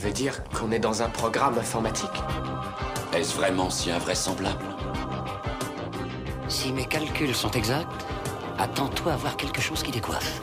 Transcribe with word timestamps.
Tu 0.00 0.04
veux 0.04 0.12
dire 0.12 0.44
qu'on 0.50 0.70
est 0.70 0.78
dans 0.78 1.02
un 1.02 1.08
programme 1.08 1.58
informatique 1.58 2.22
Est-ce 3.12 3.34
vraiment 3.34 3.68
si 3.68 3.90
invraisemblable 3.90 4.64
Si 6.48 6.72
mes 6.72 6.84
calculs 6.84 7.34
sont 7.34 7.50
exacts, 7.50 8.06
attends-toi 8.60 9.14
à 9.14 9.16
voir 9.16 9.36
quelque 9.36 9.60
chose 9.60 9.82
qui 9.82 9.90
décoiffe. 9.90 10.40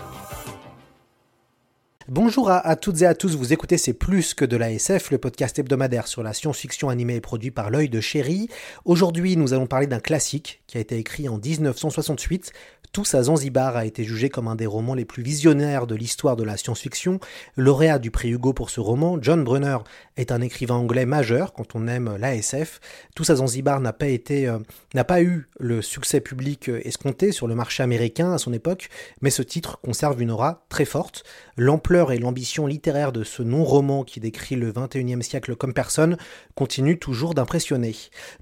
Bonjour 2.16 2.50
à, 2.50 2.78
toutes 2.78 3.02
et 3.02 3.06
à 3.06 3.14
tous, 3.14 3.36
vous 3.36 3.52
écoutez 3.52 3.78
C'est 3.78 3.92
plus 3.92 4.34
que 4.34 4.46
de 4.46 4.56
la 4.56 4.72
SF, 4.72 5.12
le 5.12 5.18
podcast 5.18 5.60
hebdomadaire 5.60 6.08
sur 6.08 6.24
la 6.24 6.32
science-fiction 6.32 6.88
animée 6.88 7.16
et 7.16 7.20
produit 7.20 7.52
par 7.52 7.70
l'œil 7.70 7.90
de 7.90 8.00
chéri. 8.00 8.48
Aujourd'hui, 8.86 9.36
nous 9.36 9.52
allons 9.52 9.68
parler 9.68 9.86
d'un 9.86 10.00
classique 10.00 10.64
qui 10.66 10.78
a 10.78 10.80
été 10.80 10.98
écrit 10.98 11.28
en 11.28 11.38
1968. 11.38 12.54
Tous 12.96 13.14
à 13.14 13.24
Zanzibar 13.24 13.76
a 13.76 13.86
été 13.86 14.06
jugé 14.06 14.30
comme 14.30 14.48
un 14.48 14.56
des 14.56 14.66
romans 14.66 14.94
les 14.94 15.04
plus 15.04 15.22
visionnaires 15.22 15.86
de 15.86 15.96
l'histoire 15.96 16.38
de 16.38 16.46
la 16.46 16.56
science-fiction. 16.56 17.20
Lauréat 17.58 18.00
du 18.00 18.10
prix 18.10 18.30
Hugo 18.30 18.54
pour 18.54 18.70
ce 18.70 18.80
roman, 18.80 19.18
John 19.22 19.44
Brunner 19.44 19.80
est 20.16 20.32
un 20.32 20.40
écrivain 20.40 20.76
anglais 20.76 21.06
majeur 21.06 21.52
quand 21.52 21.76
on 21.76 21.90
aime 21.90 22.16
l'ASF. 22.18 22.80
Tous 23.14 23.30
à 23.30 23.36
Zanzibar 23.36 23.82
n'a 23.82 23.92
pas 23.92 24.08
été, 24.08 24.48
euh, 24.48 24.60
n'a 24.94 25.04
pas 25.04 25.22
eu 25.22 25.50
le 25.60 25.82
succès 25.82 26.22
public 26.22 26.70
escompté 26.70 27.34
sur 27.34 27.48
le 27.48 27.56
marché 27.56 27.84
américain 27.84 28.32
à 28.32 28.38
son 28.38 28.54
époque, 28.54 28.88
mais 29.20 29.30
ce 29.30 29.42
titre 29.42 29.78
conserve 29.82 30.22
une 30.22 30.32
aura 30.32 30.64
très 30.70 30.86
forte. 30.86 31.26
L'ampleur 31.58 32.05
et 32.12 32.20
l'ambition 32.20 32.68
littéraire 32.68 33.12
de 33.12 33.24
ce 33.24 33.44
non-roman 33.44 34.04
qui 34.04 34.20
décrit 34.20 34.56
le 34.56 34.72
21e 34.72 35.22
siècle 35.22 35.56
comme 35.56 35.74
personne 35.74 36.18
continue 36.56 37.00
toujours 37.00 37.34
d'impressionner. 37.34 37.96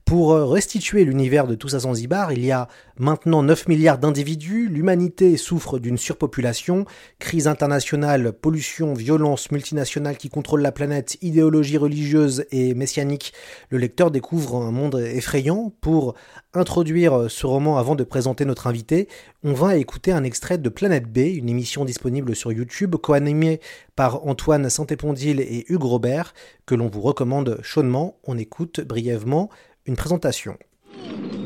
Pour 0.05 0.33
restituer 0.33 1.05
l'univers 1.05 1.47
de 1.47 1.55
Tous 1.55 1.75
à 1.75 1.79
Zanzibar, 1.79 2.31
il 2.31 2.45
y 2.45 2.51
a 2.51 2.67
maintenant 2.97 3.43
9 3.43 3.67
milliards 3.67 3.97
d'individus, 3.97 4.67
l'humanité 4.69 5.37
souffre 5.37 5.79
d'une 5.79 5.97
surpopulation, 5.97 6.85
crise 7.19 7.47
internationale, 7.47 8.33
pollution, 8.33 8.93
violence 8.93 9.51
multinationale 9.51 10.17
qui 10.17 10.29
contrôle 10.29 10.61
la 10.61 10.71
planète, 10.71 11.17
idéologie 11.21 11.77
religieuse 11.77 12.45
et 12.51 12.73
messianique. 12.73 13.33
Le 13.69 13.77
lecteur 13.77 14.11
découvre 14.11 14.55
un 14.57 14.71
monde 14.71 14.95
effrayant. 14.95 15.73
Pour 15.81 16.15
introduire 16.53 17.29
ce 17.29 17.45
roman 17.45 17.77
avant 17.77 17.95
de 17.95 18.03
présenter 18.03 18.45
notre 18.45 18.67
invité, 18.67 19.07
on 19.43 19.53
va 19.53 19.77
écouter 19.77 20.11
un 20.11 20.23
extrait 20.23 20.57
de 20.57 20.69
Planète 20.69 21.11
B, 21.11 21.17
une 21.17 21.49
émission 21.49 21.85
disponible 21.85 22.35
sur 22.35 22.51
YouTube, 22.51 22.95
co-animée 22.95 23.52
par 23.95 24.25
Antoine 24.27 24.69
Santépondil 24.69 25.39
et 25.39 25.65
Hugues 25.71 25.83
Robert, 25.83 26.33
que 26.65 26.75
l'on 26.75 26.87
vous 26.87 27.01
recommande 27.01 27.59
chaudement. 27.61 28.17
On 28.23 28.37
écoute 28.37 28.81
brièvement 28.81 29.49
une 29.85 29.95
présentation. 29.95 30.57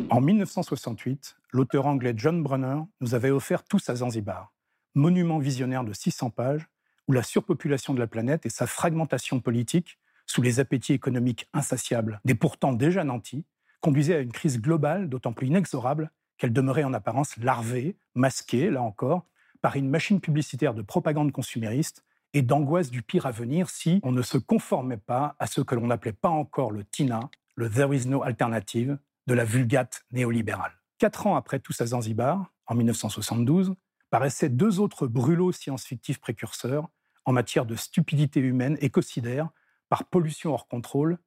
En 0.10 0.22
1968, 0.22 1.38
l'auteur 1.52 1.86
anglais 1.86 2.14
John 2.16 2.42
Brunner 2.42 2.82
nous 3.02 3.16
avait 3.16 3.32
offert 3.32 3.64
Tous 3.64 3.90
à 3.90 3.96
Zanzibar, 3.96 4.54
monument 4.96 5.40
visionnaire 5.40 5.84
de 5.84 5.94
600 5.94 6.30
pages 6.30 6.68
où 7.08 7.14
la 7.14 7.24
surpopulation 7.24 7.94
de 7.94 8.00
la 8.00 8.08
planète 8.08 8.46
et 8.46 8.50
sa 8.50 8.68
fragmentation 8.68 9.40
politique, 9.40 9.98
sous 10.26 10.42
les 10.42 10.60
appétits 10.60 10.94
économiques 10.94 11.48
insatiables 11.54 12.20
des 12.26 12.36
pourtant 12.36 12.74
déjà 12.74 13.04
nantis, 13.04 13.46
conduisaient 13.82 14.16
à 14.16 14.20
une 14.20 14.32
crise 14.32 14.60
globale 14.60 15.10
d'autant 15.10 15.34
plus 15.34 15.48
inexorable 15.48 16.12
qu'elle 16.38 16.54
demeurait 16.54 16.84
en 16.84 16.94
apparence 16.94 17.38
larvée, 17.38 17.98
masquée, 18.16 18.70
là 18.70 18.82
encore, 18.82 19.26
par 19.62 19.76
une 19.76 19.90
machine 19.90 20.20
publicitaire 20.20 20.74
de 20.74 20.82
propagande 20.82 21.32
consumériste 21.32 22.04
et 22.34 22.42
d'angoisse 22.42 22.92
du 22.92 23.02
pire 23.02 23.26
à 23.26 23.32
venir 23.32 23.70
si 23.70 24.00
on 24.04 24.12
ne 24.12 24.22
se 24.22 24.38
conformait 24.38 24.98
pas 24.98 25.36
à 25.40 25.48
ce 25.48 25.62
que 25.62 25.76
l'on 25.76 25.88
n'appelait 25.88 26.14
pas 26.14 26.30
encore 26.30 26.72
le 26.72 26.84
TINA, 26.84 27.30
le 27.56 27.70
There 27.70 27.96
is 27.96 28.08
no 28.08 28.24
alternative, 28.24 28.98
de 29.28 29.34
la 29.34 29.44
vulgate 29.44 30.06
néolibérale. 30.12 30.72
Quatre 31.00 31.28
ans 31.28 31.36
après 31.36 31.60
Tous 31.60 31.80
à 31.82 31.86
Zanzibar, 31.88 32.54
en 32.66 32.76
1972, 32.76 33.74
paraissaient 34.10 34.50
deux 34.50 34.80
autres 34.80 35.08
brûlots 35.08 35.52
science-fictifs 35.52 36.20
précurseurs 36.20 36.88
en 37.26 37.34
matière 37.34 37.66
de 37.66 37.76
stupidité 37.76 38.40
humaine 38.40 38.78
écocidaire 38.80 39.50
par 39.90 40.06
pollution 40.06 40.54
hors 40.54 40.68
contrôle 40.68 41.18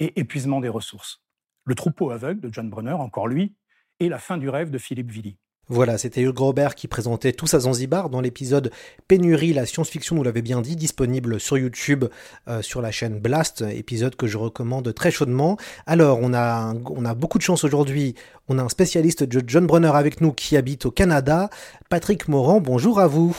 et 0.00 0.20
épuisement 0.20 0.60
des 0.60 0.68
ressources. 0.68 1.22
Le 1.64 1.74
troupeau 1.74 2.10
aveugle 2.10 2.40
de 2.40 2.52
John 2.52 2.68
Brunner, 2.68 2.92
encore 2.92 3.26
lui, 3.26 3.56
et 4.00 4.08
la 4.08 4.18
fin 4.18 4.36
du 4.36 4.48
rêve 4.48 4.70
de 4.70 4.78
Philippe 4.78 5.10
Villy. 5.10 5.38
Voilà, 5.68 5.98
c'était 5.98 6.22
Hugues 6.22 6.38
Robert 6.38 6.76
qui 6.76 6.86
présentait 6.86 7.32
Tous 7.32 7.52
à 7.54 7.60
Zanzibar 7.60 8.08
dans 8.08 8.20
l'épisode 8.20 8.70
Pénurie, 9.08 9.52
la 9.52 9.66
science-fiction, 9.66 10.14
nous 10.14 10.22
l'avait 10.22 10.42
bien 10.42 10.60
dit, 10.60 10.76
disponible 10.76 11.40
sur 11.40 11.58
YouTube, 11.58 12.04
euh, 12.46 12.62
sur 12.62 12.80
la 12.80 12.92
chaîne 12.92 13.18
Blast, 13.18 13.62
épisode 13.62 14.14
que 14.14 14.28
je 14.28 14.38
recommande 14.38 14.94
très 14.94 15.10
chaudement. 15.10 15.56
Alors, 15.86 16.20
on 16.22 16.32
a, 16.34 16.72
on 16.72 17.04
a 17.04 17.14
beaucoup 17.14 17.38
de 17.38 17.42
chance 17.42 17.64
aujourd'hui, 17.64 18.14
on 18.46 18.58
a 18.58 18.62
un 18.62 18.68
spécialiste 18.68 19.24
de 19.24 19.42
John 19.44 19.66
Brunner 19.66 19.92
avec 19.94 20.20
nous 20.20 20.32
qui 20.32 20.56
habite 20.56 20.86
au 20.86 20.92
Canada, 20.92 21.50
Patrick 21.90 22.28
Morand, 22.28 22.60
bonjour 22.60 23.00
à 23.00 23.08
vous. 23.08 23.36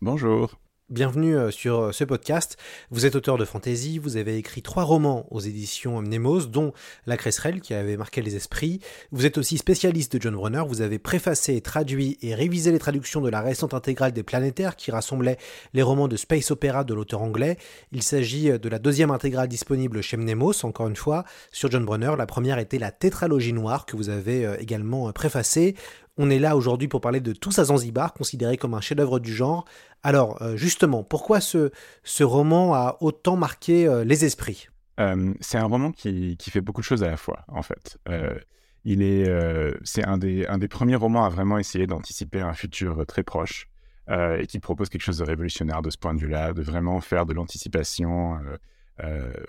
Bonjour. 0.00 0.56
Bienvenue 0.88 1.50
sur 1.50 1.92
ce 1.92 2.04
podcast. 2.04 2.56
Vous 2.92 3.06
êtes 3.06 3.16
auteur 3.16 3.38
de 3.38 3.44
fantasy, 3.44 3.98
vous 3.98 4.16
avez 4.16 4.36
écrit 4.36 4.62
trois 4.62 4.84
romans 4.84 5.26
aux 5.32 5.40
éditions 5.40 6.00
Nemos, 6.00 6.46
dont 6.46 6.72
La 7.06 7.16
Cresserelle 7.16 7.60
qui 7.60 7.74
avait 7.74 7.96
marqué 7.96 8.22
les 8.22 8.36
esprits. 8.36 8.78
Vous 9.10 9.26
êtes 9.26 9.36
aussi 9.36 9.58
spécialiste 9.58 10.14
de 10.14 10.22
John 10.22 10.36
Brunner, 10.36 10.62
vous 10.64 10.82
avez 10.82 11.00
préfacé, 11.00 11.60
traduit 11.60 12.18
et 12.22 12.36
révisé 12.36 12.70
les 12.70 12.78
traductions 12.78 13.20
de 13.20 13.28
la 13.28 13.40
récente 13.40 13.74
intégrale 13.74 14.12
des 14.12 14.22
Planétaires 14.22 14.76
qui 14.76 14.92
rassemblait 14.92 15.38
les 15.74 15.82
romans 15.82 16.06
de 16.06 16.14
space 16.14 16.52
opéra 16.52 16.84
de 16.84 16.94
l'auteur 16.94 17.20
anglais. 17.20 17.58
Il 17.90 18.04
s'agit 18.04 18.56
de 18.56 18.68
la 18.68 18.78
deuxième 18.78 19.10
intégrale 19.10 19.48
disponible 19.48 20.02
chez 20.02 20.16
Nemos, 20.16 20.64
encore 20.64 20.86
une 20.86 20.94
fois, 20.94 21.24
sur 21.50 21.68
John 21.68 21.84
Brunner. 21.84 22.12
La 22.16 22.26
première 22.26 22.60
était 22.60 22.78
la 22.78 22.92
tétralogie 22.92 23.52
noire 23.52 23.86
que 23.86 23.96
vous 23.96 24.08
avez 24.08 24.54
également 24.60 25.12
préfacée. 25.12 25.74
On 26.18 26.30
est 26.30 26.38
là 26.38 26.56
aujourd'hui 26.56 26.88
pour 26.88 27.02
parler 27.02 27.20
de 27.20 27.32
Tous 27.32 27.58
à 27.58 27.64
Zanzibar, 27.64 28.14
considéré 28.14 28.56
comme 28.56 28.72
un 28.72 28.80
chef-d'œuvre 28.80 29.18
du 29.18 29.34
genre. 29.34 29.66
Alors, 30.02 30.38
justement, 30.56 31.04
pourquoi 31.04 31.40
ce, 31.40 31.70
roman 32.22 32.74
a 32.74 32.96
autant 33.00 33.36
marqué 33.36 33.86
euh, 33.86 34.02
les 34.02 34.24
esprits? 34.24 34.68
Euh, 34.98 35.34
C'est 35.40 35.58
un 35.58 35.66
roman 35.66 35.92
qui, 35.92 36.38
qui, 36.38 36.50
fait 36.50 36.62
beaucoup 36.62 36.80
de 36.80 36.86
choses 36.86 37.02
à 37.02 37.08
la 37.08 37.18
fois, 37.18 37.44
en 37.48 37.62
fait. 37.62 37.98
Euh, 38.08 38.34
il 38.84 39.02
est, 39.02 39.28
c'est 39.84 40.04
un 40.04 40.16
des, 40.16 40.46
un 40.46 40.58
des 40.58 40.68
premiers 40.68 40.94
romans 40.94 41.24
à 41.24 41.28
vraiment 41.28 41.58
essayer 41.58 41.86
d'anticiper 41.86 42.40
un 42.40 42.54
futur 42.54 43.04
très 43.04 43.24
proche 43.24 43.68
et 44.08 44.46
qui 44.46 44.60
propose 44.60 44.88
quelque 44.88 45.02
chose 45.02 45.18
de 45.18 45.24
révolutionnaire 45.24 45.82
de 45.82 45.90
ce 45.90 45.98
point 45.98 46.14
de 46.14 46.20
vue-là, 46.20 46.52
de 46.52 46.62
vraiment 46.62 47.00
faire 47.00 47.26
de 47.26 47.34
l'anticipation 47.34 48.38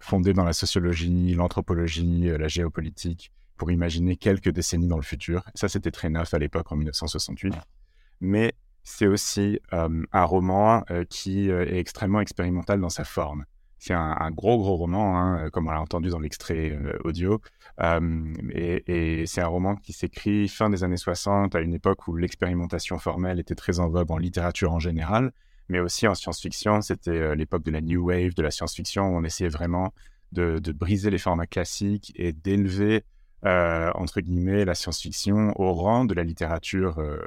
fondée 0.01 0.33
dans 0.33 0.43
la 0.43 0.53
sociologie, 0.53 1.35
l'anthropologie, 1.35 2.31
la 2.35 2.47
géopolitique 2.47 3.31
pour 3.57 3.71
imaginer 3.71 4.15
quelques 4.15 4.49
décennies 4.49 4.87
dans 4.87 4.97
le 4.97 5.03
futur. 5.03 5.43
Ça, 5.55 5.67
c'était 5.67 5.91
très 5.91 6.09
neuf 6.09 6.33
à 6.33 6.39
l'époque, 6.39 6.71
en 6.71 6.75
1968. 6.75 7.53
Mais 8.21 8.53
c'est 8.83 9.05
aussi 9.07 9.59
euh, 9.73 10.03
un 10.13 10.23
roman 10.23 10.85
euh, 10.91 11.03
qui 11.03 11.51
euh, 11.51 11.65
est 11.65 11.77
extrêmement 11.77 12.21
expérimental 12.21 12.79
dans 12.79 12.89
sa 12.89 13.03
forme. 13.03 13.43
C'est 13.79 13.93
un, 13.93 14.15
un, 14.17 14.31
gros, 14.31 14.57
gros 14.57 14.77
roman, 14.77 15.19
hein, 15.19 15.49
comme 15.51 15.67
on 15.67 15.71
l'a 15.71 15.81
entendu 15.81 16.09
dans 16.09 16.19
l'extrait 16.19 16.79
audio. 17.03 17.41
et, 17.79 19.21
et 19.21 19.25
c'est 19.27 19.41
un 19.41 19.47
roman 19.47 19.75
qui 19.75 19.93
s'écrit 19.93 20.47
fin 20.47 20.69
des 20.69 20.83
années 20.83 20.97
60, 20.97 21.53
à 21.53 21.59
une 21.59 21.73
époque 21.73 22.07
où 22.07 22.15
l'expérimentation 22.15 22.97
formelle 22.97 23.39
était 23.39 23.53
très 23.55 23.79
en 23.79 23.89
vogue 23.89 24.09
en 24.09 24.17
littérature 24.17 24.71
en 24.71 24.79
général, 24.79 25.31
mais 25.69 25.79
aussi 25.79 26.07
en 26.07 26.15
science-fiction. 26.15 26.81
C'était 26.81 27.35
l'époque 27.35 27.63
de 27.63 27.71
la 27.71 27.81
New 27.81 28.07
Wave, 28.07 28.33
de 28.33 28.41
la 28.41 28.49
science-fiction, 28.49 29.09
où 29.09 29.17
on 29.17 29.23
essayait 29.23 29.49
vraiment 29.49 29.93
de, 30.31 30.57
de 30.57 30.71
briser 30.71 31.11
les 31.11 31.19
formats 31.19 31.45
classiques 31.45 32.13
et 32.15 32.33
d'élever 32.33 33.03
entre 33.95 34.21
guillemets, 34.21 34.65
la 34.65 34.75
science-fiction 34.75 35.53
au 35.59 35.73
rang 35.73 36.05
de 36.05 36.13
la 36.13 36.23
littérature 36.23 36.99
euh, 36.99 37.19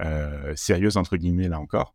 euh, 0.00 0.52
sérieuse, 0.56 0.96
entre 0.96 1.16
guillemets, 1.16 1.48
là 1.48 1.60
encore. 1.60 1.94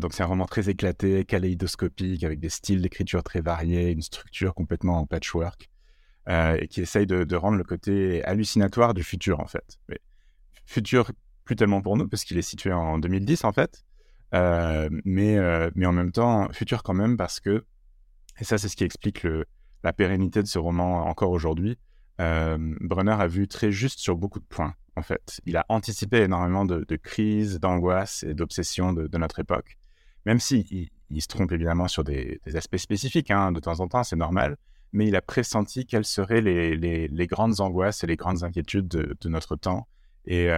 donc 0.00 0.12
c'est 0.12 0.22
un 0.22 0.26
roman 0.26 0.46
très 0.46 0.68
éclaté, 0.68 1.24
kaléidoscopique, 1.24 2.24
avec 2.24 2.40
des 2.40 2.48
styles 2.48 2.82
d'écriture 2.82 3.22
très 3.22 3.40
variés, 3.40 3.90
une 3.90 4.02
structure 4.02 4.54
complètement 4.54 4.98
en 4.98 5.06
patchwork, 5.06 5.70
et 6.28 6.66
qui 6.68 6.80
essaye 6.80 7.06
de, 7.06 7.36
rendre 7.36 7.56
le 7.56 7.64
côté 7.64 8.24
hallucinatoire 8.24 8.92
du 8.92 9.04
futur, 9.04 9.40
en 9.40 9.46
fait. 9.46 9.78
Futur 10.66 11.12
plus 11.44 11.56
tellement 11.56 11.80
pour 11.80 11.96
nous, 11.96 12.08
parce 12.08 12.24
qu'il 12.24 12.36
est 12.38 12.42
situé 12.42 12.72
en 12.72 12.98
2010, 12.98 13.44
en 13.44 13.52
fait, 13.52 13.84
mais, 14.32 15.38
mais 15.76 15.86
en 15.86 15.92
même 15.92 16.10
temps, 16.10 16.48
futur 16.52 16.82
quand 16.82 16.94
même, 16.94 17.16
parce 17.16 17.38
que, 17.38 17.64
et 18.40 18.44
ça 18.44 18.58
c'est 18.58 18.68
ce 18.68 18.76
qui 18.76 18.84
explique 18.84 19.26
la 19.84 19.92
pérennité 19.92 20.42
de 20.42 20.48
ce 20.48 20.58
roman 20.58 21.06
encore 21.06 21.30
aujourd'hui, 21.30 21.78
euh, 21.78 21.87
Brunner 22.18 23.16
a 23.18 23.26
vu 23.26 23.46
très 23.48 23.70
juste 23.70 24.00
sur 24.00 24.16
beaucoup 24.16 24.40
de 24.40 24.44
points, 24.44 24.74
en 24.96 25.02
fait. 25.02 25.40
Il 25.46 25.56
a 25.56 25.64
anticipé 25.68 26.22
énormément 26.22 26.64
de, 26.64 26.96
crises, 26.96 27.60
d'angoisses 27.60 28.24
et 28.24 28.34
d'obsessions 28.34 28.92
de, 28.92 29.18
notre 29.18 29.38
époque. 29.38 29.78
Même 30.26 30.40
si 30.40 30.90
se 31.18 31.26
trompe 31.26 31.52
évidemment 31.52 31.88
sur 31.88 32.04
des, 32.04 32.40
aspects 32.54 32.76
spécifiques, 32.76 33.30
hein, 33.30 33.52
de 33.52 33.60
temps 33.60 33.80
en 33.80 33.88
temps, 33.88 34.02
c'est 34.02 34.16
normal, 34.16 34.56
mais 34.92 35.06
il 35.06 35.16
a 35.16 35.22
pressenti 35.22 35.86
quelles 35.86 36.04
seraient 36.04 36.40
les, 36.40 37.26
grandes 37.26 37.60
angoisses 37.60 38.02
et 38.02 38.06
les 38.06 38.16
grandes 38.16 38.42
inquiétudes 38.42 38.88
de, 38.88 39.28
notre 39.28 39.56
temps 39.56 39.86
et 40.24 40.48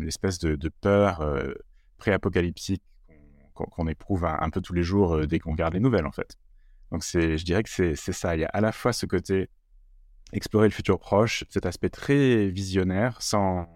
l'espèce 0.00 0.38
de, 0.38 0.68
peur 0.80 1.22
pré-apocalyptique 1.98 2.82
qu'on 3.54 3.88
éprouve 3.88 4.24
un, 4.24 4.48
peu 4.48 4.62
tous 4.62 4.72
les 4.72 4.82
jours 4.82 5.26
dès 5.26 5.38
qu'on 5.38 5.52
regarde 5.52 5.74
les 5.74 5.80
nouvelles, 5.80 6.06
en 6.06 6.12
fait. 6.12 6.38
Donc, 6.90 7.04
je 7.04 7.44
dirais 7.44 7.62
que 7.62 7.68
c'est 7.68 8.12
ça. 8.12 8.34
Il 8.34 8.40
y 8.40 8.44
a 8.44 8.48
à 8.48 8.60
la 8.62 8.72
fois 8.72 8.92
ce 8.94 9.04
côté 9.04 9.50
explorer 10.32 10.68
le 10.68 10.72
futur 10.72 10.98
proche, 10.98 11.44
cet 11.50 11.66
aspect 11.66 11.88
très 11.88 12.48
visionnaire, 12.48 13.20
sans, 13.20 13.66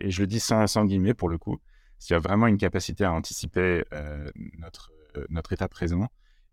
et 0.00 0.10
je 0.10 0.20
le 0.20 0.26
dis 0.26 0.40
sans, 0.40 0.84
guillemets 0.84 1.14
pour 1.14 1.28
le 1.28 1.38
coup, 1.38 1.58
s'il 1.98 2.14
y 2.14 2.16
a 2.16 2.20
vraiment 2.20 2.46
une 2.46 2.58
capacité 2.58 3.04
à 3.04 3.12
anticiper 3.12 3.84
euh, 3.92 4.30
notre, 4.58 4.92
euh, 5.16 5.24
notre 5.30 5.52
état 5.52 5.68
présent 5.68 6.08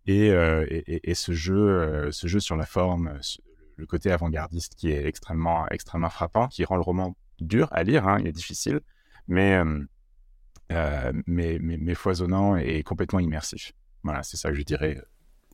et, 0.06 0.30
euh, 0.30 0.64
et, 0.68 1.14
ce, 1.14 1.32
jeu, 1.32 2.10
ce 2.12 2.26
jeu 2.26 2.40
sur 2.40 2.56
la 2.56 2.66
forme, 2.66 3.18
le 3.76 3.86
côté 3.86 4.10
avant-gardiste 4.12 4.74
qui 4.76 4.90
est 4.90 5.04
extrêmement, 5.04 5.66
extrêmement 5.68 6.10
frappant, 6.10 6.48
qui 6.48 6.64
rend 6.64 6.76
le 6.76 6.82
roman 6.82 7.16
dur 7.40 7.68
à 7.72 7.82
lire, 7.82 8.06
hein, 8.06 8.18
il 8.20 8.26
est 8.26 8.32
difficile, 8.32 8.80
mais, 9.26 9.60
mais, 10.70 11.12
mais, 11.26 11.58
mais, 11.58 11.94
foisonnant 11.94 12.56
et 12.56 12.82
complètement 12.84 13.18
immersif. 13.18 13.72
Voilà, 14.04 14.22
c'est 14.22 14.36
ça 14.36 14.50
que 14.50 14.56
je 14.56 14.62
dirais 14.62 15.02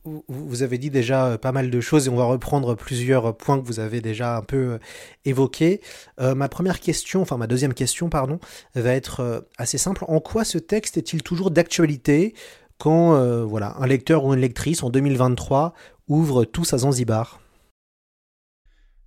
vous 0.05 0.63
avez 0.63 0.77
dit 0.77 0.89
déjà 0.89 1.27
euh, 1.27 1.37
pas 1.37 1.51
mal 1.51 1.69
de 1.69 1.81
choses 1.81 2.07
et 2.07 2.09
on 2.09 2.15
va 2.15 2.25
reprendre 2.25 2.75
plusieurs 2.75 3.35
points 3.35 3.59
que 3.59 3.65
vous 3.65 3.79
avez 3.79 4.01
déjà 4.01 4.37
un 4.37 4.41
peu 4.41 4.73
euh, 4.73 4.77
évoqués. 5.25 5.81
Euh, 6.19 6.35
ma 6.35 6.49
première 6.49 6.79
question, 6.79 7.21
enfin 7.21 7.37
ma 7.37 7.47
deuxième 7.47 7.73
question, 7.73 8.09
pardon, 8.09 8.39
va 8.75 8.91
être 8.91 9.47
assez 9.57 9.77
simple. 9.77 10.03
En 10.07 10.19
quoi 10.19 10.43
ce 10.43 10.57
texte 10.57 10.97
est-il 10.97 11.23
toujours 11.23 11.51
d'actualité 11.51 12.33
quand 12.79 13.13
voilà, 13.45 13.75
un 13.77 13.87
lecteur 13.87 14.25
ou 14.25 14.33
une 14.33 14.41
lectrice 14.41 14.83
en 14.83 14.89
2023 14.89 15.73
ouvre 16.09 16.43
Tous 16.43 16.73
à 16.73 16.79
Zanzibar? 16.79 17.39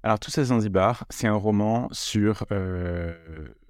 Alors 0.03 0.19
Tous 0.19 0.39
à 0.39 0.45
Zanzibar, 0.45 1.05
c'est 1.11 1.27
un 1.27 1.35
roman 1.35 1.89
sur, 1.93 2.47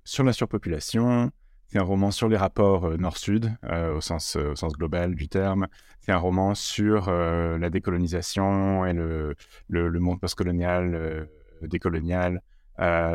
sur 0.04 0.22
la 0.22 0.32
surpopulation, 0.32 1.32
c'est 1.68 1.78
un 1.78 1.82
roman 1.82 2.10
sur 2.10 2.28
les 2.28 2.36
rapports 2.36 2.86
euh, 2.86 2.96
nord-sud, 2.96 3.52
euh, 3.64 3.96
au, 3.96 4.00
sens, 4.00 4.36
euh, 4.36 4.52
au 4.52 4.56
sens 4.56 4.72
global 4.74 5.14
du 5.14 5.28
terme. 5.28 5.66
C'est 6.00 6.12
un 6.12 6.18
roman 6.18 6.54
sur 6.54 7.10
la 7.10 7.68
décolonisation 7.68 8.86
et 8.86 8.92
le, 8.92 9.34
le, 9.68 9.98
monde 9.98 10.20
postcolonial, 10.20 11.28
décolonial. 11.62 12.42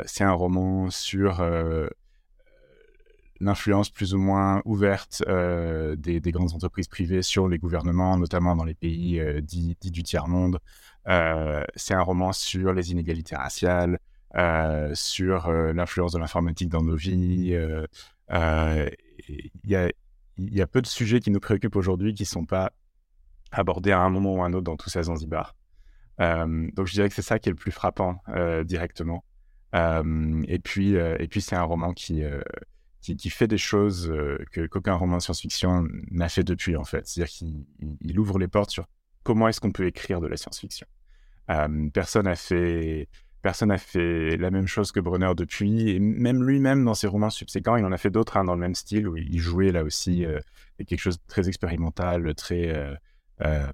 c'est 0.06 0.26
un 0.26 0.34
roman 0.34 0.90
sur 0.90 1.42
l'influence 3.40 3.90
plus 3.90 4.14
ou 4.14 4.18
moins 4.18 4.62
ouverte 4.66 5.24
des, 5.26 6.20
des, 6.20 6.32
grandes 6.34 6.54
entreprises 6.54 6.90
privées 6.90 7.22
sur 7.22 7.48
les 7.48 7.60
gouvernements, 7.60 8.18
notamment 8.18 8.58
dans 8.58 8.66
les 8.66 8.76
pays 8.76 9.22
dits, 9.42 9.78
du 9.80 10.04
tiers-monde. 10.04 10.60
c'est 11.06 11.94
un 11.94 12.02
roman 12.02 12.34
sur 12.34 12.74
les 12.74 12.92
inégalités 12.92 13.38
raciales, 13.38 14.00
sur 14.94 15.50
l'influence 15.50 16.12
de 16.12 16.20
l'informatique 16.20 16.68
dans 16.68 16.84
nos 16.84 16.98
vies. 16.98 17.56
Euh, 18.32 18.90
il 19.28 19.52
y 19.66 19.76
a, 19.76 19.90
y, 20.38 20.62
a, 20.62 20.68
peu 20.68 20.82
de 20.82 20.88
sujets 20.88 21.20
qui 21.20 21.32
nous 21.32 21.40
préoccupent 21.40 21.76
aujourd'hui 21.76 22.14
qui 22.14 22.24
ne 22.24 22.28
sont 22.28 22.46
pas 22.46 22.72
abordés 23.52 23.92
à 23.92 24.00
un 24.00 24.10
moment 24.10 24.36
ou 24.36 24.44
à 24.44 24.46
un 24.46 24.54
autre 24.54 24.64
dans 24.64 24.78
tout 24.78 24.90
ça 24.90 25.04
Zanzibar. 25.04 25.56
Euh, 26.20 26.70
donc 26.74 26.88
je 26.88 26.94
dirais 26.94 27.10
que 27.10 27.16
c'est 27.16 27.22
ça 27.22 27.40
qui 27.40 27.50
est 27.50 27.52
le 27.52 27.58
plus 27.58 27.72
frappant 27.72 28.22
euh, 28.30 28.64
directement. 28.64 29.24
et 29.74 30.60
puis, 30.60 30.96
c'est 31.40 31.56
un 31.56 31.64
roman 31.64 31.94
qui, 31.94 32.24
fait 33.30 33.48
des 33.48 33.58
choses 33.58 34.14
que 34.52 34.68
qu'aucun 34.68 34.96
roman 34.96 35.20
science-fiction 35.20 35.88
n'a 36.12 36.30
fait 36.30 36.44
depuis 36.44 36.76
en 36.76 36.84
fait. 36.84 37.08
C'est-à-dire 37.08 37.34
qu'il 37.34 38.20
ouvre 38.20 38.40
les 38.40 38.48
portes 38.48 38.72
sur 38.72 38.88
comment 39.24 39.48
est-ce 39.48 39.60
qu'on 39.62 39.72
peut 39.72 39.88
écrire 39.88 40.22
de 40.22 40.28
la 40.28 40.38
science-fiction. 40.38 40.88
personne 41.94 42.26
n'a 42.26 42.36
fait 42.36 43.10
Personne 43.42 43.70
n'a 43.70 43.80
fait 43.80 44.38
la 44.38 44.52
même 44.52 44.68
chose 44.68 44.92
que 44.92 45.00
Brunner 45.00 45.32
depuis, 45.36 45.90
et 45.90 46.00
même 46.00 46.44
lui-même 46.44 46.86
dans 46.86 46.94
ses 46.94 47.08
romans 47.08 47.32
subséquents, 47.32 47.76
il 47.76 47.86
en 47.86 47.92
a 47.92 47.98
fait 47.98 48.12
d'autres 48.12 48.38
hein, 48.38 48.44
dans 48.44 48.54
le 48.54 48.60
même 48.60 48.76
style 48.76 49.08
où 49.08 49.18
il 49.18 49.40
jouait 49.40 49.72
là 49.72 49.84
aussi 49.84 50.26
euh, 50.26 50.40
quelque 50.78 51.00
chose 51.00 51.18
de 51.18 51.24
très 51.28 51.48
expérimental, 51.48 52.36
très 52.36 52.68
euh, 52.68 52.94
euh, 53.42 53.66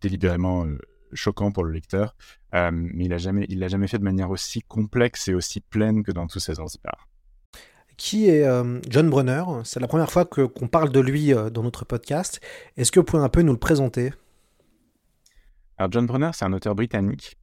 délibérément 0.00 0.66
choquant 1.12 1.52
pour 1.52 1.64
le 1.64 1.72
lecteur. 1.72 2.16
mais 2.52 3.04
il 3.04 3.10
l'a 3.10 3.18
jamais, 3.18 3.44
il 3.50 3.58
l'a 3.58 3.68
jamais 3.68 3.88
fait 3.88 3.98
de 3.98 4.04
manière 4.04 4.30
aussi 4.30 4.62
complexe 4.62 5.28
et 5.28 5.34
aussi 5.34 5.60
pleine 5.60 6.02
que 6.02 6.12
dans 6.12 6.26
tous 6.26 6.40
ses 6.40 6.54
Zanzibar. 6.54 7.08
Qui 7.98 8.28
est 8.28 8.46
John 8.88 9.08
Brunner? 9.10 9.44
C'est 9.64 9.80
la 9.80 9.88
première 9.88 10.10
fois 10.10 10.24
que, 10.24 10.42
qu'on 10.42 10.68
parle 10.68 10.90
de 10.90 11.00
lui 11.00 11.32
dans 11.52 11.62
notre 11.62 11.84
podcast. 11.84 12.40
Est-ce 12.76 12.90
que 12.92 13.00
vous 13.00 13.04
pouvez 13.04 13.22
un 13.22 13.28
peu 13.28 13.42
nous 13.42 13.52
le 13.52 13.58
présenter? 13.58 14.12
Alors 15.78 15.92
John 15.92 16.06
Brunner, 16.06 16.30
c'est 16.32 16.44
un 16.44 16.52
auteur 16.52 16.74
britannique 16.74 17.36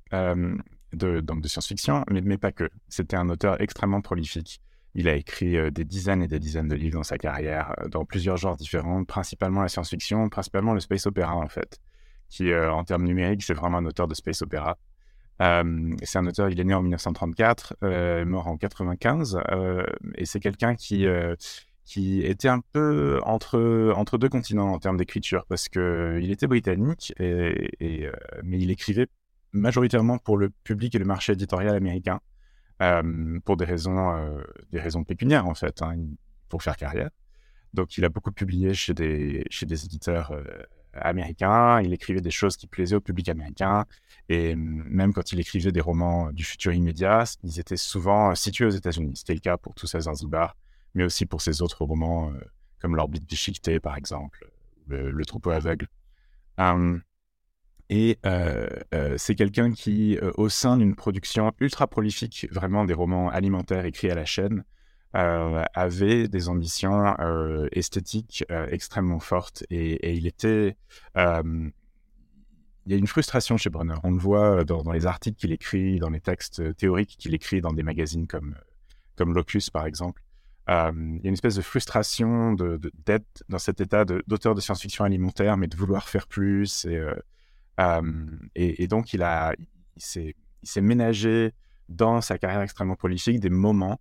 de, 0.94 1.20
donc 1.20 1.42
de 1.42 1.48
science-fiction, 1.48 2.04
mais, 2.10 2.22
mais, 2.22 2.38
pas 2.38 2.52
que. 2.52 2.70
C'était 2.88 3.16
un 3.16 3.30
auteur 3.30 3.62
extrêmement 3.62 4.02
prolifique. 4.02 4.62
Il 4.96 5.08
a 5.08 5.16
écrit 5.16 5.58
euh, 5.58 5.72
des 5.72 5.86
dizaines 5.86 6.22
et 6.22 6.28
des 6.28 6.40
dizaines 6.40 6.68
de 6.68 6.76
livres 6.76 6.98
dans 6.98 7.04
sa 7.04 7.18
carrière, 7.18 7.74
euh, 7.82 7.88
dans 7.88 8.06
plusieurs 8.06 8.38
genres 8.38 8.56
différents, 8.56 9.04
principalement 9.04 9.62
la 9.62 9.68
science-fiction, 9.68 10.30
principalement 10.30 10.74
le 10.74 10.80
space 10.80 11.08
opéra 11.08 11.36
en 11.36 11.48
fait, 11.48 11.80
qui 12.30 12.52
euh, 12.52 12.72
en 12.72 12.84
termes 12.84 13.04
numériques, 13.04 13.44
c'est 13.44 13.56
vraiment 13.56 13.80
un 13.80 13.86
auteur 13.86 14.08
de 14.08 14.14
space 14.14 14.42
opéra. 14.44 14.78
c'est 15.40 16.18
un 16.20 16.28
auteur, 16.28 16.50
il 16.50 16.60
est 16.60 16.64
né 16.64 16.74
en 16.74 16.82
1934, 16.84 17.76
mort 18.26 18.48
en 18.48 18.58
95, 18.58 19.40
et 20.16 20.26
c'est 20.26 20.40
quelqu'un 20.40 20.76
qui 20.76 21.06
qui 21.86 22.22
était 22.22 22.48
un 22.48 22.62
peu 22.72 23.20
entre, 23.24 23.92
entre 23.98 24.18
deux 24.18 24.30
continents 24.30 24.72
en 24.72 24.80
termes 24.80 24.96
d'écriture, 24.96 25.46
parce 25.50 25.68
qu'il 25.68 26.32
était 26.32 26.48
britannique, 26.48 27.14
et, 27.20 28.10
mais 28.44 28.60
il 28.60 28.72
écrivait 28.72 29.08
majoritairement 29.54 30.18
pour 30.18 30.38
le 30.38 30.50
public 30.50 30.96
et 30.96 31.00
le 31.00 31.06
marché 31.06 31.34
éditorial 31.34 31.76
américain, 31.76 32.20
euh, 32.82 33.40
pour 33.46 33.56
des 33.56 33.66
raisons, 33.66 34.16
euh, 34.18 34.42
des 34.72 34.80
raisons 34.80 35.04
pécuniaires 35.04 35.48
en 35.48 35.54
fait, 35.54 35.82
hein, 35.82 35.96
pour 36.50 36.64
faire 36.64 36.76
carrière. 36.76 37.10
Donc 37.74 37.98
il 37.98 38.06
a 38.06 38.10
beaucoup 38.10 38.32
publié 38.32 38.74
chez 38.74 38.94
des, 38.94 39.46
chez 39.50 39.66
des 39.66 39.86
éditeurs 39.86 40.32
euh, 40.32 40.44
américains, 40.94 41.82
il 41.82 41.94
écrivait 41.94 42.22
des 42.22 42.32
choses 42.32 42.58
qui 42.58 42.68
plaisaient 42.68 42.96
au 42.96 43.02
public 43.02 43.30
américain, 43.30 43.86
et 44.30 44.56
même 44.56 45.14
quand 45.14 45.32
il 45.32 45.40
écrivait 45.40 45.72
des 45.72 45.82
romans 45.82 46.32
du 46.32 46.44
futur 46.44 46.74
immédiat, 46.74 47.24
ils 47.44 47.60
étaient 47.60 47.78
souvent 47.78 48.36
situés 48.36 48.66
aux 48.66 48.72
États-Unis. 48.72 49.14
C'était 49.16 49.34
le 49.34 49.40
cas 49.40 49.58
pour 49.58 49.74
tous 49.74 49.88
ces 49.88 50.02
Zanzibar, 50.02 50.56
mais 50.94 51.04
aussi 51.04 51.26
pour 51.26 51.42
ses 51.42 51.64
autres 51.64 51.84
romans, 51.84 52.32
comme 52.80 52.96
L'orbite 52.96 53.28
déchiquetée 53.28 53.80
par 53.80 53.98
exemple, 53.98 54.48
le, 54.88 55.26
troupeau 55.26 55.50
aveugle. 55.50 55.88
Et 57.90 58.18
euh, 58.26 58.68
euh, 58.94 59.16
c'est 59.18 59.36
quelqu'un 59.36 59.72
qui, 59.72 60.18
euh, 60.18 60.32
au 60.36 60.50
sein 60.50 60.78
d'une 60.78 60.96
production 60.96 61.52
ultra 61.60 61.88
prolifique, 61.88 62.48
vraiment 62.52 62.86
des 62.86 62.94
romans 62.94 63.30
alimentaires 63.30 63.86
écrits 63.86 64.10
à 64.10 64.16
la 64.16 64.26
chaîne, 64.26 64.64
avait 65.14 66.28
des 66.28 66.50
ambitions 66.50 67.16
esthétiques 67.72 68.44
extrêmement 68.50 69.20
fortes. 69.20 69.64
Et, 69.70 70.16
il 70.16 70.26
était... 70.26 70.76
il 71.16 71.72
y 72.88 72.94
a 72.96 72.98
une 72.98 73.06
frustration 73.06 73.56
chez 73.56 73.70
Brunner. 73.70 73.98
On 74.04 74.10
le 74.10 74.18
voit 74.18 74.64
dans, 74.64 74.92
les 74.92 75.06
articles 75.06 75.38
qu'il 75.38 75.52
écrit, 75.52 76.00
dans 76.00 76.10
les 76.10 76.20
textes 76.20 76.76
théoriques 76.78 77.16
qu'il 77.20 77.36
écrit 77.36 77.62
dans 77.62 77.74
des 77.74 77.84
magazines 77.84 78.26
comme, 78.26 78.56
comme 79.16 79.36
Locus, 79.36 79.70
par 79.70 79.86
exemple. 79.86 80.24
il 80.68 80.72
y 80.72 80.74
a 80.74 80.90
une 81.28 81.34
espèce 81.34 81.58
de 81.58 81.62
frustration 81.62 82.54
d'être 82.54 82.82
de, 83.06 83.46
dans 83.50 83.60
cet 83.60 83.82
état 83.82 84.06
d'auteur 84.06 84.56
de, 84.56 84.62
science-fiction 84.62 85.06
alimentaire, 85.06 85.58
mais 85.58 85.68
de 85.68 85.78
vouloir 85.78 86.10
faire 86.10 86.26
plus 86.26 86.86
et, 86.86 87.00
et, 88.56 88.88
donc, 88.88 89.14
il, 89.14 89.24
a, 89.24 89.54
il 89.96 90.34
s'est 90.64 90.82
ménagé 90.82 91.54
dans 91.90 92.22
sa 92.22 92.38
carrière 92.38 92.62
extrêmement 92.62 92.96
prolifique 92.96 93.40
des 93.40 93.50
moments 93.50 94.00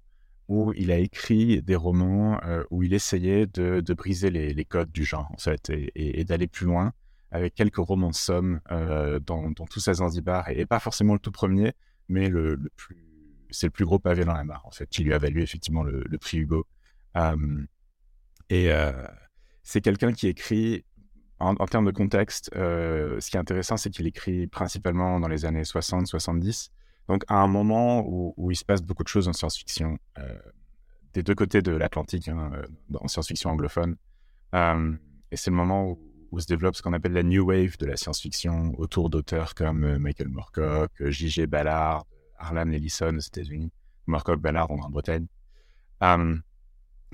où 0.48 0.72
il 0.74 0.90
a 0.90 0.98
écrit 0.98 1.62
des 1.62 1.76
romans 1.76 2.40
où 2.70 2.82
il 2.82 2.94
essayait 2.94 3.46
de, 3.46 3.80
de 3.80 3.94
briser 3.94 4.30
les, 4.30 4.64
codes 4.64 4.92
du 4.92 5.04
genre, 5.04 5.30
en 5.32 5.38
fait, 5.38 5.70
et, 5.70 6.24
d'aller 6.24 6.46
plus 6.46 6.66
loin 6.66 6.92
avec 7.30 7.54
quelques 7.54 7.76
romans 7.76 8.12
sommes 8.12 8.60
euh, 8.70 9.18
dans, 9.18 9.50
dans 9.50 9.64
tout 9.64 9.80
sa 9.80 9.94
Zanzibar, 9.94 10.50
et, 10.50 10.66
pas 10.66 10.80
forcément 10.80 11.14
le 11.14 11.18
tout 11.18 11.32
premier, 11.32 11.72
mais 12.08 12.28
le, 12.28 12.60
c'est 13.50 13.68
le 13.68 13.70
plus 13.70 13.86
gros 13.86 13.98
pavé 13.98 14.26
dans 14.26 14.34
la 14.34 14.44
mare, 14.44 14.66
en 14.66 14.70
fait, 14.70 14.86
qui 14.86 15.02
lui 15.02 15.14
a 15.14 15.18
valu 15.18 15.42
effectivement 15.42 15.82
le, 15.82 16.04
prix 16.18 16.38
Hugo. 16.38 16.66
et 18.50 18.70
c'est 19.62 19.80
quelqu'un 19.80 20.12
qui 20.12 20.28
écrit 20.28 20.84
en, 21.42 21.66
termes 21.66 21.86
de 21.86 21.90
contexte, 21.90 22.50
euh, 22.54 23.20
ce 23.20 23.30
qui 23.30 23.36
est 23.36 23.40
intéressant, 23.40 23.76
c'est 23.76 23.90
qu'il 23.90 24.06
écrit 24.06 24.46
principalement 24.46 25.18
dans 25.18 25.28
les 25.28 25.44
années 25.44 25.62
60-70, 25.62 26.70
donc 27.08 27.24
à 27.28 27.36
un 27.36 27.48
moment 27.48 28.04
où, 28.06 28.50
il 28.50 28.56
se 28.56 28.64
passe 28.64 28.82
beaucoup 28.82 29.02
de 29.02 29.08
choses 29.08 29.28
en 29.28 29.32
science-fiction, 29.32 29.98
euh, 30.18 30.38
des 31.14 31.22
deux 31.22 31.34
côtés 31.34 31.60
de 31.60 31.72
l'Atlantique, 31.72 32.28
hein, 32.28 32.52
euh, 32.54 32.96
en 33.00 33.08
science-fiction 33.08 33.50
anglophone. 33.50 33.96
et 34.54 35.36
c'est 35.36 35.50
le 35.50 35.56
moment 35.56 35.98
où, 36.30 36.40
se 36.40 36.46
développe 36.46 36.76
ce 36.76 36.82
qu'on 36.82 36.94
appelle 36.94 37.12
la 37.12 37.22
New 37.22 37.44
Wave 37.44 37.76
de 37.76 37.86
la 37.86 37.96
science-fiction, 37.96 38.74
autour 38.78 39.10
d'auteurs 39.10 39.54
comme 39.54 39.98
Michael 39.98 40.28
Moorcock, 40.28 40.90
J.G. 40.98 41.46
Ballard, 41.46 42.06
Harlan 42.38 42.70
Ellison 42.70 43.14
aux 43.16 43.20
États-Unis, 43.20 43.70
Moorcock 44.06 44.40
Ballard 44.40 44.70
en 44.70 44.76
Grande-Bretagne. 44.76 45.26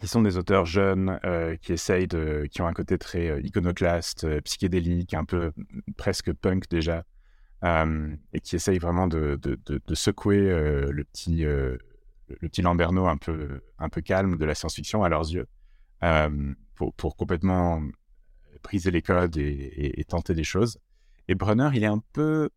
Qui 0.01 0.09
sont 0.09 0.23
des 0.23 0.37
auteurs 0.37 0.65
jeunes 0.65 1.19
qui 1.63 1.73
essayent 1.73 2.07
de, 2.07 2.47
qui 2.51 2.63
ont 2.63 2.67
un 2.67 2.73
côté 2.73 2.99
très 2.99 3.41
iconoclaste, 3.43 4.41
psychédélique, 4.41 5.15
un 5.15 5.25
peu 5.25 5.53
presque 5.97 6.33
punk 6.33 6.69
déjà, 6.69 7.05
et 7.65 8.41
qui 8.41 8.57
essayent 8.57 8.79
vraiment 8.79 9.09
de, 9.09 9.39
de, 9.43 9.59
de, 9.67 9.95
secouer 9.95 10.41
le 10.41 11.05
petit 11.05 11.43
le 11.43 12.49
petit 12.49 12.63
Lamberno 12.63 13.07
un 13.07 13.17
peu 13.17 13.61
un 13.79 13.89
peu 13.89 14.01
calme 14.01 14.37
de 14.37 14.45
la 14.45 14.55
science-fiction 14.55 15.03
à 15.03 15.09
leurs 15.09 15.29
yeux, 15.31 15.47
pour, 16.75 16.95
pour 16.95 17.17
complètement 17.17 17.83
briser 18.63 18.91
les 18.91 19.03
codes 19.03 19.37
et, 19.37 20.01
et, 20.01 20.05
tenter 20.05 20.35
des 20.35 20.45
choses. 20.45 20.79
Et 21.29 21.35
Brunner, 21.35 21.71
il 21.75 21.83
est 21.83 21.87
un 21.87 22.03
peu 22.13 22.51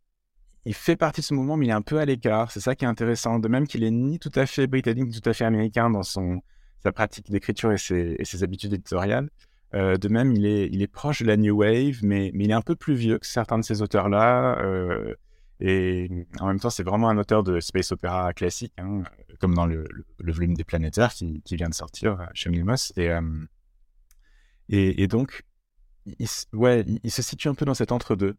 il 0.65 0.73
fait 0.75 0.95
partie 0.95 1.21
de 1.21 1.25
ce 1.25 1.33
mouvement, 1.33 1.57
mais 1.57 1.65
il 1.65 1.69
est 1.69 1.73
un 1.73 1.81
peu 1.81 1.99
à 1.99 2.05
l'écart. 2.05 2.51
C'est 2.51 2.59
ça 2.59 2.75
qui 2.75 2.85
est 2.85 2.87
intéressant. 2.87 3.39
De 3.39 3.47
même 3.47 3.67
qu'il 3.67 3.83
est 3.83 3.91
ni 3.91 4.19
tout 4.19 4.31
à 4.35 4.45
fait 4.45 4.67
britannique, 4.67 5.07
ni 5.07 5.19
tout 5.19 5.29
à 5.29 5.33
fait 5.33 5.45
américain 5.45 5.89
dans 5.89 6.03
son, 6.03 6.41
sa 6.83 6.91
pratique 6.91 7.29
d'écriture 7.29 7.71
et 7.71 7.77
ses, 7.77 8.43
habitudes 8.43 8.73
éditoriales. 8.73 9.29
Euh, 9.73 9.97
de 9.97 10.07
même, 10.09 10.33
il 10.33 10.45
est, 10.45 10.87
proche 10.87 11.21
de 11.21 11.27
la 11.27 11.37
New 11.37 11.55
Wave, 11.55 11.99
mais, 12.03 12.31
il 12.33 12.49
est 12.49 12.53
un 12.53 12.61
peu 12.61 12.75
plus 12.75 12.95
vieux 12.95 13.19
que 13.19 13.27
certains 13.27 13.59
de 13.59 13.63
ces 13.63 13.81
auteurs-là. 13.81 14.59
Euh, 14.59 15.15
et 15.59 16.09
en 16.39 16.47
même 16.47 16.59
temps, 16.59 16.71
c'est 16.71 16.83
vraiment 16.83 17.09
un 17.09 17.17
auteur 17.17 17.43
de 17.43 17.59
space 17.59 17.91
opéra 17.91 18.33
classique, 18.33 18.73
hein, 18.77 19.03
comme 19.39 19.53
dans 19.53 19.67
le, 19.67 19.85
volume 20.19 20.55
des 20.55 20.63
planétaires 20.63 21.13
qui, 21.13 21.41
vient 21.51 21.69
de 21.69 21.73
sortir 21.73 22.19
euh, 22.19 22.25
chez 22.33 22.49
Milmos. 22.49 22.93
Et, 24.69 25.07
donc, 25.07 25.43
il, 26.05 26.27
ouais, 26.53 26.83
il, 27.03 27.11
se 27.11 27.21
situe 27.21 27.47
un 27.47 27.53
peu 27.53 27.65
dans 27.65 27.75
cet 27.75 27.91
entre-deux. 27.91 28.35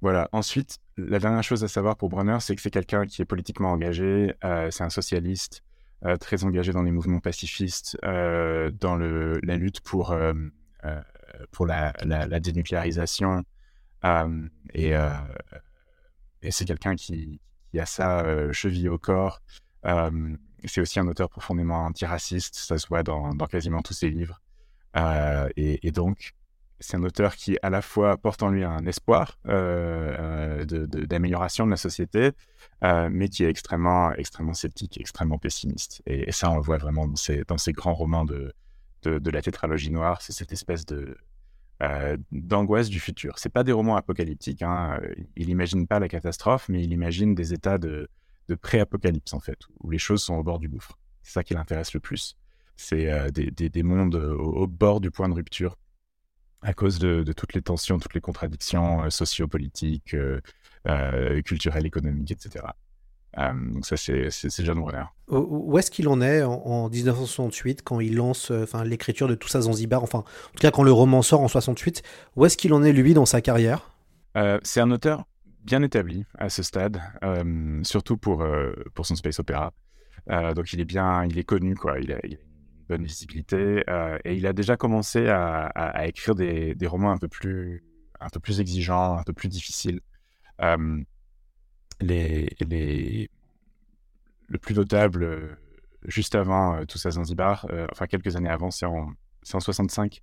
Voilà. 0.00 0.28
Ensuite, 0.30 0.78
la 0.96 1.18
dernière 1.18 1.42
chose 1.42 1.64
à 1.64 1.68
savoir 1.68 1.96
pour 1.96 2.08
Brunner, 2.08 2.36
c'est 2.40 2.54
que 2.54 2.62
c'est 2.62 2.70
quelqu'un 2.70 3.04
qui 3.04 3.20
est 3.20 3.24
politiquement 3.24 3.72
engagé. 3.72 4.32
C'est 4.70 4.84
un 4.84 4.90
socialiste 4.90 5.64
très 6.20 6.44
engagé 6.44 6.72
dans 6.72 6.82
les 6.82 6.92
mouvements 6.92 7.20
pacifistes, 7.20 7.98
euh, 8.04 8.70
dans 8.70 8.96
la 8.96 9.56
lutte 9.56 9.80
pour, 9.80 10.12
euh, 10.12 10.32
euh, 10.84 11.02
la, 12.06 12.40
dénucléarisation. 12.40 13.44
Euh, 14.04 14.48
et, 14.74 14.92
c'est 16.50 16.64
quelqu'un 16.64 16.94
qui, 16.94 17.40
a 17.76 17.86
ça 17.86 18.52
chevillé 18.52 18.88
au 18.88 18.98
corps. 18.98 19.42
c'est 20.64 20.80
aussi 20.80 21.00
un 21.00 21.06
auteur 21.08 21.28
profondément 21.28 21.84
antiraciste. 21.84 22.54
Ça 22.56 22.78
se 22.78 22.86
voit 22.88 23.02
dans, 23.02 23.34
quasiment 23.50 23.82
tous 23.82 23.94
ses 23.94 24.10
livres. 24.10 24.40
Et, 25.56 25.90
donc, 25.92 26.34
c'est 26.80 26.96
un 26.96 27.02
auteur 27.02 27.34
qui 27.34 27.56
à 27.62 27.70
la 27.70 27.82
fois 27.82 28.16
porte 28.16 28.42
en 28.42 28.50
lui 28.50 28.64
un 28.64 28.86
espoir 28.86 29.38
euh, 29.48 30.64
euh 30.70 30.86
d'amélioration 30.86 31.66
de, 31.66 31.70
la 31.70 31.76
société, 31.76 32.32
euh, 32.84 33.08
mais 33.10 33.28
qui 33.28 33.44
est 33.44 33.50
extrêmement, 33.50 34.12
extrêmement 34.12 34.54
sceptique, 34.54 34.98
extrêmement 35.00 35.38
pessimiste. 35.38 36.02
Et, 36.06 36.30
ça, 36.32 36.50
on 36.50 36.56
le 36.56 36.62
voit 36.62 36.78
vraiment 36.78 37.08
dans 37.08 37.16
ces, 37.58 37.72
grands 37.72 37.94
romans 37.94 38.24
de, 38.24 38.52
de, 39.02 39.30
la 39.30 39.42
tétralogie 39.42 39.90
noire. 39.90 40.22
C'est 40.22 40.32
cette 40.32 40.52
espèce 40.52 40.86
de 40.86 41.16
d'angoisse 42.32 42.88
du 42.88 42.98
futur. 42.98 43.38
C'est 43.38 43.52
pas 43.52 43.62
des 43.62 43.70
romans 43.70 43.94
apocalyptiques. 43.94 44.62
Hein. 44.62 45.00
Il 45.36 45.46
n'imagine 45.46 45.86
pas 45.86 46.00
la 46.00 46.08
catastrophe, 46.08 46.68
mais 46.68 46.82
il 46.82 46.92
imagine 46.92 47.36
des 47.36 47.54
états 47.54 47.78
de, 47.78 48.08
de 48.48 48.54
pré-apocalypse 48.56 49.32
en 49.32 49.38
fait, 49.38 49.60
où 49.78 49.90
les 49.90 49.98
choses 49.98 50.24
sont 50.24 50.34
au 50.34 50.42
bord 50.42 50.58
du 50.58 50.68
gouffre. 50.68 50.98
C'est 51.22 51.34
ça 51.34 51.44
qui 51.44 51.54
l'intéresse 51.54 51.94
le 51.94 52.00
plus. 52.00 52.36
C'est 52.74 53.30
des, 53.30 53.52
des, 53.52 53.68
des, 53.68 53.82
mondes 53.84 54.16
au 54.16 54.66
bord 54.66 55.00
du 55.00 55.12
point 55.12 55.28
de 55.28 55.34
rupture 55.34 55.76
à 56.62 56.74
cause 56.74 56.98
de, 56.98 57.22
de, 57.22 57.32
toutes 57.32 57.54
les 57.54 57.62
tensions, 57.62 57.98
toutes 57.98 58.14
les 58.14 58.20
contradictions 58.20 59.04
euh, 59.04 59.10
sociopolitiques, 59.10 60.14
euh, 60.14 60.40
euh, 60.88 61.40
culturelles, 61.42 61.86
économiques, 61.86 62.30
etc. 62.32 62.64
Euh, 63.36 63.52
donc 63.52 63.84
ça, 63.84 63.96
c'est 63.96 64.64
John 64.64 64.80
Brunner. 64.80 65.04
Où 65.28 65.78
est-ce 65.78 65.90
qu'il 65.90 66.08
en 66.08 66.20
est 66.20 66.42
en, 66.42 66.52
en, 66.52 66.88
1968 66.88 67.82
quand 67.82 68.00
il 68.00 68.16
lance 68.16 68.50
enfin, 68.50 68.84
l'écriture 68.84 69.28
de 69.28 69.34
tout 69.34 69.48
ça 69.48 69.60
Zanzibar 69.60 70.02
Enfin, 70.02 70.20
en 70.20 70.22
tout 70.22 70.60
cas, 70.60 70.70
quand 70.70 70.82
le 70.82 70.92
roman 70.92 71.22
sort 71.22 71.40
en 71.40 71.48
68, 71.48 72.02
où 72.36 72.46
est-ce 72.46 72.56
qu'il 72.56 72.72
en 72.72 72.82
est 72.82 72.92
lui 72.92 73.14
dans 73.14 73.26
sa 73.26 73.40
carrière? 73.40 73.92
Euh, 74.36 74.58
C'est 74.62 74.80
un 74.80 74.90
auteur 74.90 75.24
bien 75.64 75.82
établi 75.82 76.24
à 76.38 76.48
ce 76.48 76.62
stade, 76.62 77.00
surtout 77.82 78.16
pour, 78.16 78.46
pour 78.94 79.04
son 79.04 79.14
space 79.14 79.38
opéra. 79.38 79.74
donc 80.54 80.72
il 80.72 80.80
est 80.80 80.86
bien, 80.86 81.24
il 81.26 81.38
est 81.38 81.44
connu, 81.44 81.74
quoi. 81.74 81.98
Il 82.00 82.12
a, 82.12 82.18
il 82.24 82.34
a 82.34 82.38
bonne 82.88 83.04
visibilité. 83.04 83.84
Euh, 83.88 84.18
et 84.24 84.34
il 84.34 84.46
a 84.46 84.52
déjà 84.52 84.76
commencé 84.76 85.28
à, 85.28 86.06
écrire 86.06 86.34
des, 86.34 86.74
romans 86.86 87.10
un 87.10 87.18
peu 87.18 87.28
plus, 87.28 87.84
un 88.20 88.28
peu 88.28 88.40
plus 88.40 88.60
exigeants, 88.60 89.18
un 89.18 89.22
peu 89.22 89.32
plus 89.32 89.48
difficiles. 89.48 90.00
Euh, 90.62 91.00
les, 92.00 92.48
les, 92.68 93.30
le 94.48 94.58
plus 94.58 94.74
notable, 94.74 95.24
euh, 95.24 95.56
juste 96.04 96.34
avant 96.34 96.84
tout 96.86 96.98
ça 96.98 97.10
Zanzibar, 97.10 97.66
enfin 97.92 98.06
quelques 98.06 98.36
années 98.36 98.48
avant, 98.48 98.70
c'est 98.70 98.86
en, 98.86 99.12
en 99.52 99.60
65. 99.60 100.22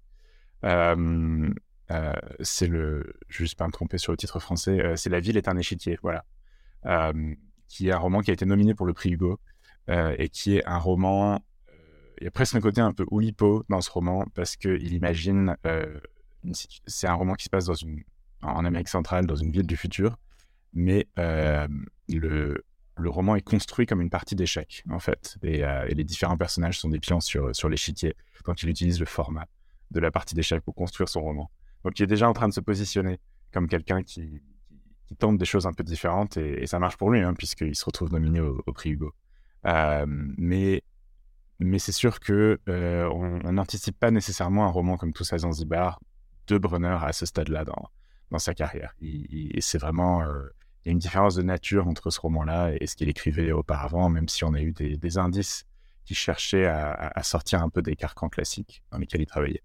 c'est 2.41 2.67
le, 2.67 3.13
je 3.27 3.43
ne 3.43 3.47
vais 3.47 3.55
pas 3.57 3.67
me 3.67 3.71
tromper 3.71 3.97
sur 3.97 4.11
le 4.11 4.17
titre 4.17 4.39
français, 4.39 4.95
c'est 4.95 5.09
La 5.09 5.19
ville 5.19 5.37
est 5.37 5.47
un 5.47 5.57
échiquier, 5.57 5.99
voilà. 6.01 6.25
qui 7.67 7.89
est 7.89 7.91
un 7.91 7.97
roman 7.97 8.21
qui 8.21 8.31
a 8.31 8.33
été 8.33 8.45
nominé 8.45 8.73
pour 8.73 8.85
le 8.85 8.93
prix 8.93 9.11
Hugo 9.11 9.39
et 9.89 10.29
qui 10.29 10.57
est 10.57 10.65
un 10.65 10.79
roman 10.79 11.41
y 12.21 12.27
a 12.27 12.31
presque 12.31 12.55
un 12.55 12.61
côté 12.61 12.81
un 12.81 12.91
peu 12.91 13.05
Oulipo 13.11 13.63
dans 13.69 13.81
ce 13.81 13.89
roman 13.89 14.25
parce 14.33 14.55
qu'il 14.55 14.93
imagine. 14.93 15.55
Euh, 15.65 15.99
c'est 16.85 17.07
un 17.07 17.13
roman 17.13 17.33
qui 17.33 17.45
se 17.45 17.49
passe 17.49 17.65
dans 17.65 17.73
une, 17.73 18.03
en 18.41 18.65
Amérique 18.65 18.89
centrale, 18.89 19.25
dans 19.25 19.35
une 19.35 19.51
ville 19.51 19.65
du 19.65 19.77
futur, 19.77 20.17
mais 20.73 21.07
euh, 21.17 21.67
le, 22.07 22.63
le 22.97 23.09
roman 23.09 23.35
est 23.35 23.41
construit 23.41 23.87
comme 23.87 24.01
une 24.01 24.11
partie 24.11 24.35
d'échecs, 24.35 24.83
en 24.89 24.99
fait. 24.99 25.37
Et, 25.41 25.63
euh, 25.63 25.87
et, 25.87 25.95
les 25.95 26.03
différents 26.03 26.37
personnages 26.37 26.79
sont 26.79 26.89
des 26.89 26.99
pions 26.99 27.19
sur, 27.19 27.55
sur 27.55 27.67
l'échiquier 27.67 28.15
quand 28.43 28.61
il 28.61 28.69
utilise 28.69 28.99
le 28.99 29.07
format 29.07 29.47
de 29.89 29.99
la 29.99 30.11
partie 30.11 30.35
d'échecs 30.35 30.61
pour 30.61 30.75
construire 30.75 31.09
son 31.09 31.21
roman. 31.21 31.49
Donc 31.83 31.99
il 31.99 32.03
est 32.03 32.07
déjà 32.07 32.29
en 32.29 32.33
train 32.33 32.47
de 32.47 32.53
se 32.53 32.61
positionner 32.61 33.19
comme 33.51 33.67
quelqu'un 33.67 34.03
qui, 34.03 34.41
tente 35.19 35.37
des 35.37 35.45
choses 35.45 35.65
un 35.65 35.71
peu 35.71 35.83
différentes 35.83 36.35
et, 36.37 36.65
ça 36.67 36.77
marche 36.77 36.97
pour 36.97 37.09
lui, 37.09 37.21
hein, 37.21 37.33
puisqu'il 37.33 37.75
se 37.75 37.85
retrouve 37.85 38.11
nominé 38.11 38.39
au, 38.39 38.61
prix 38.73 38.91
Hugo. 38.91 39.13
Mais 40.37 40.83
mais 41.59 41.79
c'est 41.79 41.91
sûr 41.91 42.19
que 42.19 42.59
euh, 42.67 43.09
on 43.09 43.51
n'anticipe 43.51 43.99
pas 43.99 44.11
nécessairement 44.11 44.65
un 44.65 44.71
roman 44.71 44.97
comme 44.97 45.13
Tous 45.13 45.31
à 45.33 45.37
Zanzibar 45.37 45.99
de 46.47 46.57
Brunner 46.57 46.97
à 47.01 47.13
ce 47.13 47.25
stade-là 47.25 47.65
dans, 47.65 47.89
sa 48.37 48.53
carrière. 48.53 48.93
Il, 48.99 49.55
c'est 49.61 49.77
vraiment 49.77 50.21
euh, 50.23 50.49
y 50.85 50.89
a 50.89 50.91
une 50.91 50.99
différence 50.99 51.35
de 51.35 51.41
nature 51.41 51.87
entre 51.87 52.09
ce 52.09 52.19
roman-là 52.19 52.71
et 52.79 52.85
ce 52.85 52.95
qu'il 52.95 53.07
écrivait 53.07 53.51
auparavant, 53.51 54.09
même 54.09 54.27
si 54.27 54.43
on 54.43 54.53
a 54.53 54.61
eu 54.61 54.73
des, 54.73 55.17
indices 55.17 55.65
qui 56.03 56.13
cherchaient 56.13 56.65
à, 56.65 57.23
sortir 57.23 57.63
un 57.63 57.69
peu 57.69 57.81
des 57.81 57.95
carcans 57.95 58.29
classiques 58.29 58.83
dans 58.91 58.97
lesquels 58.97 59.21
il 59.21 59.25
travaillait. 59.25 59.63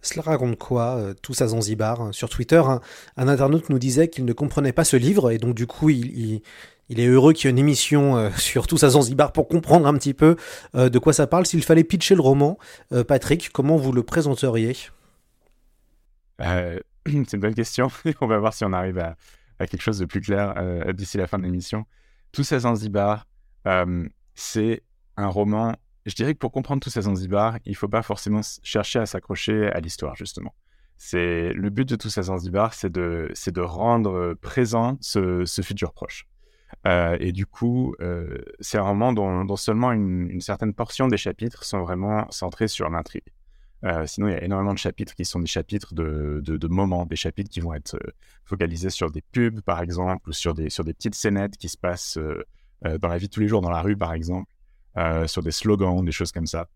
Cela 0.00 0.22
raconte 0.22 0.58
quoi, 0.58 0.96
euh, 0.96 1.14
Tous 1.14 1.40
à 1.42 1.48
Zanzibar 1.48 2.12
Sur 2.12 2.28
Twitter, 2.28 2.62
un, 2.64 2.80
un 3.16 3.28
internaute 3.28 3.70
nous 3.70 3.78
disait 3.78 4.08
qu'il 4.08 4.24
ne 4.24 4.32
comprenait 4.32 4.72
pas 4.72 4.84
ce 4.84 4.96
livre 4.96 5.30
et 5.30 5.38
donc 5.38 5.54
du 5.54 5.66
coup 5.66 5.90
il, 5.90 6.18
il, 6.18 6.42
il 6.92 7.00
est 7.00 7.06
heureux 7.06 7.32
qu'il 7.32 7.46
y 7.46 7.48
ait 7.48 7.50
une 7.52 7.58
émission 7.58 8.16
euh, 8.16 8.30
sur 8.36 8.66
Tous 8.66 8.84
à 8.84 8.90
Zanzibar 8.90 9.32
pour 9.32 9.48
comprendre 9.48 9.86
un 9.86 9.94
petit 9.94 10.12
peu 10.12 10.36
euh, 10.74 10.90
de 10.90 10.98
quoi 10.98 11.14
ça 11.14 11.26
parle. 11.26 11.46
S'il 11.46 11.64
fallait 11.64 11.84
pitcher 11.84 12.14
le 12.14 12.20
roman, 12.20 12.58
euh, 12.92 13.02
Patrick, 13.02 13.50
comment 13.50 13.76
vous 13.76 13.92
le 13.92 14.02
présenteriez? 14.02 14.76
C'est 16.38 17.32
une 17.32 17.40
bonne 17.40 17.54
question. 17.54 17.88
on 18.20 18.26
va 18.26 18.38
voir 18.38 18.52
si 18.52 18.64
on 18.64 18.72
arrive 18.72 18.98
à, 18.98 19.16
à 19.58 19.66
quelque 19.66 19.80
chose 19.80 19.98
de 19.98 20.04
plus 20.04 20.20
clair 20.20 20.54
d'ici 20.92 21.16
la 21.16 21.26
fin 21.26 21.38
de 21.38 21.44
l'émission. 21.44 21.84
Tous 22.30 22.52
à 22.52 22.60
Zanzibar, 22.60 23.26
c'est 24.34 24.82
un 25.16 25.26
roman 25.26 25.74
je 26.04 26.14
dirais 26.16 26.34
que 26.34 26.38
pour 26.38 26.50
comprendre 26.50 26.82
tout 26.82 26.90
ça 26.90 27.02
Zanzibar, 27.02 27.58
il 27.64 27.72
ne 27.72 27.76
faut 27.76 27.88
pas 27.88 28.02
forcément 28.02 28.40
chercher 28.64 28.98
à 28.98 29.06
s'accrocher 29.06 29.70
à 29.70 29.78
l'histoire, 29.78 30.16
justement. 30.16 30.52
C'est 30.96 31.52
le 31.52 31.70
but 31.70 31.88
de 31.88 31.94
tout 31.94 32.10
ça 32.10 32.22
Zanzibar, 32.22 32.74
c'est 32.74 32.90
de, 32.90 33.60
rendre 33.60 34.34
présent 34.34 34.98
ce 35.00 35.44
futur 35.62 35.92
proche. 35.92 36.26
Euh, 36.86 37.16
et 37.20 37.32
du 37.32 37.46
coup, 37.46 37.94
euh, 38.00 38.38
c'est 38.60 38.78
un 38.78 38.82
roman 38.82 39.12
dont, 39.12 39.56
seulement 39.56 39.92
une, 39.92 40.40
certaine 40.40 40.74
portion 40.74 41.08
des 41.08 41.16
chapitres 41.16 41.64
sont 41.64 41.82
vraiment 41.82 42.26
centrés 42.30 42.68
sur 42.68 42.90
l'intrigue. 42.90 43.22
Euh, 43.84 44.06
sinon, 44.06 44.28
il 44.28 44.32
y 44.32 44.34
a 44.34 44.44
énormément 44.44 44.74
de 44.74 44.78
chapitres 44.78 45.14
qui 45.14 45.24
sont 45.24 45.40
des 45.40 45.46
chapitres 45.46 45.94
de, 45.94 46.68
moments, 46.68 47.06
des 47.06 47.16
chapitres 47.16 47.50
qui 47.50 47.60
vont 47.60 47.74
être 47.74 47.98
focalisés 48.44 48.90
sur 48.90 49.10
des 49.10 49.22
pubs, 49.22 49.60
par 49.60 49.80
exemple, 49.80 50.28
ou 50.28 50.32
sur 50.32 50.54
des, 50.54 50.70
sur 50.70 50.84
des 50.84 50.94
petites 50.94 51.14
scénettes 51.14 51.56
qui 51.56 51.68
se 51.68 51.76
passent 51.76 52.18
dans 52.82 53.08
la 53.08 53.18
vie 53.18 53.26
de 53.26 53.32
tous 53.32 53.40
les 53.40 53.48
jours, 53.48 53.60
dans 53.60 53.70
la 53.70 53.80
rue, 53.80 53.96
par 53.96 54.12
exemple. 54.12 54.50
Sur 55.26 55.42
des 55.42 55.50
slogans, 55.50 56.04
des 56.04 56.12
choses 56.12 56.32
comme 56.32 56.46
ça. 56.46 56.68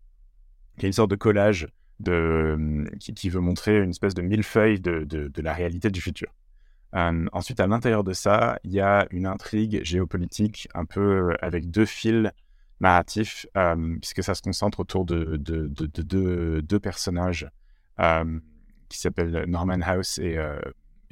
Il 0.77 0.83
y 0.83 0.85
a 0.85 0.87
une 0.87 0.93
sorte 0.93 1.11
de 1.11 1.15
collage 1.15 1.67
de, 1.99 2.85
qui, 2.99 3.29
veut 3.29 3.39
montrer 3.39 3.77
une 3.77 3.91
espèce 3.91 4.13
de 4.13 4.21
millefeuille 4.21 4.79
de 4.79 5.41
la 5.41 5.53
réalité 5.53 5.89
du 5.89 6.01
futur. 6.01 6.29
Euh, 6.95 7.25
ensuite, 7.33 7.59
à 7.59 7.67
l'intérieur 7.67 8.03
de 8.03 8.13
ça, 8.13 8.59
il 8.63 8.71
y 8.71 8.79
a 8.79 9.07
une 9.11 9.25
intrigue 9.25 9.83
géopolitique 9.83 10.67
un 10.73 10.85
peu 10.85 11.35
avec 11.41 11.69
deux 11.69 11.85
fils 11.85 12.31
narratifs, 12.79 13.45
euh, 13.57 13.97
puisque 13.99 14.23
ça 14.23 14.35
se 14.35 14.41
concentre 14.41 14.79
autour 14.79 15.05
de, 15.05 15.37
de, 15.37 15.67
de, 15.67 15.87
de 16.01 16.61
deux 16.61 16.79
personnages 16.79 17.49
euh, 17.99 18.39
qui 18.89 18.99
s'appellent 18.99 19.45
Norman 19.47 19.81
House 19.81 20.17
et, 20.19 20.37
euh, 20.37 20.59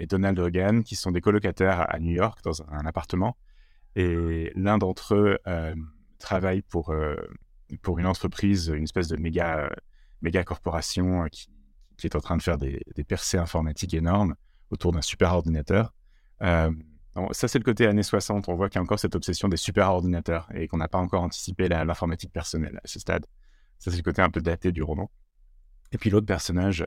Donald 0.10 0.38
Hogan, 0.40 0.84
qui 0.84 0.96
sont 0.96 1.12
des 1.12 1.22
colocataires 1.22 1.86
à 1.90 2.00
New 2.00 2.12
York 2.12 2.40
dans 2.44 2.62
un, 2.64 2.86
appartement. 2.86 3.38
Et 3.96 4.52
l'un 4.56 4.78
d'entre 4.78 5.16
eux 5.16 5.38
travaille 6.20 6.62
pour, 6.62 6.90
euh, 6.90 7.16
pour 7.82 8.00
une 8.00 8.06
entreprise, 8.06 8.68
une 8.68 8.84
espèce 8.84 9.08
de 9.08 9.16
méga, 9.16 9.70
méga 10.22 10.44
corporation 10.44 11.28
qui, 11.32 11.50
est 12.04 12.16
en 12.16 12.20
train 12.20 12.36
de 12.36 12.42
faire 12.42 12.58
des 12.58 12.82
percées 13.08 13.38
informatiques 13.38 13.94
énormes 13.94 14.36
autour 14.72 14.92
d'un 14.92 15.02
super 15.02 15.34
ordinateur. 15.34 15.94
ça, 16.42 17.48
c'est 17.48 17.60
le 17.60 17.64
côté 17.64 17.88
années 17.88 18.04
60. 18.04 18.50
On 18.50 18.56
voit 18.56 18.70
qu'il 18.70 18.78
y 18.78 18.80
a 18.80 18.84
encore 18.84 19.00
cette 19.00 19.16
obsession 19.16 19.48
des 19.48 19.58
super 19.58 19.90
ordinateurs 19.90 20.48
et 20.54 20.68
qu'on 20.68 20.78
n'a 20.78 20.88
pas 20.88 21.00
encore 21.00 21.24
anticipé 21.24 21.68
l'informatique 21.68 22.32
personnelle 22.32 22.80
à 22.84 22.88
ce 22.88 23.00
stade. 23.00 23.26
Ça, 23.80 23.92
c'est 23.92 23.98
le 23.98 24.04
côté 24.04 24.22
un 24.22 24.30
peu 24.30 24.42
daté 24.42 24.72
du 24.72 24.84
roman. 24.84 25.12
Et 25.92 25.98
puis 25.98 26.10
l'autre 26.10 26.26
personnage, 26.26 26.86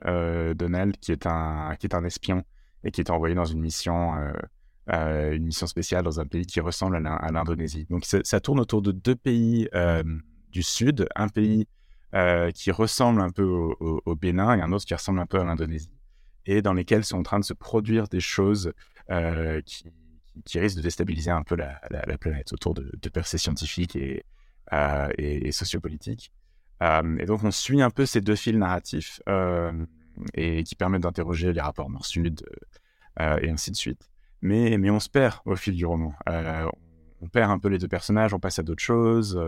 Donald, 0.55 0.97
qui 0.97 1.11
est, 1.11 1.25
un, 1.25 1.75
qui 1.79 1.87
est 1.87 1.95
un 1.95 2.03
espion 2.03 2.43
et 2.83 2.91
qui 2.91 3.01
est 3.01 3.09
envoyé 3.09 3.35
dans 3.35 3.45
une 3.45 3.61
mission 3.61 4.13
euh, 4.91 5.33
une 5.33 5.45
mission 5.45 5.67
spéciale 5.67 6.03
dans 6.03 6.19
un 6.19 6.25
pays 6.25 6.47
qui 6.47 6.59
ressemble 6.61 6.95
à 6.95 7.31
l'Indonésie. 7.31 7.85
Donc 7.91 8.05
ça 8.05 8.39
tourne 8.39 8.59
autour 8.59 8.81
de 8.81 8.91
deux 8.91 9.15
pays 9.15 9.69
euh, 9.75 10.03
du 10.51 10.63
Sud, 10.63 11.07
un 11.15 11.27
pays 11.27 11.67
euh, 12.15 12.49
qui 12.49 12.71
ressemble 12.71 13.21
un 13.21 13.29
peu 13.29 13.43
au, 13.43 14.15
Bénin 14.15 14.57
et 14.57 14.61
un 14.61 14.71
autre 14.71 14.85
qui 14.85 14.95
ressemble 14.95 15.19
un 15.19 15.27
peu 15.27 15.39
à 15.39 15.43
l'Indonésie, 15.43 15.91
et 16.45 16.61
dans 16.61 16.73
lesquels 16.73 17.03
sont 17.03 17.17
en 17.17 17.23
train 17.23 17.39
de 17.39 17.45
se 17.45 17.53
produire 17.53 18.07
des 18.07 18.19
choses 18.19 18.73
qui, 19.65 19.85
qui, 20.45 20.59
risquent 20.59 20.77
de 20.77 20.83
déstabiliser 20.83 21.31
un 21.31 21.43
peu 21.43 21.55
la, 21.55 21.79
planète 22.19 22.53
autour 22.53 22.73
de, 22.73 23.09
percées 23.09 23.37
scientifiques 23.37 23.95
et, 23.95 24.23
et, 25.17 25.51
sociopolitiques. 25.51 26.31
et 26.81 27.25
donc 27.25 27.43
on 27.43 27.51
suit 27.51 27.81
un 27.81 27.89
peu 27.89 28.05
ces 28.05 28.21
deux 28.21 28.35
fils 28.35 28.55
narratifs 28.55 29.21
et 30.33 30.63
qui 30.63 30.75
permettent 30.75 31.03
d'interroger 31.03 31.53
les 31.53 31.61
rapports 31.61 31.89
nord-sud 31.89 32.45
et 33.19 33.49
ainsi 33.49 33.71
de 33.71 33.75
suite 33.75 34.09
mais, 34.41 34.77
mais 34.77 34.89
on 34.89 34.99
se 34.99 35.09
perd 35.09 35.35
au 35.45 35.55
fil 35.55 35.75
du 35.75 35.85
roman. 35.85 36.13
Euh, 36.27 36.67
on 37.21 37.27
perd 37.27 37.51
un 37.51 37.59
peu 37.59 37.67
les 37.67 37.77
deux 37.77 37.87
personnages, 37.87 38.33
on 38.33 38.39
passe 38.39 38.59
à 38.59 38.63
d'autres 38.63 38.83
choses, 38.83 39.39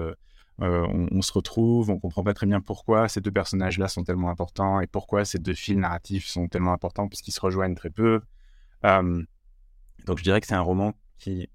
euh, 0.61 0.83
euh, 0.83 1.07
on, 1.11 1.21
se 1.21 1.31
retrouve, 1.31 1.89
on 1.89 1.99
comprend 1.99 2.23
pas 2.23 2.33
très 2.33 2.45
bien 2.45 2.61
pourquoi 2.61 3.07
ces 3.07 3.21
deux 3.21 3.31
personnages-là 3.31 3.87
sont 3.87 4.03
tellement 4.03 4.29
importants 4.29 4.79
et 4.79 4.87
pourquoi 4.87 5.25
ces 5.25 5.39
deux 5.39 5.53
fils 5.53 5.77
narratifs 5.77 6.27
sont 6.27 6.47
tellement 6.47 6.73
importants 6.73 7.07
puisqu'ils 7.07 7.31
se 7.31 7.41
rejoignent 7.41 7.75
très 7.75 7.89
peu. 7.89 8.21
donc 8.83 10.17
je 10.17 10.23
dirais 10.23 10.41
que 10.41 10.47
c'est 10.47 10.55
un 10.55 10.61
roman 10.61 10.93
qui, 11.17 11.49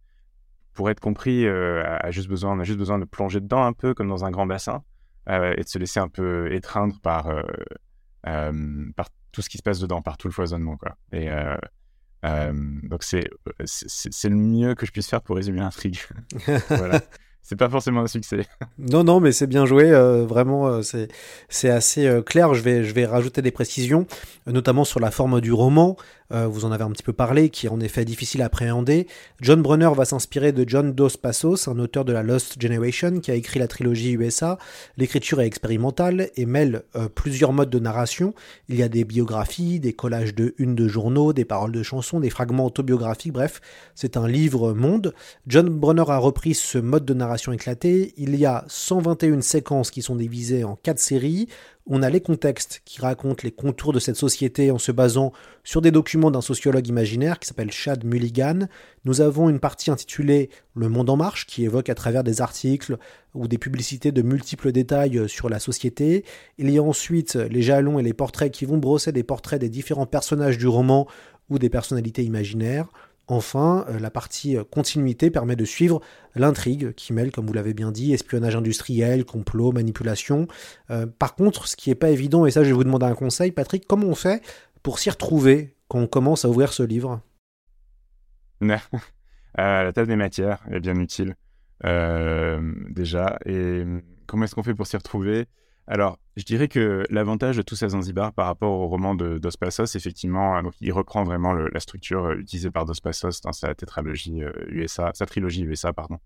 pour 0.72 0.90
être 0.90 1.00
compris, 1.00 1.46
a 1.46 2.10
juste 2.10 2.28
besoin, 2.28 2.52
on 2.56 2.60
a 2.60 2.64
juste 2.64 2.78
besoin 2.78 2.98
de 2.98 3.04
plonger 3.04 3.40
dedans 3.40 3.64
un 3.64 3.72
peu 3.72 3.94
comme 3.94 4.08
dans 4.08 4.24
un 4.24 4.30
grand 4.30 4.46
bassin 4.46 4.82
et 5.28 5.62
de 5.62 5.68
se 5.68 5.78
laisser 5.78 6.00
un 6.00 6.08
peu 6.08 6.52
étreindre 6.52 7.00
par, 7.00 7.30
tout 9.32 9.42
ce 9.42 9.48
qui 9.48 9.58
se 9.58 9.62
passe 9.62 9.80
dedans, 9.80 10.02
par 10.02 10.16
tout 10.16 10.28
le 10.28 10.32
foisonnement. 10.32 10.78
Et 11.12 11.30
euh, 12.26 12.52
donc 12.82 13.02
c'est 13.02 13.28
c'est 13.64 14.28
le 14.28 14.36
mieux 14.36 14.74
que 14.74 14.86
je 14.86 14.92
puisse 14.92 15.08
faire 15.08 15.22
pour 15.22 15.36
résumer 15.36 15.60
l'intrigue. 15.60 15.98
voilà. 16.68 17.00
C'est 17.48 17.54
pas 17.56 17.68
forcément 17.68 18.00
un 18.00 18.06
succès. 18.08 18.46
Non, 18.78 19.04
non, 19.04 19.20
mais 19.20 19.32
c'est 19.32 19.46
bien 19.46 19.66
joué. 19.66 19.90
Euh, 19.90 20.26
vraiment, 20.26 20.66
euh, 20.68 20.82
c'est 21.48 21.70
assez 21.70 22.22
clair. 22.26 22.54
Je 22.54 22.60
vais, 22.60 22.84
je 22.84 22.92
vais 22.92 23.06
rajouter 23.06 23.40
des 23.40 23.50
précisions, 23.50 24.06
notamment 24.46 24.84
sur 24.84 25.00
la 25.00 25.10
forme 25.10 25.40
du 25.40 25.52
roman. 25.52 25.96
Euh, 26.32 26.46
vous 26.46 26.64
en 26.64 26.72
avez 26.72 26.84
un 26.84 26.90
petit 26.90 27.02
peu 27.02 27.12
parlé, 27.12 27.50
qui 27.50 27.66
est 27.66 27.70
en 27.70 27.80
effet 27.80 28.04
difficile 28.04 28.42
à 28.42 28.46
appréhender. 28.46 29.06
John 29.40 29.62
Brunner 29.62 29.90
va 29.94 30.04
s'inspirer 30.04 30.52
de 30.52 30.64
John 30.68 30.92
Dos 30.92 31.16
Passos, 31.20 31.68
un 31.68 31.78
auteur 31.78 32.04
de 32.04 32.12
la 32.12 32.22
Lost 32.22 32.60
Generation, 32.60 33.20
qui 33.20 33.30
a 33.30 33.34
écrit 33.34 33.58
la 33.58 33.68
trilogie 33.68 34.12
USA. 34.12 34.58
L'écriture 34.96 35.40
est 35.40 35.46
expérimentale 35.46 36.30
et 36.36 36.46
mêle 36.46 36.82
euh, 36.96 37.08
plusieurs 37.08 37.52
modes 37.52 37.70
de 37.70 37.78
narration. 37.78 38.34
Il 38.68 38.76
y 38.76 38.82
a 38.82 38.88
des 38.88 39.04
biographies, 39.04 39.80
des 39.80 39.92
collages 39.92 40.34
de 40.34 40.54
une 40.58 40.74
de 40.74 40.88
journaux, 40.88 41.32
des 41.32 41.44
paroles 41.44 41.72
de 41.72 41.82
chansons, 41.82 42.20
des 42.20 42.30
fragments 42.30 42.66
autobiographiques, 42.66 43.32
bref, 43.32 43.60
c'est 43.94 44.16
un 44.16 44.28
livre 44.28 44.72
monde. 44.72 45.14
John 45.46 45.68
Brunner 45.68 46.04
a 46.08 46.18
repris 46.18 46.54
ce 46.54 46.78
mode 46.78 47.04
de 47.04 47.14
narration 47.14 47.52
éclaté. 47.52 48.14
Il 48.16 48.36
y 48.36 48.46
a 48.46 48.64
121 48.68 49.40
séquences 49.40 49.90
qui 49.90 50.02
sont 50.02 50.16
divisées 50.16 50.64
en 50.64 50.76
4 50.76 50.98
séries, 50.98 51.48
on 51.88 52.02
a 52.02 52.10
les 52.10 52.20
contextes 52.20 52.82
qui 52.84 53.00
racontent 53.00 53.42
les 53.44 53.52
contours 53.52 53.92
de 53.92 54.00
cette 54.00 54.16
société 54.16 54.72
en 54.72 54.78
se 54.78 54.90
basant 54.90 55.32
sur 55.62 55.80
des 55.80 55.92
documents 55.92 56.32
d'un 56.32 56.40
sociologue 56.40 56.88
imaginaire 56.88 57.38
qui 57.38 57.46
s'appelle 57.46 57.70
Chad 57.70 58.04
Mulligan. 58.04 58.66
Nous 59.04 59.20
avons 59.20 59.48
une 59.48 59.60
partie 59.60 59.92
intitulée 59.92 60.50
Le 60.74 60.88
monde 60.88 61.08
en 61.10 61.16
marche 61.16 61.46
qui 61.46 61.64
évoque 61.64 61.88
à 61.88 61.94
travers 61.94 62.24
des 62.24 62.40
articles 62.40 62.98
ou 63.34 63.46
des 63.46 63.58
publicités 63.58 64.10
de 64.10 64.22
multiples 64.22 64.72
détails 64.72 65.28
sur 65.28 65.48
la 65.48 65.60
société. 65.60 66.24
Il 66.58 66.70
y 66.70 66.78
a 66.78 66.82
ensuite 66.82 67.36
les 67.36 67.62
jalons 67.62 68.00
et 68.00 68.02
les 68.02 68.14
portraits 68.14 68.52
qui 68.52 68.64
vont 68.64 68.78
brosser 68.78 69.12
des 69.12 69.22
portraits 69.22 69.60
des 69.60 69.68
différents 69.68 70.06
personnages 70.06 70.58
du 70.58 70.66
roman 70.66 71.06
ou 71.50 71.60
des 71.60 71.70
personnalités 71.70 72.24
imaginaires. 72.24 72.88
Enfin, 73.28 73.84
euh, 73.88 73.98
la 73.98 74.10
partie 74.10 74.56
euh, 74.56 74.62
continuité 74.62 75.30
permet 75.30 75.56
de 75.56 75.64
suivre 75.64 76.00
l'intrigue 76.36 76.92
qui 76.94 77.12
mêle, 77.12 77.32
comme 77.32 77.46
vous 77.46 77.52
l'avez 77.52 77.74
bien 77.74 77.90
dit, 77.90 78.12
espionnage 78.12 78.54
industriel, 78.54 79.24
complot, 79.24 79.72
manipulation. 79.72 80.46
Euh, 80.90 81.06
par 81.06 81.34
contre, 81.34 81.66
ce 81.66 81.76
qui 81.76 81.88
n'est 81.88 81.96
pas 81.96 82.10
évident, 82.10 82.46
et 82.46 82.52
ça 82.52 82.62
je 82.62 82.68
vais 82.68 82.74
vous 82.74 82.84
demander 82.84 83.06
un 83.06 83.14
conseil, 83.14 83.50
Patrick, 83.50 83.86
comment 83.88 84.06
on 84.06 84.14
fait 84.14 84.42
pour 84.82 85.00
s'y 85.00 85.10
retrouver 85.10 85.76
quand 85.88 85.98
on 85.98 86.06
commence 86.06 86.44
à 86.44 86.48
ouvrir 86.48 86.72
ce 86.72 86.84
livre? 86.84 87.20
La 89.58 89.92
table 89.92 90.08
des 90.08 90.16
matières 90.16 90.64
est 90.70 90.80
bien 90.80 90.96
utile, 90.96 91.34
déjà. 91.82 93.38
Et 93.46 93.84
comment 94.26 94.44
est-ce 94.44 94.54
qu'on 94.54 94.62
fait 94.62 94.74
pour 94.74 94.86
s'y 94.86 94.98
retrouver? 94.98 95.46
Alors, 95.86 96.18
je 96.36 96.42
dirais 96.42 96.68
que 96.68 97.06
l'avantage 97.10 97.56
de 97.56 97.62
tout 97.62 97.76
ça 97.76 97.88
Zanzibar 97.88 98.32
par 98.32 98.46
rapport 98.46 98.72
au 98.72 98.88
roman 98.88 99.14
de 99.14 99.38
Dos 99.38 99.50
Passos, 99.58 99.94
effectivement, 99.94 100.56
euh, 100.56 100.62
il 100.80 100.92
reprend 100.92 101.22
vraiment 101.22 101.52
la 101.52 101.80
structure 101.80 102.24
euh, 102.26 102.36
utilisée 102.36 102.70
par 102.70 102.86
Dos 102.86 102.94
Passos 103.02 103.40
dans 103.42 103.52
sa 103.52 103.74
tétralogie 103.74 104.42
USA, 104.68 105.08
euh, 105.08 105.10
sa 105.14 105.26
trilogie 105.26 105.62
USA, 105.62 105.92
pardon. 105.92 106.18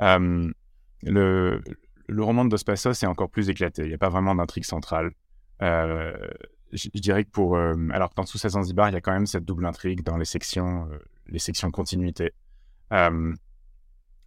le, 0.00 1.62
roman 2.10 2.44
de 2.44 2.50
Dos 2.50 2.64
Passos 2.66 3.00
est 3.02 3.06
encore 3.06 3.30
plus 3.30 3.48
éclaté. 3.50 3.82
Il 3.82 3.88
n'y 3.88 3.94
a 3.94 3.98
pas 3.98 4.08
vraiment 4.08 4.34
d'intrigue 4.34 4.64
centrale. 4.64 5.12
je, 5.60 6.88
dirais 6.94 7.24
que 7.24 7.30
pour, 7.30 7.56
alors 7.56 8.10
dans 8.16 8.24
tout 8.24 8.38
ça 8.38 8.48
Zanzibar, 8.48 8.90
il 8.90 8.94
y 8.94 8.96
a 8.96 9.00
quand 9.00 9.12
même 9.12 9.26
cette 9.26 9.44
double 9.44 9.64
intrigue 9.64 10.02
dans 10.02 10.16
les 10.16 10.24
sections, 10.24 10.88
les 11.28 11.38
sections 11.38 11.70
continuité. 11.70 12.32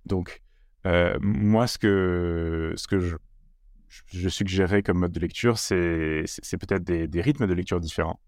donc, 0.06 0.42
moi, 0.86 1.68
ce 1.68 1.78
que, 1.78 2.74
ce 2.78 2.88
que 2.88 3.00
je 3.00 3.18
je 4.08 4.30
suggérerais 4.30 4.84
comme 4.84 5.00
mode 5.00 5.12
de 5.12 5.20
lecture, 5.20 5.58
c'est 5.58 6.26
peut-être 6.60 6.84
des, 6.84 7.22
rythmes 7.22 7.48
de 7.48 7.54
lecture 7.54 7.80
différents. 7.80 8.20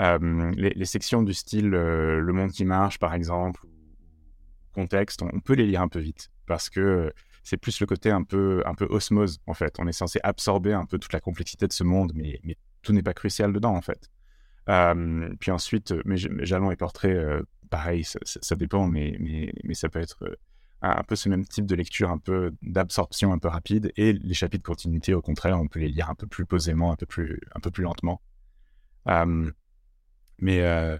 Euh, 0.00 0.52
les, 0.56 0.84
sections 0.84 1.22
du 1.22 1.34
style 1.34 1.74
euh, 1.74 2.20
Le 2.20 2.32
monde 2.32 2.52
qui 2.52 2.64
marche, 2.64 3.00
par 3.00 3.14
exemple, 3.14 3.66
contexte, 4.72 5.22
on, 5.22 5.40
peut 5.40 5.54
les 5.54 5.66
lire 5.66 5.82
un 5.82 5.88
peu 5.88 5.98
vite 5.98 6.30
parce 6.46 6.70
que 6.70 7.12
c'est 7.42 7.56
plus 7.56 7.80
le 7.80 7.86
côté 7.86 8.10
un 8.10 8.22
peu, 8.22 8.62
un 8.64 8.74
peu 8.74 8.84
osmose, 8.84 9.40
en 9.46 9.54
fait. 9.54 9.74
On 9.80 9.88
est 9.88 9.92
censé 9.92 10.20
absorber 10.22 10.72
un 10.72 10.84
peu 10.84 10.98
toute 10.98 11.12
la 11.12 11.20
complexité 11.20 11.66
de 11.66 11.72
ce 11.72 11.82
monde, 11.82 12.12
mais, 12.14 12.38
mais 12.44 12.56
tout 12.82 12.92
n'est 12.92 13.02
pas 13.02 13.14
crucial 13.14 13.52
dedans, 13.52 13.74
en 13.74 13.82
fait. 13.82 14.08
Euh, 14.68 15.34
puis 15.40 15.50
ensuite, 15.50 15.94
mais, 16.04 16.16
jalons 16.16 16.70
et 16.70 16.76
portraits, 16.76 17.42
pareil, 17.70 18.04
ça, 18.04 18.20
ça, 18.24 18.54
dépend, 18.54 18.86
mais, 18.86 19.16
mais, 19.18 19.52
mais 19.64 19.74
ça 19.74 19.88
peut 19.88 20.00
être 20.00 20.38
un 20.82 21.02
peu 21.02 21.16
ce 21.16 21.28
même 21.28 21.44
type 21.44 21.66
de 21.66 21.74
lecture, 21.74 22.10
un 22.10 22.18
peu 22.18 22.54
d'absorption 22.62 23.32
un 23.32 23.38
peu 23.38 23.48
rapide, 23.48 23.92
et 23.96 24.12
les 24.12 24.34
chapitres 24.34 24.62
de 24.62 24.66
continuité, 24.66 25.14
au 25.14 25.22
contraire, 25.22 25.58
on 25.60 25.66
peut 25.66 25.80
les 25.80 25.88
lire 25.88 26.08
un 26.10 26.14
peu 26.14 26.26
plus 26.26 26.46
posément, 26.46 26.92
un 26.92 26.96
peu 26.96 27.06
plus, 27.06 27.40
un 27.54 27.60
peu 27.60 27.70
plus 27.70 27.82
lentement. 27.82 28.22
mais 29.06 30.60
euh, 30.62 30.96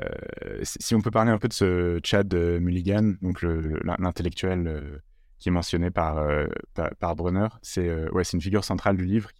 euh, 0.00 0.60
si 0.62 0.94
on 0.94 1.00
peut 1.00 1.10
parler 1.10 1.30
un 1.30 1.38
peu 1.38 1.48
de 1.48 1.52
ce 1.52 2.00
Chad 2.04 2.32
Mulligan, 2.34 3.14
donc 3.20 3.42
l'intellectuel 3.42 4.66
euh, 4.66 4.98
qui 5.38 5.48
est 5.50 5.52
mentionné 5.52 5.90
par, 5.90 6.26
par, 6.98 7.16
Brunner, 7.16 7.48
c'est 7.62 8.10
ouais, 8.10 8.24
une 8.24 8.40
figure 8.40 8.64
centrale 8.64 8.96
du 8.96 9.04
livre 9.04 9.30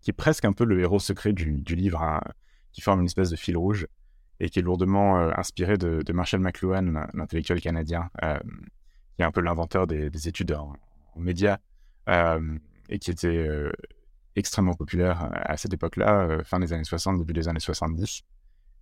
qui, 0.00 0.10
est 0.10 0.12
presque 0.12 0.44
un 0.44 0.52
peu 0.52 0.64
le 0.64 0.80
héros 0.80 0.98
secret 0.98 1.32
du, 1.32 1.62
du 1.62 1.76
livre, 1.76 2.02
hein, 2.02 2.20
qui 2.72 2.82
forme 2.82 3.00
une 3.00 3.06
espèce 3.06 3.30
de 3.30 3.36
fil 3.36 3.56
rouge 3.56 3.86
et 4.40 4.50
qui 4.50 4.58
est 4.58 4.62
lourdement 4.62 5.16
inspiré 5.16 5.78
de, 5.78 6.02
de 6.02 6.12
Marshall 6.12 6.40
McLuhan, 6.40 7.06
l'intellectuel 7.14 7.60
canadien, 7.60 8.10
qui 9.16 9.22
est 9.22 9.24
un 9.24 9.30
peu 9.30 9.40
l'inventeur 9.40 9.86
des, 9.86 10.28
études 10.28 10.52
en, 10.52 10.74
médias 11.16 11.58
euh, 12.08 12.58
et 12.88 12.98
qui 12.98 13.10
était 13.10 13.28
euh, 13.28 13.70
extrêmement 14.34 14.74
populaire 14.74 15.30
à 15.32 15.56
cette 15.56 15.72
époque-là, 15.72 16.26
euh, 16.28 16.44
fin 16.44 16.58
des 16.58 16.72
années 16.72 16.84
60, 16.84 17.18
début 17.18 17.32
des 17.32 17.48
années 17.48 17.60
70. 17.60 18.22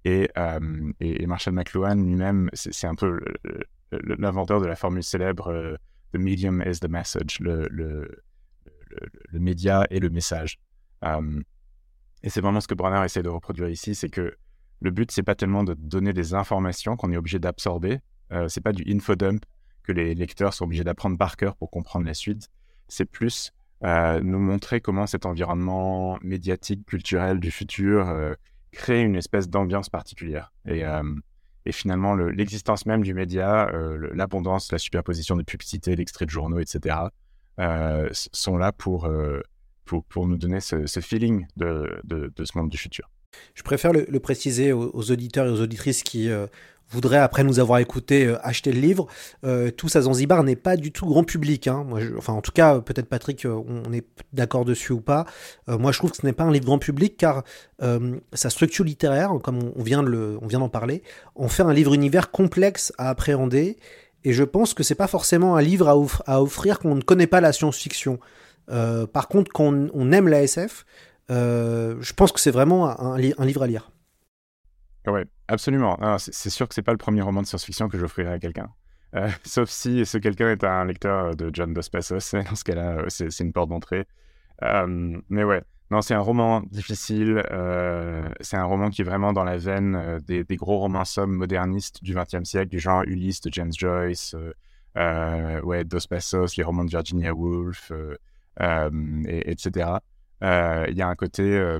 Et, 0.04 0.28
et, 0.98 1.26
Marshall 1.28 1.54
McLuhan 1.54 1.94
lui-même, 1.94 2.50
c'est 2.54 2.88
un 2.88 2.96
peu 2.96 3.20
l'inventeur 3.92 4.60
de 4.60 4.66
la 4.66 4.74
formule 4.74 5.04
célèbre 5.04 5.78
The 6.12 6.18
medium 6.18 6.60
is 6.66 6.80
the 6.80 6.88
message, 6.88 7.38
le, 7.38 7.68
média 9.32 9.86
et 9.90 10.00
le 10.00 10.10
message. 10.10 10.58
et 11.04 12.30
c'est 12.30 12.40
vraiment 12.40 12.60
ce 12.60 12.66
que 12.66 12.74
Brenner 12.74 13.04
essaie 13.04 13.22
de 13.22 13.28
reproduire 13.28 13.68
ici, 13.68 13.94
c'est 13.94 14.08
que 14.08 14.34
le 14.80 14.90
but, 14.90 15.12
c'est 15.12 15.22
pas 15.22 15.36
tellement 15.36 15.62
de 15.62 15.74
donner 15.74 16.12
des 16.12 16.34
informations 16.34 16.96
qu'on 16.96 17.12
est 17.12 17.16
obligé 17.16 17.38
d'absorber, 17.38 18.00
c'est 18.48 18.60
pas 18.60 18.72
du 18.72 18.82
infodump, 18.92 19.44
que 19.82 19.92
les 19.92 20.14
lecteurs 20.14 20.54
sont 20.54 20.64
obligés 20.64 20.84
d'apprendre 20.84 21.18
par 21.18 21.36
cœur 21.36 21.56
pour 21.56 21.70
comprendre 21.70 22.06
la 22.06 22.14
suite. 22.14 22.48
C'est 22.88 23.04
plus 23.04 23.52
euh, 23.84 24.20
nous 24.22 24.38
montrer 24.38 24.80
comment 24.80 25.06
cet 25.06 25.26
environnement 25.26 26.18
médiatique, 26.22 26.86
culturel 26.86 27.40
du 27.40 27.50
futur 27.50 28.08
euh, 28.08 28.34
crée 28.70 29.02
une 29.02 29.16
espèce 29.16 29.48
d'ambiance 29.48 29.88
particulière. 29.88 30.52
Et, 30.66 30.84
euh, 30.84 31.02
finalement, 31.70 32.14
l'existence 32.14 32.86
même 32.86 33.02
du 33.02 33.14
média, 33.14 33.70
l'abondance, 34.14 34.72
la 34.72 34.78
superposition 34.78 35.36
de 35.36 35.44
publicités, 35.44 35.94
d'extraits 35.94 36.26
de 36.26 36.32
journaux, 36.32 36.58
etc., 36.58 36.96
sont 38.10 38.56
là 38.56 38.72
pour, 38.72 39.08
pour, 39.84 40.26
nous 40.26 40.36
donner 40.36 40.58
ce, 40.58 41.00
feeling 41.00 41.46
de, 41.54 42.02
ce 42.36 42.58
monde 42.58 42.68
du 42.68 42.78
futur. 42.78 43.08
Je 43.54 43.62
préfère 43.62 43.92
le, 43.92 44.20
préciser 44.20 44.72
aux, 44.72 45.10
auditeurs 45.10 45.46
et 45.46 45.50
aux 45.50 45.60
auditrices 45.60 46.02
qui 46.02 46.30
voudrait, 46.92 47.18
après 47.18 47.42
nous 47.42 47.58
avoir 47.58 47.78
écouté, 47.78 48.26
euh, 48.26 48.46
acheter 48.46 48.72
le 48.72 48.80
livre. 48.80 49.06
Euh, 49.44 49.70
Tous 49.70 49.96
à 49.96 50.02
Zanzibar 50.02 50.44
n'est 50.44 50.56
pas 50.56 50.76
du 50.76 50.92
tout 50.92 51.06
grand 51.06 51.24
public. 51.24 51.66
Hein. 51.66 51.86
Enfin, 52.16 52.34
en 52.34 52.42
tout 52.42 52.52
cas, 52.52 52.80
peut-être 52.80 53.08
Patrick, 53.08 53.44
euh, 53.44 53.60
on 53.66 53.92
est 53.92 54.06
d'accord 54.32 54.64
dessus 54.64 54.92
ou 54.92 55.00
pas. 55.00 55.24
Euh, 55.68 55.78
moi, 55.78 55.92
je 55.92 55.98
trouve 55.98 56.10
que 56.10 56.18
ce 56.18 56.26
n'est 56.26 56.32
pas 56.32 56.44
un 56.44 56.52
livre 56.52 56.66
grand 56.66 56.78
public 56.78 57.16
car 57.16 57.42
sa 58.32 58.48
structure 58.48 58.84
littéraire, 58.84 59.32
comme 59.42 59.72
on 59.74 59.82
vient 59.82 60.04
d'en 60.04 60.68
parler, 60.68 61.02
on 61.34 61.48
fait 61.48 61.64
un 61.64 61.72
livre 61.72 61.94
univers 61.94 62.30
complexe 62.30 62.92
à 62.96 63.08
appréhender. 63.08 63.76
Et 64.22 64.32
je 64.32 64.44
pense 64.44 64.72
que 64.72 64.84
c'est 64.84 64.94
pas 64.94 65.08
forcément 65.08 65.56
un 65.56 65.62
livre 65.62 65.88
à, 66.26 66.40
offrir 66.40 66.78
quand 66.78 66.90
on 66.90 66.94
ne 66.94 67.02
connaît 67.02 67.26
pas 67.26 67.40
la 67.40 67.52
science-fiction. 67.52 68.20
par 68.68 69.26
contre, 69.26 69.50
quand 69.52 69.64
on, 69.64 69.90
on 69.94 70.12
aime 70.12 70.28
la 70.28 70.44
SF, 70.44 70.84
je 71.28 72.12
pense 72.14 72.32
que 72.32 72.40
c'est 72.40 72.50
vraiment 72.50 72.88
un, 73.00 73.16
livre 73.18 73.62
à 73.62 73.66
lire. 73.66 73.90
Ouais, 75.06 75.24
absolument. 75.48 75.98
C'est 76.18 76.50
sûr 76.50 76.68
que 76.68 76.74
c'est 76.74 76.82
pas 76.82 76.92
le 76.92 76.98
premier 76.98 77.22
roman 77.22 77.42
de 77.42 77.46
science-fiction 77.46 77.88
que 77.88 77.98
j'offrirai 77.98 78.32
à 78.32 78.38
quelqu'un. 78.38 78.68
Euh, 79.14 79.28
sauf 79.44 79.68
si 79.68 80.04
ce 80.06 80.18
quelqu'un 80.18 80.50
est 80.50 80.64
un 80.64 80.84
lecteur 80.84 81.36
de 81.36 81.50
John 81.52 81.74
Dos 81.74 81.82
Passos. 81.90 82.32
Dans 82.32 82.54
ce 82.54 82.64
cas-là, 82.64 82.98
euh, 82.98 83.06
c'est 83.08 83.40
une 83.40 83.52
porte 83.52 83.68
d'entrée. 83.68 84.06
Euh, 84.62 85.18
mais 85.28 85.44
ouais, 85.44 85.62
non, 85.90 86.02
c'est 86.02 86.14
un 86.14 86.20
roman 86.20 86.62
difficile. 86.70 87.42
c'est 88.40 88.56
un 88.56 88.64
roman 88.64 88.90
qui 88.90 89.02
est 89.02 89.04
vraiment 89.04 89.32
dans 89.32 89.44
la 89.44 89.56
veine 89.56 90.20
des, 90.24 90.44
gros 90.56 90.78
romans 90.78 91.04
sommes 91.04 91.32
modernistes 91.32 92.02
du 92.02 92.14
XXe 92.14 92.44
siècle, 92.44 92.68
du 92.68 92.78
genre 92.78 93.02
Ulysse 93.02 93.40
de 93.40 93.52
James 93.52 93.72
Joyce, 93.76 94.36
ouais, 94.96 95.84
Dos 95.84 96.06
Passos, 96.08 96.56
les 96.56 96.62
romans 96.62 96.84
de 96.84 96.90
Virginia 96.90 97.34
Woolf, 97.34 97.92
et, 98.60 99.50
etc. 99.50 99.90
Il 100.42 100.96
y 100.96 101.02
a 101.02 101.08
un 101.08 101.14
côté 101.14 101.78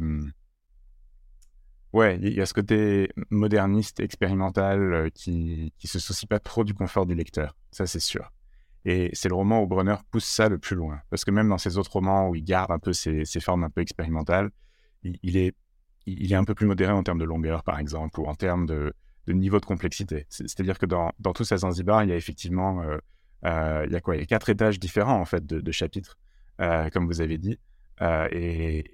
Ouais, 1.93 2.19
il 2.23 2.33
y 2.33 2.41
a 2.41 2.47
ce 2.47 2.55
côté 2.55 3.11
moderniste, 3.29 4.01
expérimental, 4.01 4.95
euh, 4.95 5.11
qui, 5.11 5.75
qui 5.77 5.89
se 5.89 5.99
soucie 5.99 6.27
pas 6.27 6.39
trop 6.39 6.65
du 6.65 6.73
confort 6.73 7.05
du 7.05 7.15
lecteur. 7.15 7.55
Ça, 7.71 7.87
c'est 7.87 8.01
sûr. 8.01 8.33
Et 8.87 9.11
c'est 9.13 9.29
le 9.29 9.35
roman 9.35 9.63
où 9.63 9.67
Brunner 9.67 9.97
pousse 10.11 10.25
ça 10.25 10.49
le 10.49 10.59
plus 10.59 10.75
loin. 10.75 11.01
Parce 11.11 11.25
que 11.25 11.31
même 11.31 11.49
dans 11.49 11.59
ses 11.59 11.77
autres 11.77 11.93
romans 11.93 12.31
où 12.31 12.35
il 12.35 12.45
garde 12.45 12.71
un 12.71 12.79
peu 12.79 12.95
ses, 12.95 13.25
formes 13.41 13.65
un 13.65 13.71
peu 13.71 13.83
expérimentales, 13.83 14.51
il, 15.05 15.37
est, 15.37 15.55
il 16.07 16.33
est 16.33 16.37
un 16.37 16.45
peu 16.45 16.55
plus 16.55 16.67
modéré 16.67 16.93
en 16.93 17.03
termes 17.03 17.19
de 17.19 17.25
longueur, 17.25 17.63
par 17.63 17.79
exemple, 17.79 18.21
ou 18.21 18.25
en 18.25 18.35
termes 18.35 18.65
de, 18.65 18.95
de 19.27 19.33
niveau 19.35 19.61
de 19.61 19.67
complexité. 19.67 20.27
C'est-à-dire 20.31 20.79
que 20.79 20.87
dans, 20.87 21.13
dans 21.19 21.35
tout 21.35 21.45
ça 21.45 21.59
Zanzibar, 21.59 22.05
il 22.05 22.09
y 22.09 22.13
a 22.13 22.17
effectivement, 22.17 22.83
euh, 22.83 22.97
euh, 23.45 23.85
il 23.87 23.93
y 23.93 23.97
a 23.97 24.01
quoi? 24.01 24.17
Il 24.17 24.21
y 24.21 24.23
a 24.23 24.27
quatre 24.27 24.49
étages 24.49 24.81
différents, 24.81 25.21
en 25.21 25.27
fait, 25.27 25.45
de 25.45 25.73
chapitres, 25.73 26.17
comme 26.59 27.07
vous 27.07 27.21
avez 27.21 27.37
dit. 27.37 27.59
Et, 28.31 28.85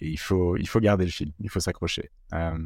et 0.00 0.08
il 0.08 0.18
faut, 0.18 0.56
il 0.56 0.66
faut 0.68 0.80
garder 0.80 1.04
le 1.04 1.10
fil, 1.10 1.32
il 1.40 1.48
faut 1.50 1.60
s'accrocher. 1.60 2.10
Euh, 2.34 2.56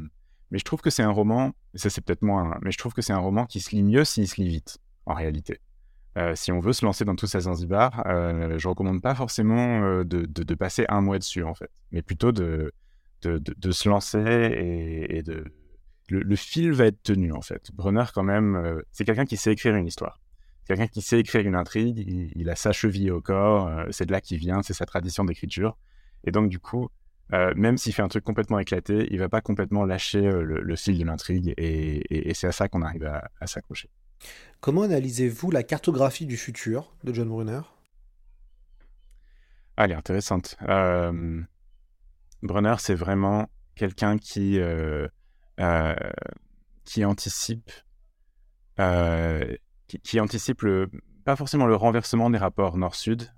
mais 0.51 0.59
je 0.59 0.63
trouve 0.63 0.81
que 0.81 0.89
c'est 0.89 1.03
un 1.03 1.11
roman, 1.11 1.53
ça 1.73 1.89
c'est 1.89 2.01
peut-être 2.01 2.21
moins, 2.21 2.57
mais 2.61 2.71
je 2.71 2.77
trouve 2.77 2.93
que 2.93 3.01
c'est 3.01 3.13
un 3.13 3.19
roman 3.19 3.45
qui 3.45 3.59
se 3.59 3.71
lit 3.75 3.83
mieux 3.83 4.05
s'il 4.05 4.27
se 4.27 4.41
lit 4.41 4.47
vite, 4.47 4.77
en 5.05 5.13
réalité. 5.13 5.59
Euh, 6.17 6.33
si 6.35 6.51
on 6.51 6.59
veut 6.59 6.71
se 6.71 6.85
lancer 6.85 7.03
dans 7.03 7.15
tout 7.15 7.27
ça 7.27 7.41
Zanzibar, 7.41 8.03
euh, 8.07 8.57
je 8.57 8.67
recommande 8.69 9.01
pas 9.01 9.15
forcément 9.15 9.83
euh, 9.83 10.03
de, 10.05 10.25
de, 10.25 10.55
passer 10.55 10.85
un 10.87 11.01
mois 11.01 11.19
dessus, 11.19 11.43
en 11.43 11.53
fait, 11.53 11.69
mais 11.91 12.01
plutôt 12.01 12.31
de, 12.31 12.71
de, 13.21 13.71
se 13.71 13.89
lancer 13.89 15.05
et, 15.09 15.23
de... 15.23 15.43
Le, 16.07 16.19
le, 16.19 16.35
fil 16.35 16.71
va 16.71 16.85
être 16.85 17.01
tenu, 17.01 17.33
en 17.33 17.41
fait. 17.41 17.71
Brunner, 17.73 18.05
quand 18.13 18.23
même, 18.23 18.55
euh, 18.55 18.81
c'est 18.91 19.03
quelqu'un 19.03 19.25
qui 19.25 19.35
sait 19.37 19.51
écrire 19.51 19.75
une 19.75 19.87
histoire. 19.87 20.21
Quelqu'un 20.65 20.87
qui 20.87 21.01
sait 21.01 21.19
écrire 21.19 21.45
une 21.45 21.55
intrigue, 21.55 21.99
il, 21.99 22.31
il 22.35 22.49
a 22.49 22.55
sa 22.55 22.71
cheville 22.71 23.11
au 23.11 23.21
corps, 23.21 23.69
c'est 23.91 24.05
de 24.05 24.11
là 24.11 24.21
qu'il 24.21 24.37
vient, 24.39 24.61
c'est 24.63 24.73
sa 24.73 24.85
tradition 24.85 25.23
d'écriture. 25.23 25.77
Et 26.23 26.31
donc, 26.31 26.49
du 26.49 26.59
coup, 26.59 26.89
euh, 27.33 27.53
même 27.55 27.77
s'il 27.77 27.93
fait 27.93 28.03
un 28.03 28.07
truc 28.07 28.23
complètement 28.23 28.59
éclaté, 28.59 29.07
il 29.09 29.17
va 29.17 29.29
pas 29.29 29.41
complètement 29.41 29.83
lâcher 29.83 30.25
euh, 30.27 30.43
le, 30.43 30.75
fil 30.75 30.99
de 30.99 31.05
l'intrigue 31.05 31.53
et, 31.57 32.33
c'est 32.35 32.47
à 32.47 32.51
ça 32.51 32.67
qu'on 32.67 32.81
arrive 32.81 33.05
à, 33.05 33.47
s'accrocher. 33.47 33.89
Comment 34.59 34.83
analysez-vous 34.83 35.51
la 35.51 35.63
cartographie 35.63 36.25
du 36.25 36.37
futur 36.37 36.95
de 37.03 37.13
John 37.13 37.29
Brunner? 37.29 37.61
Ah, 39.77 39.85
Elle 39.85 39.91
est 39.91 39.95
intéressante. 39.95 40.55
Euh, 40.67 41.41
Brunner, 42.43 42.75
c'est 42.79 42.95
vraiment 42.95 43.49
quelqu'un 43.75 44.17
qui, 44.17 44.59
qui 46.85 47.05
anticipe, 47.05 47.71
qui, 49.87 50.19
anticipe 50.19 50.65
pas 51.23 51.35
forcément 51.35 51.65
le 51.65 51.75
renversement 51.75 52.29
des 52.29 52.37
rapports 52.37 52.77
nord-sud. 52.77 53.31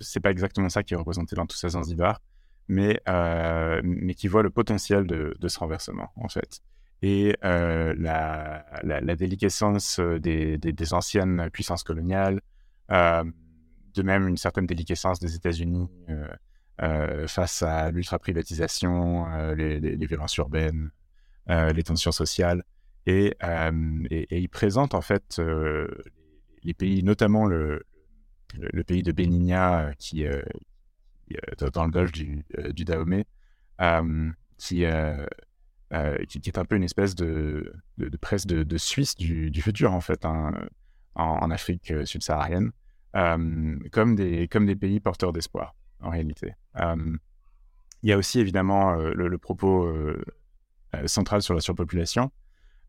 c'est 0.00 0.20
pas 0.20 0.30
exactement 0.30 0.68
ça 0.68 0.82
qui 0.82 0.94
est 0.94 0.96
représenté 0.96 1.36
dans 1.36 1.46
tout 1.46 1.56
ça 1.56 1.68
Zanzibar 1.68 2.20
mais, 2.68 3.00
euh, 3.08 3.80
mais 3.84 4.14
qui 4.14 4.28
voit 4.28 4.42
le 4.42 4.50
potentiel 4.50 5.06
de, 5.06 5.48
ce 5.48 5.58
renversement, 5.58 6.10
en 6.16 6.28
fait. 6.28 6.60
Et 7.02 7.36
euh, 7.44 7.94
la, 7.98 8.64
la, 8.82 9.16
déliquescence 9.16 9.98
des, 9.98 10.92
anciennes 10.92 11.50
puissances 11.52 11.82
coloniales, 11.82 12.40
euh, 12.90 13.24
de 13.94 14.02
même 14.02 14.28
une 14.28 14.36
certaine 14.36 14.66
déliquescence 14.66 15.18
des 15.18 15.34
États-Unis 15.34 15.88
euh, 16.08 16.28
euh, 16.82 17.26
face 17.26 17.62
à 17.62 17.90
l'ultra-privatisation, 17.90 19.26
euh, 19.32 19.54
les, 19.54 20.06
violences 20.06 20.36
urbaines, 20.36 20.90
les 21.48 21.82
tensions 21.82 22.12
sociales. 22.12 22.62
Et, 23.06 23.34
il 24.30 24.48
présente 24.48 24.94
en 24.94 25.00
fait 25.00 25.40
les 26.62 26.74
pays, 26.74 27.02
notamment 27.02 27.46
le, 27.46 27.84
pays 28.86 29.02
de 29.02 29.12
Beninia, 29.12 29.92
qui, 29.98 30.26
euh, 31.32 31.70
dans 31.70 31.84
le 31.84 31.90
golfe 31.90 32.12
du, 32.12 32.44
euh, 32.58 32.72
du 32.72 32.84
Dahomey, 32.84 33.24
euh, 33.80 34.30
qui, 34.58 34.84
qui, 36.28 36.40
qui, 36.40 36.50
est 36.50 36.58
un 36.58 36.64
peu 36.64 36.76
une 36.76 36.84
espèce 36.84 37.14
de, 37.14 37.72
presse 38.20 38.46
de, 38.46 38.78
Suisse 38.78 39.16
du, 39.16 39.62
futur, 39.62 39.92
en 39.92 40.00
fait, 40.00 40.24
hein, 40.24 40.52
en, 41.14 41.50
Afrique 41.50 41.92
subsaharienne, 42.04 42.72
comme, 43.12 44.14
des, 44.14 44.48
comme 44.48 44.66
des 44.66 44.76
pays 44.76 45.00
porteurs 45.00 45.32
d'espoir, 45.32 45.74
en 46.00 46.10
réalité. 46.10 46.54
il 46.76 48.08
y 48.08 48.12
a 48.12 48.18
aussi 48.18 48.40
évidemment 48.40 48.94
le, 48.94 49.28
le, 49.28 49.38
propos 49.38 49.92
central 51.06 51.42
sur 51.42 51.54
la 51.54 51.60
surpopulation, 51.60 52.30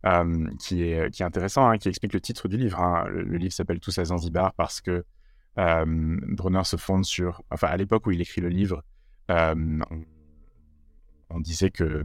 euh, 0.06 0.48
qui, 0.60 0.84
est, 0.84 1.10
qui 1.12 1.24
est 1.24 1.26
intéressant, 1.26 1.70
hein, 1.70 1.78
qui 1.78 1.89
explique 1.89 2.13
le 2.13 2.22
titre 2.22 2.48
du 2.48 2.58
livre. 2.58 2.80
Hein. 2.82 3.06
Le, 3.10 3.38
livre 3.38 3.54
s'appelle 3.54 3.80
Tous 3.80 3.98
à 3.98 4.06
Zanzibar 4.06 4.54
parce 4.54 4.82
que 4.82 5.06
euh, 5.58 6.63
se 6.63 6.78
fonde 6.78 7.06
sur, 7.06 7.44
enfin 7.50 7.68
à 7.68 7.78
l'époque 7.78 8.06
où 8.08 8.12
il 8.12 8.22
écrit 8.22 8.42
le 8.42 8.50
livre, 8.50 8.84
euh, 9.32 9.80
on, 9.89 10.04
on, 11.30 11.39
disait 11.39 11.70
que 11.70 12.04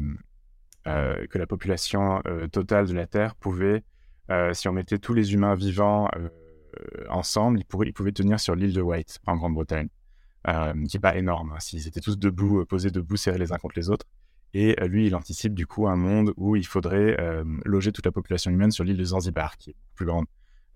euh, 0.87 1.27
que 1.27 1.39
la 1.39 1.47
population 1.47 2.23
totale 2.53 2.87
de 2.87 2.95
la 2.95 3.07
Terre 3.07 3.35
pouvait, 3.35 3.85
si 4.53 4.69
on 4.69 4.73
mettait 4.73 4.99
tous 4.99 5.15
les 5.15 5.35
humains 5.35 5.55
vivants 5.55 6.09
ensemble, 7.09 7.59
ils, 7.59 7.65
pourraient, 7.65 7.89
ils 7.89 7.93
pouvaient 7.93 8.13
tenir 8.13 8.39
sur 8.39 8.55
l'île 8.55 8.75
de 8.75 8.81
White 8.83 9.19
en 9.27 9.37
Grande-Bretagne, 9.37 9.89
qui 10.45 10.97
n'est 10.97 11.01
pas 11.01 11.17
énorme. 11.17 11.53
Hein, 11.53 11.61
S'ils 11.61 11.87
étaient 11.89 12.01
tous 12.01 12.19
debout, 12.19 12.65
posés 12.67 12.91
debout, 12.91 13.17
serrés 13.17 13.39
les 13.39 13.53
uns 13.53 13.59
contre 13.59 13.77
les 13.77 13.91
autres. 13.91 14.07
Et 14.55 14.75
lui, 14.87 15.07
il 15.07 15.15
anticipe 15.15 15.55
du 15.55 15.67
coup 15.67 15.89
un 15.89 15.97
monde 15.97 16.33
où 16.37 16.57
il 16.57 16.67
faudrait 16.67 17.17
loger 17.65 17.93
toute 17.93 18.07
la 18.07 18.13
population 18.13 18.51
humaine 18.51 18.71
sur 18.71 18.83
l'île 18.83 18.97
de 18.97 19.05
Zanzibar, 19.05 19.57
qui 19.59 19.71
est 19.71 19.77
plus 19.95 20.07
grande. 20.07 20.25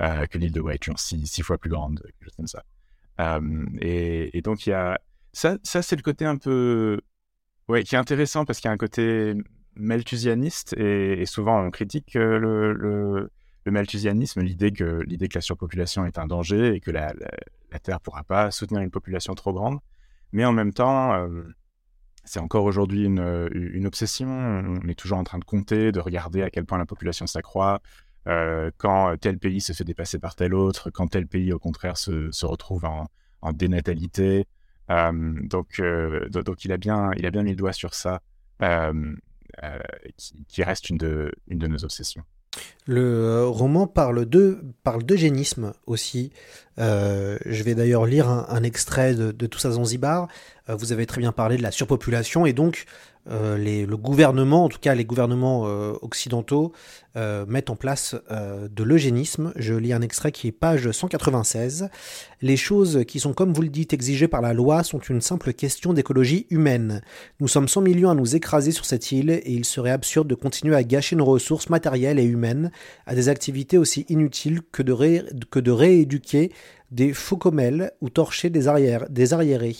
Euh, 0.03 0.27
que 0.27 0.37
l'île 0.37 0.53
de 0.53 0.61
White, 0.61 0.83
genre 0.85 0.99
six, 0.99 1.25
six, 1.27 1.43
fois 1.43 1.59
plus 1.59 1.71
grande, 1.71 2.01
quelque 2.03 2.25
chose 2.25 2.35
comme 2.37 2.47
ça. 2.47 2.65
Euh, 3.21 3.67
et, 3.81 4.43
donc. 4.43 4.69
Ça, 5.33 5.59
c'est 5.63 5.97
le 5.97 6.03
côté 6.03 6.25
un 6.25 6.37
peu. 6.37 7.01
Ouais, 7.69 7.85
qui 7.85 7.95
est 7.95 7.99
intéressant 7.99 8.45
parce 8.45 8.59
qu'il 8.59 8.69
y 8.69 8.71
a 8.71 8.73
un 8.73 8.79
côté 8.79 9.35
malthusianiste 9.77 10.75
et, 10.77 11.25
souvent 11.25 11.65
on 11.65 11.71
critique 11.71 12.17
euh, 12.17 12.39
le, 12.39 13.31
malthusianisme, 13.71 14.43
l'idée 14.43 14.73
que, 14.73 15.03
l'idée 15.07 15.29
que 15.29 15.37
la 15.37 15.41
surpopulation 15.41 16.05
est 16.05 16.19
un 16.19 16.27
danger 16.27 16.75
et 16.75 16.81
que 16.81 16.91
la, 16.91 17.15
Terre 17.83 18.01
pourra 18.01 18.25
pas 18.25 18.51
soutenir 18.51 18.83
une 18.83 18.91
population 18.91 19.35
trop 19.35 19.53
grande. 19.53 19.79
Mais 20.33 20.45
en 20.45 20.53
même 20.53 20.73
temps, 20.73 21.15
euh, 21.15 21.45
c'est 22.25 22.41
encore 22.41 22.65
aujourd'hui 22.65 23.05
une, 23.05 23.49
une 23.53 23.87
obsession. 23.87 24.29
On 24.29 24.89
est 24.89 24.95
toujours 24.95 25.19
en 25.19 25.25
train 25.25 25.39
de 25.39 25.45
compter, 25.45 25.93
de 25.93 26.01
regarder 26.01 26.43
à 26.43 26.51
quel 26.51 26.65
point 26.65 26.79
la 26.79 26.87
population 26.87 27.27
s'accroît, 27.27 27.81
euh, 28.29 28.71
quand 28.77 29.17
tel 29.21 29.39
pays 29.39 29.61
se 29.61 29.73
fait 29.73 29.85
dépasser 29.85 30.19
par 30.19 30.35
tel 30.35 30.55
autre, 30.55 30.91
quand 30.91 31.09
tel 31.09 31.27
pays 31.27 31.53
au 31.53 31.59
contraire 31.59 31.97
se, 31.97 32.31
se 32.31 32.47
retrouve 32.47 32.85
en, 32.85 33.09
dénatalité. 33.53 34.47
Euh, 34.91 35.35
donc, 35.43 35.81
euh, 35.81 36.29
donc 36.29 36.65
il 36.65 36.71
a 36.73 36.77
bien, 36.77 37.11
il 37.17 37.27
a 37.27 37.31
bien 37.31 37.43
mis 37.43 37.51
le 37.51 37.57
doigt 37.57 37.73
sur 37.73 37.95
ça, 37.95 38.23
euh, 38.63 39.15
euh, 39.65 39.79
qui, 40.17 40.45
qui, 40.47 40.63
reste 40.63 40.91
une 40.91 40.99
de, 40.99 41.33
une 41.49 41.59
de 41.59 41.67
nos 41.67 41.85
obsessions. 41.85 42.23
Le 42.87 43.47
roman 43.47 43.87
parle 43.87 44.27
de 44.27 44.61
parle 44.83 45.05
d'eugénisme 45.05 45.73
aussi. 45.87 46.33
Euh, 46.79 47.39
je 47.47 47.63
vais 47.63 47.75
d'ailleurs 47.75 48.07
lire 48.07 48.29
un, 48.29 48.63
extrait 48.63 49.15
de, 49.15 49.31
de, 49.31 49.49
ça 49.57 49.71
Zanzibar. 49.71 50.29
Euh, 50.69 50.75
vous 50.75 50.93
avez 50.93 51.07
très 51.07 51.21
bien 51.21 51.33
parlé 51.33 51.57
de 51.57 51.63
la 51.63 51.71
surpopulation 51.71 52.45
et 52.45 52.53
donc 52.53 52.87
euh, 53.31 53.57
le 53.57 53.97
gouvernement, 53.97 54.65
en 54.65 54.69
tout 54.69 54.81
cas 54.81 54.95
les 54.95 55.05
gouvernements 55.05 55.65
euh, 55.67 55.95
occidentaux, 56.03 56.73
euh, 57.17 57.45
mettent 57.47 57.71
en 57.71 57.77
place 57.77 58.17
de 58.31 58.83
l'eugénisme. 58.83 59.53
Je 59.57 59.75
lis 59.75 59.93
un 59.93 60.03
extrait 60.03 60.33
qui 60.33 60.49
est 60.49 60.53
page 60.53 60.91
196. 60.91 61.89
Les 62.41 62.57
choses 62.57 63.05
qui 63.07 63.21
sont, 63.21 63.33
comme 63.33 63.53
vous 63.53 63.63
le 63.63 63.69
dites, 63.69 63.93
exigées 63.93 64.29
par 64.29 64.41
la 64.41 64.55
loi 64.55 64.83
sont 64.83 64.99
une 64.99 65.21
simple 65.21 65.53
question 65.53 65.93
d'écologie 65.93 66.47
humaine. 66.51 67.03
Nous 67.41 67.49
sommes 67.49 67.69
100 67.69 67.83
millions 67.83 68.11
à 68.11 68.15
nous 68.15 68.35
écraser 68.35 68.73
sur 68.73 68.85
cette 68.85 69.13
île 69.13 69.31
et 69.31 69.53
il 69.53 69.65
serait 69.65 69.91
absurde 69.91 70.27
de 70.29 70.35
continuer 70.35 70.75
à 70.75 70.83
gâcher 70.83 71.17
nos 71.17 71.25
ressources 71.25 71.69
matérielles 71.69 72.19
et 72.19 72.25
humaines 72.25 72.71
à 73.07 73.15
des 73.15 73.29
activités 73.29 73.79
aussi 73.79 74.07
inutiles 74.09 74.63
que 74.73 74.83
de, 74.83 74.95
que 75.51 75.61
de 75.61 75.71
rééduquer 75.71 76.53
des 76.93 77.15
faucomelles 77.15 77.93
ou 78.01 78.11
torcher 78.11 78.51
des, 78.51 78.69
arrières, 78.69 79.09
des 79.09 79.33
arriérés. 79.33 79.77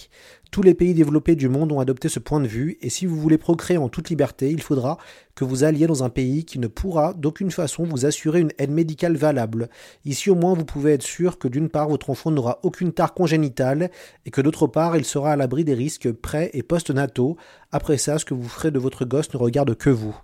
Tous 0.53 0.61
les 0.61 0.75
pays 0.75 0.93
développés 0.93 1.35
du 1.35 1.49
monde 1.49 1.71
ont 1.71 1.79
adopté 1.79 2.09
ce 2.09 2.19
point 2.19 2.39
de 2.39 2.45
vue, 2.45 2.77
et 2.83 2.91
si 2.91 3.07
vous 3.07 3.19
voulez 3.19 3.39
procréer 3.39 3.79
en 3.79 3.89
toute 3.89 4.11
liberté, 4.11 4.51
il 4.51 4.61
faudra 4.61 4.99
que 5.33 5.43
vous 5.43 5.63
alliez 5.63 5.87
dans 5.87 6.03
un 6.03 6.11
pays 6.11 6.45
qui 6.45 6.59
ne 6.59 6.67
pourra 6.67 7.15
d'aucune 7.15 7.49
façon 7.49 7.85
vous 7.85 8.05
assurer 8.05 8.41
une 8.41 8.51
aide 8.59 8.69
médicale 8.69 9.17
valable. 9.17 9.67
Ici 10.05 10.29
au 10.29 10.35
moins 10.35 10.53
vous 10.53 10.63
pouvez 10.63 10.91
être 10.91 11.01
sûr 11.01 11.39
que 11.39 11.47
d'une 11.47 11.69
part 11.69 11.89
votre 11.89 12.11
enfant 12.11 12.29
n'aura 12.29 12.59
aucune 12.61 12.93
tare 12.93 13.15
congénitale, 13.15 13.89
et 14.27 14.29
que 14.29 14.41
d'autre 14.41 14.67
part 14.67 14.95
il 14.95 15.05
sera 15.05 15.31
à 15.31 15.35
l'abri 15.35 15.63
des 15.63 15.73
risques 15.73 16.11
pré- 16.11 16.51
et 16.53 16.61
post-nataux. 16.61 17.35
Après 17.71 17.97
ça, 17.97 18.19
ce 18.19 18.25
que 18.25 18.35
vous 18.35 18.47
ferez 18.47 18.69
de 18.69 18.77
votre 18.77 19.05
gosse 19.05 19.33
ne 19.33 19.39
regarde 19.39 19.75
que 19.75 19.89
vous. 19.89 20.15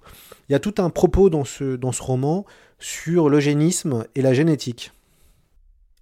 Il 0.47 0.51
y 0.51 0.55
a 0.55 0.59
tout 0.59 0.75
un 0.77 0.91
propos 0.91 1.31
dans 1.31 1.43
ce, 1.43 1.75
dans 1.75 1.91
ce 1.91 2.03
roman 2.03 2.45
sur 2.77 3.29
l'eugénisme 3.29 4.05
et 4.13 4.21
la 4.21 4.35
génétique. 4.35 4.91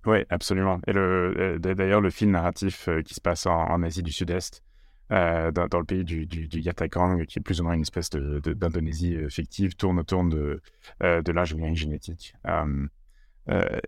Oui, 0.07 0.19
absolument. 0.29 0.79
Et 0.87 0.93
le, 0.93 1.59
d'ailleurs, 1.59 1.99
le 1.99 2.09
fil 2.09 2.31
narratif 2.31 2.87
euh, 2.87 3.01
qui 3.01 3.13
se 3.13 3.19
passe 3.19 3.45
en, 3.45 3.83
Asie 3.83 4.03
du 4.03 4.13
Sud-Est, 4.13 4.63
euh, 5.11 5.51
dans, 5.51 5.67
le 5.77 5.83
pays 5.83 6.05
du, 6.05 6.25
du, 6.25 6.47
Yatakang, 6.61 7.25
qui 7.25 7.39
est 7.39 7.41
plus 7.41 7.59
ou 7.59 7.65
moins 7.65 7.73
une 7.73 7.81
espèce 7.81 8.09
d'Indonésie 8.09 9.17
euh, 9.17 9.27
fictive, 9.27 9.75
tourne 9.75 9.99
autour 9.99 10.23
de, 10.23 10.61
de 11.01 11.31
l'ingénierie 11.33 11.75
génétique. 11.75 12.33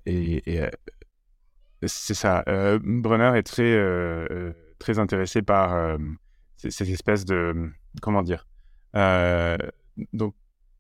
et, 0.06 0.62
c'est 1.88 2.14
ça. 2.14 2.44
Brunner 2.84 3.38
est 3.38 3.44
très, 3.44 4.54
très 4.78 5.00
intéressé 5.00 5.42
par 5.42 5.98
ces, 6.58 6.92
espèces 6.92 7.24
de... 7.24 7.72
Comment 8.02 8.24
dire 8.24 8.46
Donc, 10.12 10.36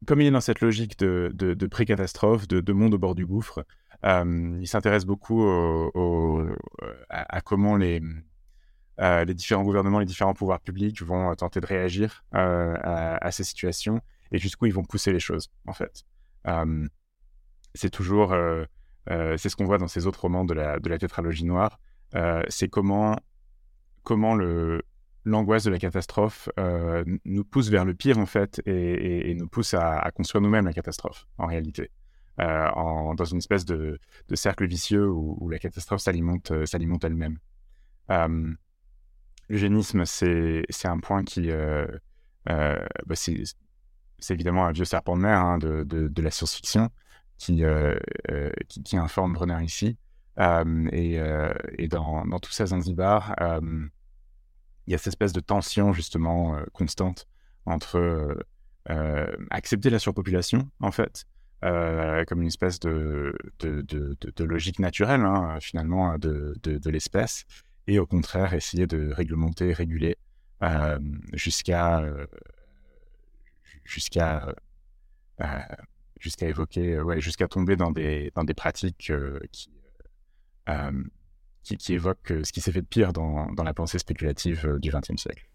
comme 0.05 0.21
il 0.21 0.27
est 0.27 0.31
dans 0.31 0.41
cette 0.41 0.59
logique 0.59 0.99
de, 0.99 1.67
pré-catastrophe, 1.67 2.47
de, 2.47 2.73
monde 2.73 2.93
au 2.93 2.97
bord 2.97 3.15
du 3.15 3.25
gouffre, 3.25 3.65
euh, 4.05 4.57
il 4.59 4.67
s'intéresse 4.67 5.05
beaucoup 5.05 5.43
à, 7.09 7.41
comment 7.41 7.75
les, 7.75 8.01
euh, 8.99 9.25
les 9.25 9.33
différents 9.33 9.63
gouvernements, 9.63 9.99
les 9.99 10.05
différents 10.05 10.33
pouvoirs 10.33 10.61
publics 10.61 11.01
vont 11.01 11.33
tenter 11.35 11.59
de 11.59 11.65
réagir 11.65 12.23
euh, 12.35 12.75
à, 12.81 13.31
ces 13.31 13.43
situations 13.43 14.01
et 14.31 14.37
jusqu'où 14.37 14.67
ils 14.67 14.73
vont 14.73 14.83
pousser 14.83 15.11
les 15.11 15.19
choses, 15.19 15.51
en 15.65 15.73
fait. 15.73 16.03
c'est 17.73 17.89
toujours, 17.89 18.35
c'est 19.07 19.49
ce 19.49 19.55
qu'on 19.55 19.65
voit 19.65 19.77
dans 19.77 19.87
ces 19.87 20.07
autres 20.07 20.21
romans 20.21 20.45
de 20.45 20.53
la, 20.53 20.79
de 20.79 20.89
la 20.89 20.97
tétralogie 20.97 21.45
noire, 21.45 21.79
c'est 22.47 22.69
comment, 22.69 23.17
comment 24.03 24.37
l'angoisse 25.25 25.63
de 25.63 25.71
la 25.71 25.79
catastrophe 25.79 26.49
nous 27.25 27.43
pousse 27.43 27.69
vers 27.69 27.85
le 27.85 27.95
pire 27.95 28.19
en 28.19 28.27
fait 28.27 28.61
et, 28.65 29.33
nous 29.33 29.47
pousse 29.47 29.73
à 29.73 30.09
construire 30.13 30.41
nous-mêmes 30.41 30.65
la 30.65 30.73
catastrophe 30.73 31.25
en 31.37 31.47
réalité. 31.47 31.89
Euh, 32.39 33.13
dans 33.15 33.25
une 33.25 33.39
espèce 33.39 33.65
de, 33.65 33.99
cercle 34.33 34.65
vicieux 34.65 35.09
où, 35.09 35.49
la 35.49 35.59
catastrophe 35.59 36.01
s'alimente, 36.01 36.51
euh, 36.51 36.65
elle-même. 37.03 37.37
Euh, 38.11 38.53
l'eugénisme, 39.49 40.05
c'est, 40.05 40.65
un 40.85 40.99
point 40.99 41.23
qui... 41.23 41.49
Bah, 42.45 43.15
c'est, 43.15 44.33
évidemment 44.33 44.65
un 44.65 44.71
vieux 44.71 44.85
serpent 44.85 45.15
de 45.15 45.21
mer 45.21 45.39
hein, 45.39 45.57
de, 45.57 46.21
la 46.21 46.31
science-fiction 46.31 46.89
qui, 47.37 47.63
informe 48.93 49.33
Brenner 49.33 49.63
ici. 49.63 49.97
et, 50.37 51.19
et 51.77 51.87
dans, 51.89 52.25
dans, 52.25 52.39
tout 52.39 52.51
ça, 52.51 52.67
Zanzibar, 52.67 53.35
il 54.87 54.91
y 54.91 54.95
a 54.95 54.97
cette 54.97 55.07
espèce 55.07 55.33
de 55.33 55.41
tension 55.41 55.91
justement 55.91 56.57
constante 56.71 57.27
entre 57.65 58.37
accepter 59.49 59.89
la 59.89 59.99
surpopulation, 59.99 60.69
en 60.79 60.91
fait, 60.91 61.25
euh, 61.63 62.23
comme 62.25 62.41
une 62.41 62.47
espèce 62.47 62.79
de, 62.79 63.35
logique 64.39 64.79
naturelle, 64.79 65.21
hein, 65.21 65.57
finalement, 65.59 66.17
de, 66.17 66.89
l'espèce, 66.89 67.45
et 67.87 67.99
au 67.99 68.05
contraire, 68.05 68.53
essayer 68.53 68.87
de 68.87 69.11
réglementer, 69.11 69.73
réguler, 69.73 70.17
euh, 70.63 70.99
jusqu'à 71.33 72.01
euh, 72.01 72.25
jusqu'à 73.83 74.53
jusqu'à 76.19 76.47
évoquer, 76.47 76.99
jusqu'à 77.17 77.47
tomber 77.47 77.75
dans 77.77 77.91
des, 77.91 78.31
dans 78.35 78.43
des 78.43 78.53
pratiques 78.53 79.11
qui, 79.51 79.69
qui, 81.63 81.77
qui, 81.77 81.93
évoquent 81.93 82.33
ce 82.43 82.51
qui 82.51 82.61
s'est 82.61 82.73
fait 82.73 82.81
de 82.81 82.87
pire 82.87 83.13
dans, 83.13 83.51
dans 83.53 83.63
la 83.63 83.73
pensée 83.73 83.99
spéculative 83.99 84.77
du 84.81 84.91
XXe 84.91 85.21
siècle. 85.21 85.49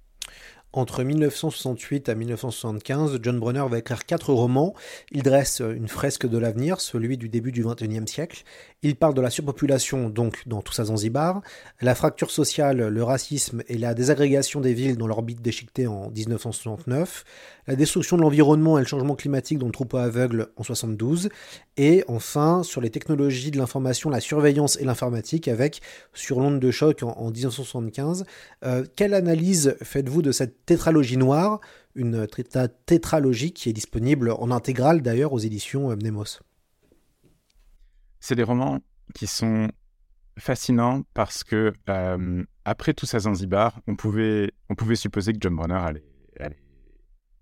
Entre 0.76 1.04
1968 1.04 2.08
à 2.08 2.16
1975, 2.16 3.20
John 3.22 3.38
Brunner 3.38 3.64
va 3.70 3.78
écrire 3.78 4.04
quatre 4.04 4.32
romans. 4.32 4.74
Il 5.12 5.22
dresse 5.22 5.60
une 5.60 5.87
fresque 5.87 6.26
de 6.26 6.37
l'avenir, 6.37 6.80
celui 6.80 7.16
du 7.16 7.28
début 7.28 7.52
du 7.52 7.62
XXIe 7.64 8.08
siècle. 8.08 8.42
Il 8.84 8.96
parle 8.96 9.14
de 9.14 9.22
la 9.22 9.30
surpopulation, 9.30 10.10
donc 10.10 10.46
dans 10.46 10.60
tout 10.60 10.74
ça 10.74 10.84
Zanzibar, 10.84 11.40
la 11.80 11.94
fracture 11.94 12.30
sociale, 12.30 12.88
le 12.88 13.02
racisme 13.02 13.62
et 13.66 13.78
la 13.78 13.94
désagrégation 13.94 14.60
des 14.60 14.74
villes 14.74 14.98
dans 14.98 15.06
l'orbite 15.06 15.40
déchiquetée 15.40 15.86
en 15.86 16.10
1969, 16.10 17.24
la 17.66 17.76
destruction 17.76 18.18
de 18.18 18.22
l'environnement 18.22 18.76
et 18.76 18.82
le 18.82 18.86
changement 18.86 19.14
climatique 19.14 19.58
dans 19.58 19.64
le 19.64 19.72
troupeau 19.72 19.96
aveugle 19.96 20.48
en 20.58 20.64
72, 20.64 21.30
et 21.78 22.04
enfin 22.08 22.62
sur 22.62 22.82
les 22.82 22.90
technologies 22.90 23.50
de 23.50 23.56
l'information, 23.56 24.10
la 24.10 24.20
surveillance 24.20 24.76
et 24.78 24.84
l'informatique 24.84 25.48
avec 25.48 25.80
Sur 26.12 26.40
l'onde 26.40 26.60
de 26.60 26.70
choc 26.70 27.02
en, 27.02 27.30
1975. 27.30 28.26
Euh, 28.66 28.84
quelle 28.96 29.14
analyse 29.14 29.76
faites-vous 29.80 30.20
de 30.20 30.30
cette 30.30 30.66
tétralogie 30.66 31.16
noire, 31.16 31.58
une 31.94 32.26
tétralogie 32.84 33.52
qui 33.52 33.70
est 33.70 33.72
disponible 33.72 34.30
en 34.30 34.50
intégrale 34.50 35.00
d'ailleurs 35.00 35.32
aux 35.32 35.38
éditions 35.38 35.90
euh, 35.90 35.96
Mnemos 35.96 36.40
C'est 38.26 38.37
des 38.37 38.42
romans 38.42 38.80
qui 39.14 39.26
sont 39.26 39.68
fascinants 40.38 41.02
parce 41.12 41.44
que 41.44 41.74
euh, 41.90 42.42
après 42.64 42.94
tout 42.94 43.04
ça 43.04 43.18
Zanzibar, 43.18 43.82
on 43.87 43.96
pouvait, 43.96 44.50
on 44.70 44.74
pouvait 44.74 44.96
supposer 44.96 45.34
que 45.34 45.38
John 45.42 45.54
Brunner 45.54 45.74
allait, 45.74 46.56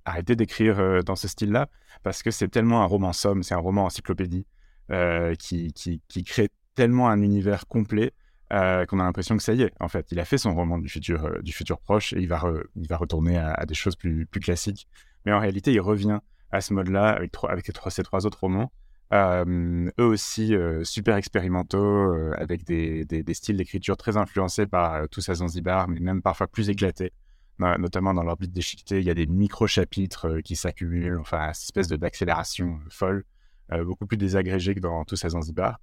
arrêter 0.04 0.34
d'écrire 0.34 0.80
euh, 0.80 1.02
dans 1.02 1.14
ce 1.14 1.28
style-là, 1.28 1.68
parce 2.02 2.24
que 2.24 2.32
c'est 2.32 2.48
tellement 2.48 2.82
un 2.82 2.86
roman 2.86 3.12
somme, 3.12 3.44
c'est 3.44 3.54
un 3.54 3.60
roman 3.60 3.84
encyclopédie 3.84 4.44
euh, 4.90 5.36
qui, 5.36 5.72
qui, 5.72 6.24
crée 6.24 6.48
tellement 6.74 7.08
un 7.08 7.22
univers 7.22 7.68
complet 7.68 8.12
qu'on 8.50 8.98
a 8.98 9.04
l'impression 9.04 9.36
que 9.36 9.42
ça 9.44 9.54
y 9.54 9.62
est. 9.62 9.72
En 9.78 9.86
fait, 9.86 10.10
il 10.10 10.18
a 10.18 10.24
fait 10.24 10.36
son 10.36 10.52
roman 10.52 10.78
du 10.78 10.88
futur, 10.88 11.40
du 11.44 11.52
futur 11.52 11.78
proche 11.78 12.12
et 12.12 12.18
il 12.18 12.26
va, 12.26 12.42
il 12.74 12.88
va 12.88 12.96
retourner 12.96 13.38
à, 13.38 13.64
des 13.66 13.74
choses 13.74 13.94
plus, 13.94 14.26
plus 14.26 14.40
classiques. 14.40 14.88
Mais 15.24 15.32
en 15.32 15.38
réalité, 15.38 15.72
il 15.72 15.80
revient 15.80 16.18
à 16.50 16.60
ce 16.60 16.74
mode-là 16.74 17.10
avec, 17.10 17.32
avec 17.48 17.70
ces 17.88 18.02
trois 18.02 18.26
autres 18.26 18.40
romans. 18.40 18.72
Eux 19.12 19.92
aussi 19.98 20.54
super 20.84 21.16
expérimentaux, 21.16 22.12
avec 22.36 22.64
des, 22.64 23.06
styles 23.32 23.56
d'écriture 23.56 23.96
très 23.96 24.16
influencés 24.16 24.66
par 24.66 25.08
tous 25.08 25.28
à 25.28 25.34
Zanzibar, 25.34 25.88
mais 25.88 26.00
même 26.00 26.22
parfois 26.22 26.46
plus 26.46 26.70
éclatés 26.70 27.12
notamment 27.58 28.14
dans 28.14 28.22
l'orbite 28.22 28.52
déchiquetée, 28.52 28.98
il 29.00 29.04
y 29.04 29.10
a 29.10 29.14
des 29.14 29.26
micro-chapitres 29.26 30.28
euh, 30.28 30.40
qui 30.40 30.56
s'accumulent, 30.56 31.18
enfin, 31.20 31.52
cette 31.52 31.64
espèce 31.64 31.88
d'accélération 31.88 32.80
euh, 32.84 32.88
folle, 32.90 33.24
euh, 33.72 33.84
beaucoup 33.84 34.06
plus 34.06 34.16
désagrégée 34.16 34.74
que 34.74 34.80
dans 34.80 35.04
Tous 35.04 35.24
à 35.24 35.30
Zanzibar. 35.30 35.80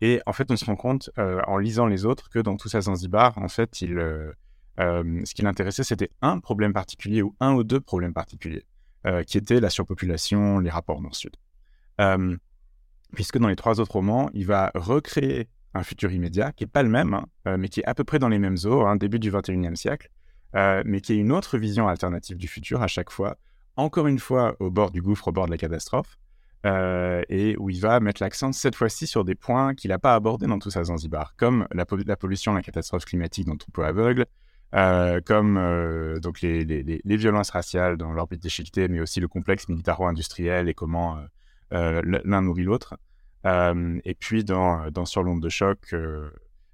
Et 0.00 0.20
en 0.26 0.32
fait, 0.32 0.50
on 0.50 0.56
se 0.56 0.64
rend 0.64 0.74
compte, 0.74 1.10
en 1.16 1.58
lisant 1.58 1.86
les 1.86 2.04
autres, 2.06 2.28
que 2.28 2.40
dans 2.40 2.56
Tous 2.56 2.74
à 2.74 2.80
Zanzibar, 2.80 3.38
en 3.38 3.46
fait, 3.46 3.72
ce 3.76 4.34
qui 5.32 5.42
l'intéressait, 5.42 5.84
c'était 5.84 6.10
un 6.22 6.40
problème 6.40 6.72
particulier 6.72 7.22
ou 7.22 7.36
un 7.38 7.54
ou 7.54 7.62
deux 7.62 7.78
problèmes 7.78 8.12
particuliers, 8.12 8.66
qui 9.28 9.38
étaient 9.38 9.60
la 9.60 9.70
surpopulation, 9.70 10.58
les 10.58 10.70
rapports 10.70 11.00
nord-sud. 11.00 11.36
Puisque 13.14 13.38
dans 13.38 13.48
les 13.48 13.56
trois 13.56 13.80
autres 13.80 13.92
romans, 13.92 14.30
il 14.34 14.46
va 14.46 14.70
recréer 14.74 15.48
un 15.74 15.82
futur 15.82 16.12
immédiat 16.12 16.52
qui 16.52 16.64
n'est 16.64 16.70
pas 16.70 16.82
le 16.82 16.88
même, 16.88 17.14
hein, 17.44 17.56
mais 17.56 17.68
qui 17.68 17.80
est 17.80 17.84
à 17.84 17.94
peu 17.94 18.04
près 18.04 18.18
dans 18.18 18.28
les 18.28 18.38
mêmes 18.38 18.58
eaux, 18.64 18.82
hein, 18.82 18.96
début 18.96 19.18
du 19.18 19.30
21e 19.30 19.74
siècle, 19.74 20.10
euh, 20.54 20.82
mais 20.84 21.00
qui 21.00 21.14
est 21.14 21.16
une 21.16 21.32
autre 21.32 21.56
vision 21.56 21.88
alternative 21.88 22.36
du 22.36 22.46
futur 22.46 22.82
à 22.82 22.86
chaque 22.86 23.10
fois, 23.10 23.38
encore 23.76 24.06
une 24.06 24.18
fois 24.18 24.54
au 24.60 24.70
bord 24.70 24.90
du 24.90 25.00
gouffre, 25.00 25.28
au 25.28 25.32
bord 25.32 25.46
de 25.46 25.50
la 25.50 25.56
catastrophe, 25.56 26.18
euh, 26.66 27.22
et 27.28 27.56
où 27.58 27.70
il 27.70 27.80
va 27.80 28.00
mettre 28.00 28.22
l'accent 28.22 28.52
cette 28.52 28.76
fois-ci 28.76 29.06
sur 29.06 29.24
des 29.24 29.34
points 29.34 29.74
qu'il 29.74 29.88
n'a 29.88 29.98
pas 29.98 30.14
abordés 30.14 30.46
dans 30.46 30.58
tout 30.58 30.70
ça 30.70 30.84
Zanzibar, 30.84 31.34
comme 31.36 31.66
la, 31.72 31.86
pollution, 31.86 32.52
la 32.52 32.62
catastrophe 32.62 33.06
climatique 33.06 33.46
dans 33.46 33.52
le 33.52 33.58
troupeau 33.58 33.82
aveugle, 33.82 34.26
euh, 34.74 35.20
comme 35.24 35.54
donc 36.20 36.42
les, 36.42 36.64
les, 36.64 37.16
violences 37.16 37.50
raciales 37.50 37.96
dans 37.96 38.12
l'orbite 38.12 38.42
déchiquetée, 38.42 38.88
mais 38.88 39.00
aussi 39.00 39.20
le 39.20 39.28
complexe 39.28 39.68
militaro-industriel 39.68 40.68
et 40.68 40.74
comment 40.74 41.18
l'un 41.72 42.42
nourrit 42.42 42.64
l'autre. 42.64 42.96
et 43.44 44.14
puis 44.18 44.44
dans, 44.44 44.90
dans 44.90 45.04
Sur 45.04 45.22
l'onde 45.22 45.42
de 45.42 45.48
choc, 45.48 45.94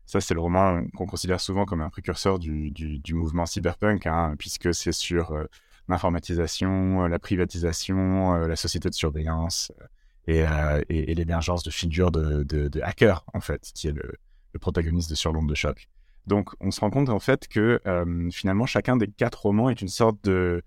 ça, 0.08 0.22
c'est 0.22 0.32
le 0.32 0.40
roman 0.40 0.86
qu'on 0.96 1.04
considère 1.04 1.38
souvent 1.38 1.66
comme 1.66 1.82
un 1.82 1.90
précurseur 1.90 2.38
du, 2.38 2.70
du, 2.70 3.14
mouvement 3.14 3.44
cyberpunk, 3.44 4.06
hein, 4.06 4.36
puisque 4.38 4.72
c'est 4.72 4.92
sur 4.92 5.32
euh, 5.32 5.44
l'informatisation, 5.86 7.06
la 7.06 7.18
privatisation, 7.18 8.32
la 8.32 8.56
société 8.56 8.88
de 8.88 8.94
surveillance 8.94 9.70
et, 10.26 10.46
et, 10.88 11.14
l'émergence 11.14 11.62
de 11.62 11.70
figures 11.70 12.10
de, 12.10 12.42
de, 12.42 12.80
hackers, 12.80 13.22
en 13.34 13.40
fait, 13.40 13.70
qui 13.74 13.88
est 13.88 13.92
le, 13.92 14.14
protagoniste 14.58 15.10
de 15.10 15.14
Sur 15.14 15.34
l'onde 15.34 15.48
de 15.48 15.54
choc. 15.54 15.90
Donc, 16.26 16.52
on 16.60 16.70
se 16.70 16.80
rend 16.80 16.88
compte 16.88 17.10
en 17.10 17.20
fait 17.20 17.46
que 17.46 17.78
finalement, 18.32 18.64
chacun 18.64 18.96
des 18.96 19.08
quatre 19.08 19.42
romans 19.42 19.68
est 19.68 19.82
une 19.82 19.88
sorte 19.88 20.24
de, 20.24 20.64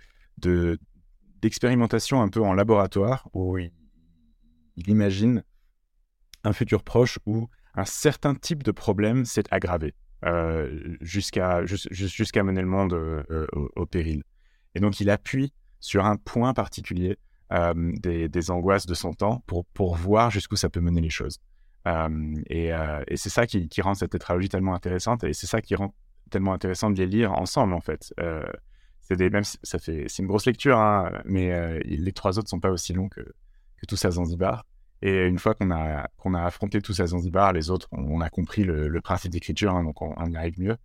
d'expérimentation 1.42 2.22
un 2.22 2.28
peu 2.28 2.42
en 2.42 2.54
laboratoire 2.54 3.28
où 3.34 3.58
imagine 4.88 5.44
un 6.44 6.54
futur 6.54 6.84
proche 6.84 7.20
où 7.26 7.48
un 7.76 7.86
certain 7.86 8.36
type 8.36 8.64
de 8.64 8.72
problème 8.72 9.26
s'est 9.26 9.44
aggravé 9.52 9.94
euh, 10.26 10.96
jusqu'à 11.02 11.64
mener 12.44 12.62
le 12.62 12.68
monde 12.68 12.94
euh, 12.94 13.48
au, 13.76 13.86
péril. 13.86 14.24
Et 14.76 14.80
donc, 14.80 15.00
il 15.00 15.10
appuie 15.10 15.54
sur 15.80 16.06
un 16.06 16.16
point 16.18 16.54
particulier 16.54 17.18
des, 17.52 18.52
angoisses 18.52 18.86
de 18.86 18.94
son 18.94 19.14
temps 19.14 19.44
pour, 19.46 19.96
voir 19.96 20.32
jusqu'où 20.32 20.56
ça 20.56 20.70
peut 20.70 20.80
mener 20.80 21.02
les 21.02 21.10
choses. 21.10 21.40
et, 21.86 22.72
c'est 23.16 23.30
ça 23.30 23.46
qui, 23.46 23.82
rend 23.82 23.94
cette 23.94 24.12
tétralogie 24.12 24.50
tellement 24.50 24.74
intéressante 24.74 25.24
et 25.24 25.34
c'est 25.34 25.48
ça 25.48 25.62
qui 25.62 25.76
rend 25.76 25.94
tellement 26.32 26.54
intéressant 26.54 26.90
de 26.90 26.98
les 26.98 27.06
lire 27.06 27.34
ensemble 27.34 27.74
en 27.74 27.82
fait. 27.82 28.12
Euh, 28.20 28.44
c'est 29.02 29.20
même 29.30 29.44
c'est 29.44 30.20
une 30.20 30.28
grosse 30.28 30.46
lecture, 30.46 30.80
hein, 30.80 31.22
mais 31.26 31.52
euh, 31.52 31.80
les 31.84 32.14
trois 32.14 32.40
autres 32.40 32.50
sont 32.50 32.60
pas 32.60 32.72
aussi 32.72 32.94
longs 32.94 33.10
que, 33.10 33.22
tous 33.88 34.04
à 34.06 34.12
Zanzibar. 34.12 34.66
Et 35.02 35.26
une 35.26 35.40
fois 35.40 35.56
qu'on 35.56 35.72
a 35.72 36.08
qu'on 36.18 36.34
a 36.34 36.44
affronté 36.44 36.82
tous 36.82 37.00
à 37.00 37.08
Zanzibar, 37.08 37.54
les 37.54 37.72
autres, 37.72 37.88
on, 37.92 38.22
a 38.22 38.30
compris 38.30 38.64
le, 38.64 39.02
principe 39.02 39.32
d'écriture, 39.32 39.76
hein, 39.76 39.84
donc 39.84 40.02
on, 40.02 40.14
y 40.28 40.38
arrive 40.38 40.60
mieux. 40.60 40.78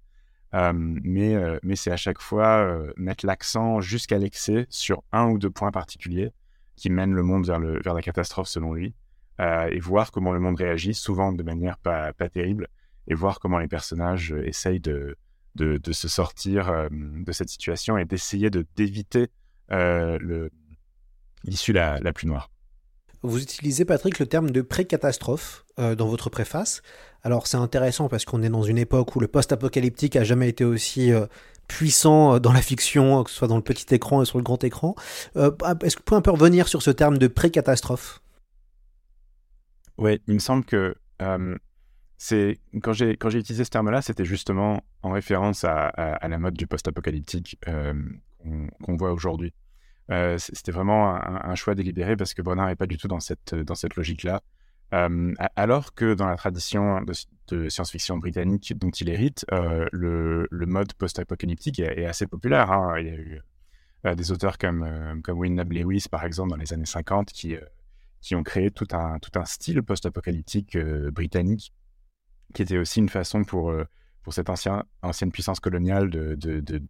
mais 0.52 1.36
mais 1.62 1.76
c'est 1.76 1.90
à 1.90 1.98
chaque 1.98 2.20
fois 2.20 2.82
mettre 2.96 3.26
l'accent 3.26 3.80
jusqu'à 3.80 4.18
l'excès 4.18 4.66
sur 4.70 5.02
un 5.12 5.26
ou 5.28 5.38
deux 5.38 5.50
points 5.50 5.70
particuliers 5.70 6.32
qui 6.76 6.88
mènent 6.88 7.12
le 7.12 7.22
monde 7.22 7.46
vers 7.46 7.58
le 7.58 7.80
vers 7.82 7.92
la 7.92 8.00
catastrophe 8.00 8.48
selon 8.48 8.72
lui. 8.72 8.94
Euh, 9.40 9.68
et 9.70 9.80
voir 9.80 10.12
comment 10.12 10.32
le 10.32 10.40
monde 10.40 10.56
réagit, 10.56 10.94
souvent 10.94 11.32
de 11.32 11.42
manière 11.42 11.76
pas, 11.78 12.12
pas 12.14 12.28
terrible, 12.28 12.68
et 13.06 13.14
voir 13.14 13.38
comment 13.38 13.58
les 13.58 13.68
personnages 13.68 14.32
euh, 14.32 14.46
essayent 14.46 14.80
de, 14.80 15.18
de, 15.56 15.92
se 15.92 16.08
sortir 16.08 16.70
euh, 16.70 16.88
de 16.90 17.32
cette 17.32 17.50
situation 17.50 17.98
et 17.98 18.06
d'essayer 18.06 18.50
de 18.50 18.66
d'éviter 18.76 19.28
l'issue 21.44 21.72
la, 21.72 21.98
la, 22.00 22.12
plus 22.12 22.26
noire. 22.26 22.50
Vous 23.22 23.42
utilisez, 23.42 23.84
Patrick, 23.84 24.18
le 24.18 24.26
terme 24.26 24.50
de 24.50 24.62
pré-catastrophe 24.62 25.64
dans 25.78 26.06
votre 26.06 26.30
préface. 26.30 26.82
Alors 27.22 27.46
c'est 27.46 27.56
intéressant 27.56 28.08
parce 28.08 28.24
qu'on 28.24 28.42
est 28.42 28.48
dans 28.48 28.62
une 28.62 28.78
époque 28.78 29.16
où 29.16 29.20
le 29.20 29.28
post-apocalyptique 29.28 30.16
a 30.16 30.24
jamais 30.24 30.48
été 30.48 30.64
aussi 30.64 31.12
puissant 31.68 32.38
dans 32.38 32.52
la 32.52 32.62
fiction, 32.62 33.24
que 33.24 33.30
ce 33.30 33.36
soit 33.36 33.48
dans 33.48 33.56
le 33.56 33.62
petit 33.62 33.92
écran 33.94 34.22
et 34.22 34.24
sur 34.24 34.38
le 34.38 34.44
grand 34.44 34.62
écran. 34.64 34.94
Est-ce 35.34 35.96
que 35.96 36.00
vous 36.00 36.04
pouvez 36.04 36.18
un 36.18 36.22
peu 36.22 36.30
revenir 36.30 36.68
sur 36.68 36.82
ce 36.82 36.90
terme 36.90 37.18
de 37.18 37.26
pré-catastrophe? 37.26 38.22
Ouais, 39.98 40.20
il 40.28 40.34
me 40.34 40.38
semble 40.38 40.64
que 40.64 40.94
quand 41.18 42.92
j'ai 42.92 43.38
utilisé 43.38 43.64
ce 43.64 43.70
terme-là, 43.70 44.02
c'était 44.02 44.24
justement 44.24 44.82
en 45.02 45.10
référence 45.10 45.64
à, 45.64 46.18
la 46.22 46.38
mode 46.38 46.54
du 46.54 46.66
post-apocalyptique 46.66 47.58
qu'on 47.64 48.96
voit 48.96 49.12
aujourd'hui. 49.12 49.52
Euh, 50.10 50.36
c'était 50.38 50.72
vraiment 50.72 51.14
un, 51.16 51.54
choix 51.56 51.74
délibéré 51.74 52.16
parce 52.16 52.32
que 52.32 52.42
Brenner 52.42 52.66
n'est 52.66 52.76
pas 52.76 52.86
du 52.86 52.96
tout 52.96 53.08
dans 53.08 53.20
cette 53.20 53.54
dans 53.54 53.74
cette 53.74 53.96
logique-là. 53.96 54.42
alors 55.56 55.94
que 55.94 56.14
dans 56.14 56.28
la 56.28 56.36
tradition 56.36 57.00
de, 57.48 57.68
science-fiction 57.68 58.18
britannique 58.18 58.72
dont 58.76 58.90
il 58.90 59.08
hérite, 59.08 59.44
euh, 59.52 59.86
le, 59.92 60.48
mode 60.52 60.92
post-apocalyptique 60.94 61.80
est, 61.80 62.06
assez 62.06 62.26
populaire. 62.26 62.70
Hein. 62.70 62.98
Il 63.00 63.06
y 63.06 63.10
a 63.10 63.14
eu 63.14 63.40
euh, 64.06 64.14
des 64.14 64.30
auteurs 64.30 64.58
comme 64.58 65.20
comme 65.22 65.42
Lewis 65.42 66.06
par 66.10 66.24
exemple 66.24 66.50
dans 66.50 66.56
les 66.56 66.72
années 66.72 66.86
50 66.86 67.32
qui 67.32 67.56
qui 68.26 68.34
ont 68.34 68.42
créé 68.42 68.72
tout 68.72 68.88
un, 68.90 69.20
tout 69.20 69.38
un 69.38 69.44
style 69.44 69.84
post-apocalyptique 69.84 70.74
euh, 70.74 71.12
britannique, 71.12 71.72
qui 72.54 72.62
était 72.62 72.76
aussi 72.76 72.98
une 72.98 73.08
façon 73.08 73.44
pour, 73.44 73.70
euh, 73.70 73.84
pour 74.24 74.34
cette 74.34 74.50
ancien, 74.50 74.84
ancienne 75.02 75.30
puissance 75.30 75.60
coloniale 75.60 76.10
de, 76.10 76.82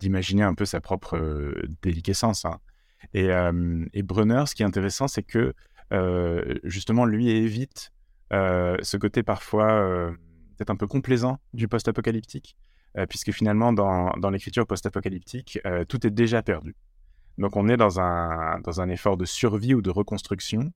d'imaginer 0.00 0.42
un 0.42 0.54
peu 0.54 0.64
sa 0.64 0.80
propre 0.80 1.16
euh, 1.16 1.62
déliquescence. 1.82 2.44
Hein. 2.44 2.58
Et, 3.12 3.28
et, 3.92 4.02
Brunner, 4.02 4.44
ce 4.46 4.54
qui 4.54 4.62
est 4.62 4.66
intéressant, 4.66 5.08
c'est 5.08 5.22
que 5.22 5.52
justement, 6.64 7.04
lui 7.04 7.28
évite 7.28 7.92
ce 8.30 8.96
côté 8.96 9.22
parfois 9.22 10.10
peut-être 10.56 10.70
un 10.70 10.76
peu 10.76 10.86
complaisant 10.86 11.38
du 11.52 11.68
post-apocalyptique, 11.68 12.56
puisque 13.10 13.30
finalement, 13.30 13.74
dans, 13.74 14.10
dans 14.12 14.30
l'écriture 14.30 14.66
post-apocalyptique, 14.66 15.60
tout 15.86 16.06
est 16.06 16.10
déjà 16.10 16.42
perdu. 16.42 16.74
Donc 17.38 17.56
on 17.56 17.68
est 17.68 17.76
dans 17.76 18.00
un, 18.00 18.60
dans 18.60 18.80
un 18.80 18.88
effort 18.88 19.16
de 19.16 19.24
survie 19.24 19.74
ou 19.74 19.82
de 19.82 19.90
reconstruction, 19.90 20.72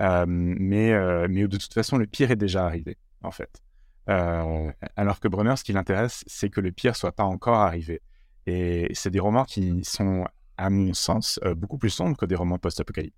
euh, 0.00 0.24
mais, 0.26 0.92
euh, 0.92 1.26
de 1.28 1.56
toute 1.56 1.72
façon 1.72 1.96
le 1.96 2.06
pire 2.06 2.30
est 2.30 2.36
déjà 2.36 2.64
arrivé 2.64 2.98
en 3.22 3.30
fait. 3.30 3.62
Alors 4.06 5.20
que 5.20 5.28
Brunner, 5.28 5.56
ce 5.56 5.64
qui 5.64 5.72
l'intéresse, 5.72 6.24
c'est 6.26 6.50
que 6.50 6.60
le 6.60 6.72
pire 6.72 6.96
soit 6.96 7.12
pas 7.12 7.24
encore 7.24 7.58
arrivé. 7.58 8.02
Et 8.46 8.88
c'est 8.94 9.10
des 9.10 9.20
romans 9.20 9.44
qui 9.44 9.84
sont, 9.84 10.26
à 10.56 10.70
mon 10.70 10.94
sens, 10.94 11.40
beaucoup 11.56 11.78
plus 11.78 11.90
sombres 11.90 12.16
que 12.16 12.26
des 12.26 12.34
romans 12.34 12.58
post-apocalyptiques. 12.58 13.16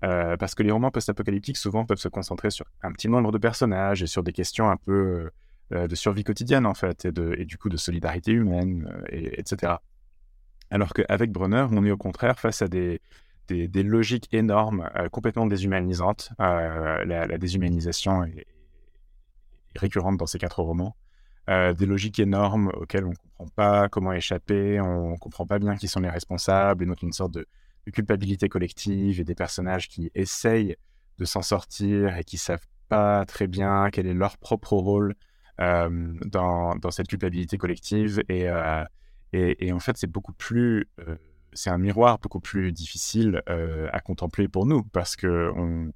parce 0.00 0.54
que 0.54 0.62
les 0.62 0.70
romans 0.70 0.90
post-apocalyptiques 0.90 1.56
souvent 1.56 1.84
peuvent 1.86 1.98
se 1.98 2.08
concentrer 2.08 2.50
sur 2.50 2.66
un 2.82 2.92
petit 2.92 3.08
nombre 3.08 3.32
de 3.32 3.38
personnages 3.38 4.02
et 4.02 4.06
sur 4.06 4.22
des 4.22 4.32
questions 4.32 4.70
un 4.70 4.76
peu 4.76 5.30
de 5.70 5.94
survie 5.94 6.24
quotidienne 6.24 6.66
en 6.66 6.74
fait 6.74 7.06
et, 7.06 7.44
du 7.46 7.56
coup 7.56 7.70
de 7.70 7.78
solidarité 7.78 8.32
humaine 8.32 8.92
et, 9.08 9.40
etc. 9.40 9.74
Alors 10.70 10.92
qu'avec 10.94 11.32
Brunner, 11.32 11.66
on 11.70 11.84
est 11.84 11.90
au 11.90 11.96
contraire 11.96 12.38
face 12.38 12.62
à 12.62 12.68
des, 12.68 13.00
des, 13.48 13.82
logiques 13.82 14.32
énormes, 14.32 14.88
euh, 14.96 15.08
complètement 15.08 15.46
déshumanisantes. 15.46 16.30
Euh, 16.40 17.04
la, 17.04 17.38
déshumanisation 17.38 18.24
est, 18.24 18.46
récurrente 19.76 20.16
dans 20.16 20.26
ces 20.26 20.38
quatre 20.38 20.62
romans. 20.62 20.96
Euh, 21.50 21.72
des 21.72 21.86
logiques 21.86 22.20
énormes 22.20 22.70
auxquelles 22.74 23.04
on 23.04 23.10
ne 23.10 23.14
comprend 23.16 23.46
pas 23.56 23.88
comment 23.88 24.12
échapper, 24.12 24.80
on 24.80 25.12
ne 25.12 25.16
comprend 25.16 25.44
pas 25.44 25.58
bien 25.58 25.76
qui 25.76 25.88
sont 25.88 26.00
les 26.00 26.08
responsables, 26.08 26.84
et 26.84 26.86
donc 26.86 27.02
une 27.02 27.12
sorte 27.12 27.32
de, 27.32 27.46
culpabilité 27.92 28.48
collective 28.48 29.18
et 29.18 29.24
des 29.24 29.34
personnages 29.34 29.88
qui 29.88 30.12
essayent 30.14 30.76
de 31.18 31.24
s'en 31.24 31.42
sortir 31.42 32.16
et 32.16 32.22
qui 32.22 32.38
savent 32.38 32.64
pas 32.88 33.24
très 33.24 33.48
bien 33.48 33.90
quel 33.90 34.06
est 34.06 34.14
leur 34.14 34.38
propre 34.38 34.74
rôle 34.74 35.16
dans, 35.58 36.76
dans, 36.76 36.90
cette 36.92 37.08
culpabilité 37.08 37.58
collective. 37.58 38.22
Et, 38.28 38.48
et, 39.32 39.72
en 39.72 39.80
fait, 39.80 39.96
c'est 39.96 40.10
beaucoup 40.10 40.32
plus, 40.32 40.88
euh, 41.00 41.16
c'est 41.52 41.70
un 41.70 41.78
miroir 41.78 42.18
beaucoup 42.18 42.40
plus 42.40 42.72
difficile 42.72 43.42
euh, 43.48 43.88
à 43.92 44.00
contempler 44.00 44.48
pour 44.48 44.66
nous 44.66 44.82
parce 44.82 45.16
que 45.16 45.50
on, 45.56 45.92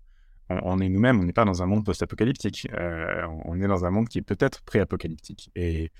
on, 0.48 0.80
est 0.80 0.88
nous-mêmes, 0.88 1.20
on 1.20 1.24
n'est 1.24 1.32
pas 1.32 1.44
dans 1.44 1.62
un 1.62 1.66
monde 1.66 1.84
post-apocalyptique. 1.84 2.68
Euh, 2.72 3.26
on 3.44 3.60
est 3.60 3.66
dans 3.66 3.84
un 3.84 3.90
monde 3.90 4.08
qui 4.08 4.18
est 4.18 4.22
peut-être 4.22 4.62
pré-apocalyptique. 4.62 5.50
Et, 5.54 5.90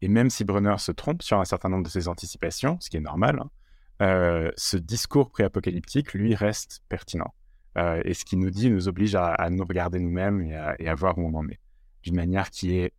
et 0.00 0.08
même 0.08 0.30
si 0.30 0.44
Brunner 0.44 0.78
se 0.78 0.90
trompe 0.90 1.22
sur 1.22 1.38
un 1.38 1.44
certain 1.44 1.68
nombre 1.68 1.84
de 1.84 1.90
ses 1.90 2.08
anticipations, 2.08 2.78
ce 2.80 2.88
qui 2.88 2.96
est 2.96 3.00
normal, 3.00 3.42
hein, 4.00 4.50
ce 4.56 4.76
discours 4.76 5.30
pré-apocalyptique, 5.30 6.14
lui, 6.14 6.34
reste 6.34 6.80
pertinent. 6.88 7.34
et 7.76 8.14
ce 8.14 8.24
qu'il 8.24 8.38
nous 8.38 8.50
dit 8.50 8.70
nous 8.70 8.88
oblige 8.88 9.14
à, 9.14 9.48
nous 9.50 9.64
regarder 9.64 10.00
nous-mêmes 10.00 10.40
et, 10.40 10.58
et 10.78 10.88
à 10.88 10.94
voir 10.94 11.18
où 11.18 11.28
on 11.28 11.34
en 11.34 11.48
est 11.48 11.60
d'une 12.02 12.16
manière 12.16 12.50
qui 12.50 12.78
est 12.78 12.92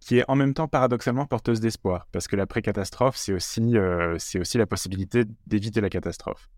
qui 0.00 0.18
est 0.18 0.24
en 0.28 0.36
même 0.36 0.54
temps 0.54 0.68
paradoxalement 0.68 1.26
porteuse 1.26 1.60
d'espoir, 1.60 2.06
parce 2.12 2.28
que 2.28 2.36
l'après-catastrophe, 2.36 3.16
c'est 3.16 3.32
aussi, 3.32 3.76
euh, 3.76 4.16
c'est 4.18 4.38
aussi 4.38 4.56
la 4.56 4.66
possibilité 4.66 5.24
d'éviter 5.46 5.80
la 5.80 5.90
catastrophe. 5.90 6.48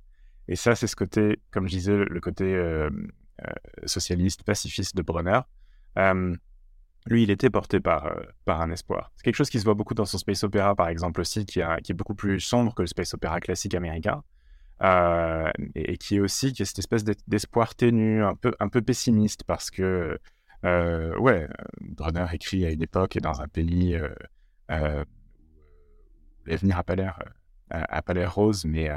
Et 0.49 0.57
ça, 0.57 0.75
c'est 0.75 0.87
ce 0.87 0.97
côté, 0.97 1.41
comme 1.51 1.69
je 1.69 1.73
disais, 1.73 1.97
le 1.97 2.21
côté 2.21 2.45
euh, 2.45 2.91
euh, 3.47 3.53
socialiste, 3.87 4.43
pacifiste 4.43 4.97
de 4.97 5.03
Brunner. 5.03 5.41
lui, 7.07 7.23
il 7.23 7.31
était 7.31 7.51
porté 7.51 7.81
par, 7.81 8.15
par 8.45 8.61
un 8.61 8.71
espoir. 8.71 9.13
C'est 9.17 9.25
quelque 9.25 9.37
chose 9.37 9.51
qui 9.51 9.59
se 9.59 9.65
voit 9.65 9.75
beaucoup 9.75 9.95
dans 9.95 10.05
son 10.05 10.19
space 10.19 10.45
opéra, 10.45 10.75
par 10.75 10.89
exemple, 10.89 11.21
aussi, 11.21 11.47
qui, 11.47 11.61
est 11.61 11.95
beaucoup 11.95 12.15
plus 12.15 12.41
sombre 12.41 12.75
que 12.75 12.83
le 12.83 12.89
space 12.89 13.15
opéra 13.15 13.41
classique 13.41 13.75
américain. 13.75 14.23
Et, 15.75 15.99
qui 15.99 16.17
est 16.17 16.21
aussi 16.21 16.55
cette 16.55 16.79
espèce 16.79 17.05
d'espoir 17.27 17.75
ténu, 17.75 18.23
un 18.23 18.35
peu, 18.35 18.53
un 18.61 18.69
peu 18.69 18.81
pessimiste, 18.81 19.45
parce 19.45 19.71
que 19.71 20.19
euh, 20.65 21.17
ouais, 21.19 21.45
euh, 21.45 21.65
Brunner 21.81 22.27
écrit 22.33 22.65
à 22.67 22.71
une 22.71 22.83
époque 22.83 23.17
et 23.17 23.21
dans 23.21 23.41
un 23.41 23.49
pays 23.49 23.95
euh, 23.95 24.09
euh 24.71 25.05
où 26.45 26.51
l'avenir 26.51 26.77
n'a 26.77 26.83
pas 28.03 28.15
l'air 28.15 28.35
rose, 28.35 28.65
mais 28.65 28.89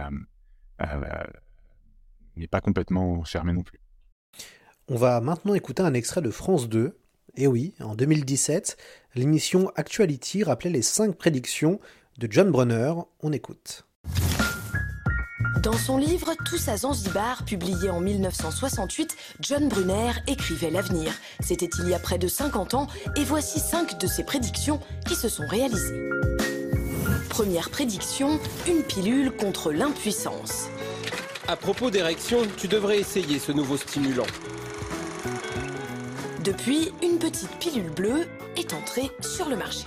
n'est 2.36 2.48
pas 2.48 2.62
complètement 2.62 3.24
fermé 3.24 3.54
non 3.54 3.64
plus. 3.64 3.80
On 4.88 4.96
va 4.96 5.22
maintenant 5.22 5.54
écouter 5.54 5.84
un 5.84 5.94
extrait 5.94 6.22
de 6.22 6.32
France 6.32 6.68
2. 6.68 6.98
Et 7.36 7.48
oui, 7.48 7.74
en 7.80 7.96
2017, 7.96 8.78
l'émission 9.16 9.72
Actuality 9.76 10.44
rappelait 10.44 10.70
les 10.70 10.82
cinq 10.82 11.16
prédictions 11.16 11.80
de 12.18 12.28
John 12.30 12.52
Brunner. 12.52 12.94
On 13.22 13.32
écoute. 13.32 13.86
Dans 15.64 15.78
son 15.78 15.98
livre 15.98 16.34
Tous 16.46 16.68
à 16.70 16.78
Zanzibar, 16.78 17.46
publié 17.46 17.90
en 17.92 18.00
1968, 18.00 19.16
John 19.42 19.70
Brunner 19.70 20.12
écrivait 20.28 20.72
l'avenir. 20.72 21.14
C'était 21.40 21.70
il 21.80 21.88
y 21.88 21.94
a 21.94 22.00
près 22.00 22.18
de 22.18 22.28
50 22.28 22.74
ans, 22.74 22.88
et 23.16 23.24
voici 23.24 23.60
cinq 23.60 24.00
de 24.00 24.08
ses 24.08 24.24
prédictions 24.24 24.80
qui 25.08 25.16
se 25.16 25.30
sont 25.30 25.46
réalisées. 25.46 26.10
Première 27.32 27.70
prédiction, 27.70 28.42
une 28.68 28.84
pilule 28.84 29.32
contre 29.32 29.72
l'impuissance. 29.72 30.68
À 31.48 31.56
propos 31.56 31.90
d'érection, 31.90 32.40
tu 32.58 32.68
devrais 32.68 33.00
essayer 33.00 33.40
ce 33.40 33.54
nouveau 33.54 33.78
stimulant. 33.78 34.26
Depuis, 36.44 36.92
une 37.02 37.20
petite 37.20 37.52
pilule 37.52 37.90
bleue 37.90 38.28
est 38.58 38.74
entrée 38.74 39.10
sur 39.22 39.48
le 39.48 39.56
marché. 39.56 39.86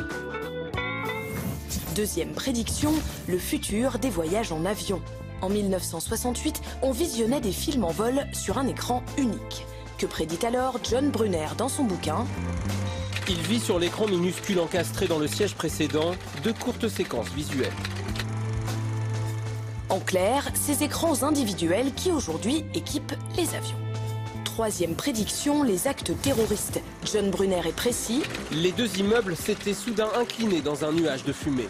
Deuxième 1.94 2.32
prédiction, 2.32 2.94
le 3.28 3.36
futur 3.36 3.98
des 3.98 4.08
voyages 4.08 4.50
en 4.50 4.64
avion. 4.64 5.02
En 5.42 5.50
1968, 5.50 6.62
on 6.80 6.92
visionnait 6.92 7.42
des 7.42 7.52
films 7.52 7.84
en 7.84 7.92
vol 7.92 8.26
sur 8.32 8.56
un 8.56 8.66
écran 8.66 9.02
unique. 9.18 9.66
Que 9.98 10.06
prédit 10.06 10.46
alors 10.46 10.78
John 10.82 11.10
Brunner 11.10 11.48
dans 11.58 11.68
son 11.68 11.84
bouquin? 11.84 12.24
Il 13.26 13.38
vit 13.38 13.60
sur 13.60 13.78
l'écran 13.78 14.06
minuscule 14.06 14.60
encastré 14.60 15.06
dans 15.06 15.18
le 15.18 15.26
siège 15.26 15.54
précédent 15.54 16.14
de 16.42 16.52
courtes 16.52 16.88
séquences 16.88 17.30
visuelles. 17.30 17.72
En 19.88 19.98
clair, 19.98 20.50
ces 20.54 20.82
écrans 20.82 21.22
individuels 21.22 21.94
qui 21.94 22.10
aujourd'hui 22.10 22.66
équipent 22.74 23.14
les 23.36 23.54
avions. 23.54 23.78
Troisième 24.44 24.94
prédiction, 24.94 25.62
les 25.62 25.88
actes 25.88 26.12
terroristes. 26.20 26.82
John 27.10 27.30
Brunner 27.30 27.62
est 27.66 27.74
précis. 27.74 28.22
Les 28.52 28.72
deux 28.72 28.98
immeubles 28.98 29.36
s'étaient 29.36 29.72
soudain 29.72 30.08
inclinés 30.16 30.60
dans 30.60 30.84
un 30.84 30.92
nuage 30.92 31.24
de 31.24 31.32
fumée. 31.32 31.68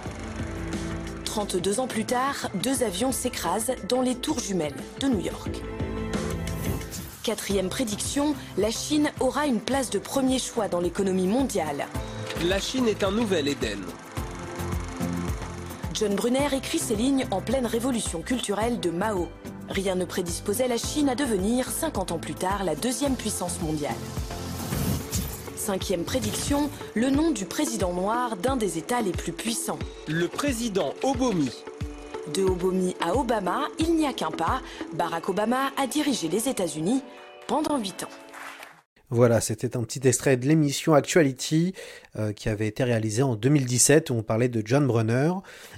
32 1.25 1.79
ans 1.79 1.87
plus 1.87 2.05
tard, 2.05 2.51
deux 2.63 2.83
avions 2.83 3.13
s'écrasent 3.13 3.73
dans 3.89 4.03
les 4.03 4.17
tours 4.17 4.41
jumelles 4.41 4.75
de 5.01 5.07
New 5.07 5.21
York. 5.21 5.63
Quatrième 7.25 7.71
prédiction, 7.71 8.35
la 8.59 8.71
Chine 8.71 9.11
aura 9.19 9.47
une 9.47 9.61
place 9.61 9.89
de 9.89 9.99
premier 9.99 10.39
choix 10.39 10.69
dans 10.69 10.81
l'économie 10.81 11.27
mondiale. 11.27 11.87
La 12.45 12.61
Chine 12.61 12.87
est 12.87 13.03
un 13.03 13.13
nouvel 13.13 13.49
Éden. 13.49 13.79
John 15.95 16.15
Brunner 16.15 16.49
écrit 16.53 16.79
ces 16.79 16.95
lignes 16.95 17.27
en 17.31 17.41
pleine 17.41 17.65
révolution 17.65 18.21
culturelle 18.21 18.79
de 18.79 18.91
Mao. 18.91 19.31
Rien 19.71 19.95
ne 19.95 20.05
prédisposait 20.05 20.69
la 20.69 20.77
Chine 20.77 21.09
à 21.09 21.15
devenir, 21.15 21.71
50 21.71 22.13
ans 22.13 22.19
plus 22.19 22.35
tard, 22.35 22.63
la 22.63 22.75
deuxième 22.75 23.17
puissance 23.17 23.59
mondiale. 23.63 23.95
Cinquième 25.57 26.05
prédiction, 26.05 26.69
le 26.93 27.09
nom 27.09 27.31
du 27.31 27.47
président 27.47 27.95
noir 27.95 28.37
d'un 28.37 28.57
des 28.59 28.77
États 28.77 29.01
les 29.01 29.13
plus 29.13 29.33
puissants. 29.33 29.79
Le 30.09 30.29
président 30.29 30.93
Obomi. 31.03 31.51
De 32.33 32.43
Obomi 32.43 32.97
à 33.01 33.15
Obama, 33.15 33.69
il 33.79 33.95
n'y 33.97 34.07
a 34.07 34.15
qu'un 34.15 34.31
pas. 34.31 34.63
Barack 34.95 35.29
Obama 35.29 35.71
a 35.77 35.87
dirigé 35.87 36.29
les 36.29 36.49
États-Unis 36.49 37.03
pendant 37.47 37.79
8 37.79 38.05
ans. 38.05 38.09
Voilà, 39.11 39.43
c'était 39.43 39.77
un 39.77 39.83
petit 39.83 40.01
extrait 40.09 40.39
de 40.39 40.47
l'émission 40.47 40.95
Actuality 40.95 41.75
euh, 42.17 42.33
qui 42.33 42.49
avait 42.49 42.67
été 42.67 42.83
réalisée 42.83 43.23
en 43.23 43.37
2017 43.37 44.09
où 44.09 44.15
on 44.15 44.23
parlait 44.23 44.49
de 44.49 44.63
John 44.65 44.87
Brunner. 44.87 45.33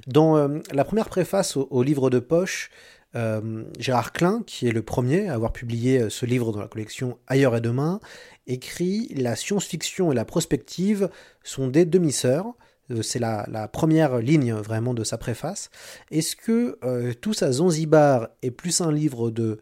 Dans 0.06 0.36
euh, 0.36 0.60
la 0.72 0.84
première 0.84 1.08
préface 1.08 1.56
au, 1.56 1.82
livre 1.82 2.10
de 2.10 2.20
poche, 2.20 2.70
euh, 3.16 3.64
Gérard 3.80 4.12
Klein, 4.12 4.44
qui 4.46 4.68
est 4.68 4.72
le 4.72 4.82
premier 4.82 5.28
à 5.28 5.34
avoir 5.34 5.52
publié 5.52 6.08
ce 6.08 6.26
livre 6.26 6.52
dans 6.52 6.60
la 6.60 6.68
collection 6.68 7.18
Ailleurs 7.26 7.56
et 7.56 7.60
Demain, 7.60 7.98
écrit 8.46 9.08
La 9.16 9.34
science-fiction 9.34 10.12
et 10.12 10.14
la 10.14 10.24
prospective 10.24 11.10
sont 11.42 11.66
des 11.66 11.84
demi-sœurs. 11.84 12.54
Euh, 12.90 13.02
c'est 13.02 13.18
la, 13.18 13.46
la, 13.48 13.68
première 13.68 14.18
ligne 14.18 14.52
vraiment 14.52 14.94
de 14.94 15.04
sa 15.04 15.18
préface. 15.18 15.70
Est-ce 16.10 16.36
que 16.36 16.78
euh, 16.84 17.12
Tous 17.14 17.42
à 17.42 17.52
Zanzibar 17.52 18.28
est 18.42 18.50
plus 18.50 18.80
un 18.80 18.92
livre 18.92 19.30
de 19.30 19.60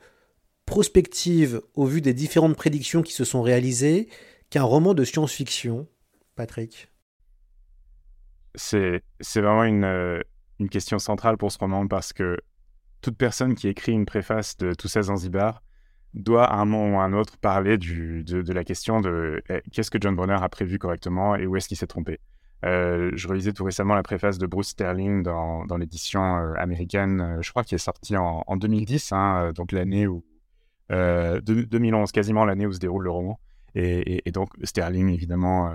prospective 0.67 1.61
au 1.75 1.87
vu 1.87 2.01
des 2.01 2.15
différentes 2.15 2.57
prédictions 2.57 3.03
qui 3.03 3.13
se 3.13 3.25
sont 3.25 3.43
réalisées 3.43 4.09
qu'un 4.51 4.63
roman 4.63 4.95
de 4.95 5.05
science-fiction 5.05 5.87
Patrick? 6.37 6.91
C'est 8.55 9.03
vraiment 9.35 9.65
une, 9.65 10.23
une 10.61 10.69
question 10.69 10.99
centrale 10.99 11.37
pour 11.37 11.51
ce 11.51 11.59
roman 11.59 11.87
parce 11.87 12.13
que 12.13 12.39
toute 13.01 13.17
personne 13.17 13.55
qui 13.55 13.69
écrit 13.69 13.93
une 13.93 14.07
préface 14.07 14.57
de 14.57 14.73
Tous 14.73 14.97
à 14.97 15.03
Zanzibar 15.03 15.63
doit 16.15 16.45
à 16.45 16.57
un 16.57 16.65
moment 16.65 16.97
ou 16.97 17.01
à 17.01 17.05
un 17.05 17.13
autre 17.13 17.37
parler 17.37 17.77
de, 17.77 18.53
la 18.53 18.65
question 18.65 19.01
de 19.01 19.43
eh, 19.51 19.61
qu'est-ce 19.73 19.91
que 19.91 19.99
John 20.01 20.15
Brunner 20.15 20.39
a 20.41 20.49
prévu 20.49 20.79
correctement 20.79 21.35
et 21.37 21.47
où 21.47 21.57
est-ce 21.57 21.69
qu'il 21.69 21.77
s'est 21.77 21.87
trompé? 21.87 22.21
Euh, 22.65 23.11
je 23.15 23.29
relisais 23.29 23.53
tout 23.53 23.65
récemment 23.65 23.95
la 23.95 24.03
préface 24.03 24.39
de 24.39 24.47
Bruce 24.47 24.69
Sterling 24.69 25.23
dans, 25.23 25.67
dans 25.67 25.77
l'édition 25.77 26.23
euh, 26.23 26.55
américaine, 26.57 27.21
euh, 27.21 27.43
je 27.43 27.51
crois 27.51 27.63
qu'il 27.63 27.75
est 27.75 27.79
sorti 27.79 28.17
en, 28.17 28.43
en 28.47 28.57
2010, 28.57 29.13
hein, 29.13 29.53
donc 29.55 29.73
l'année 29.73 30.07
où... 30.07 30.25
2011, 30.91 32.13
quasiment 32.13 32.45
l'année 32.45 32.67
où 32.67 32.73
se 32.73 32.79
déroule 32.79 33.05
le 33.05 33.11
roman. 33.11 33.41
Et, 33.75 34.31
donc 34.33 34.51
Sterling, 34.63 35.09
évidemment, 35.09 35.75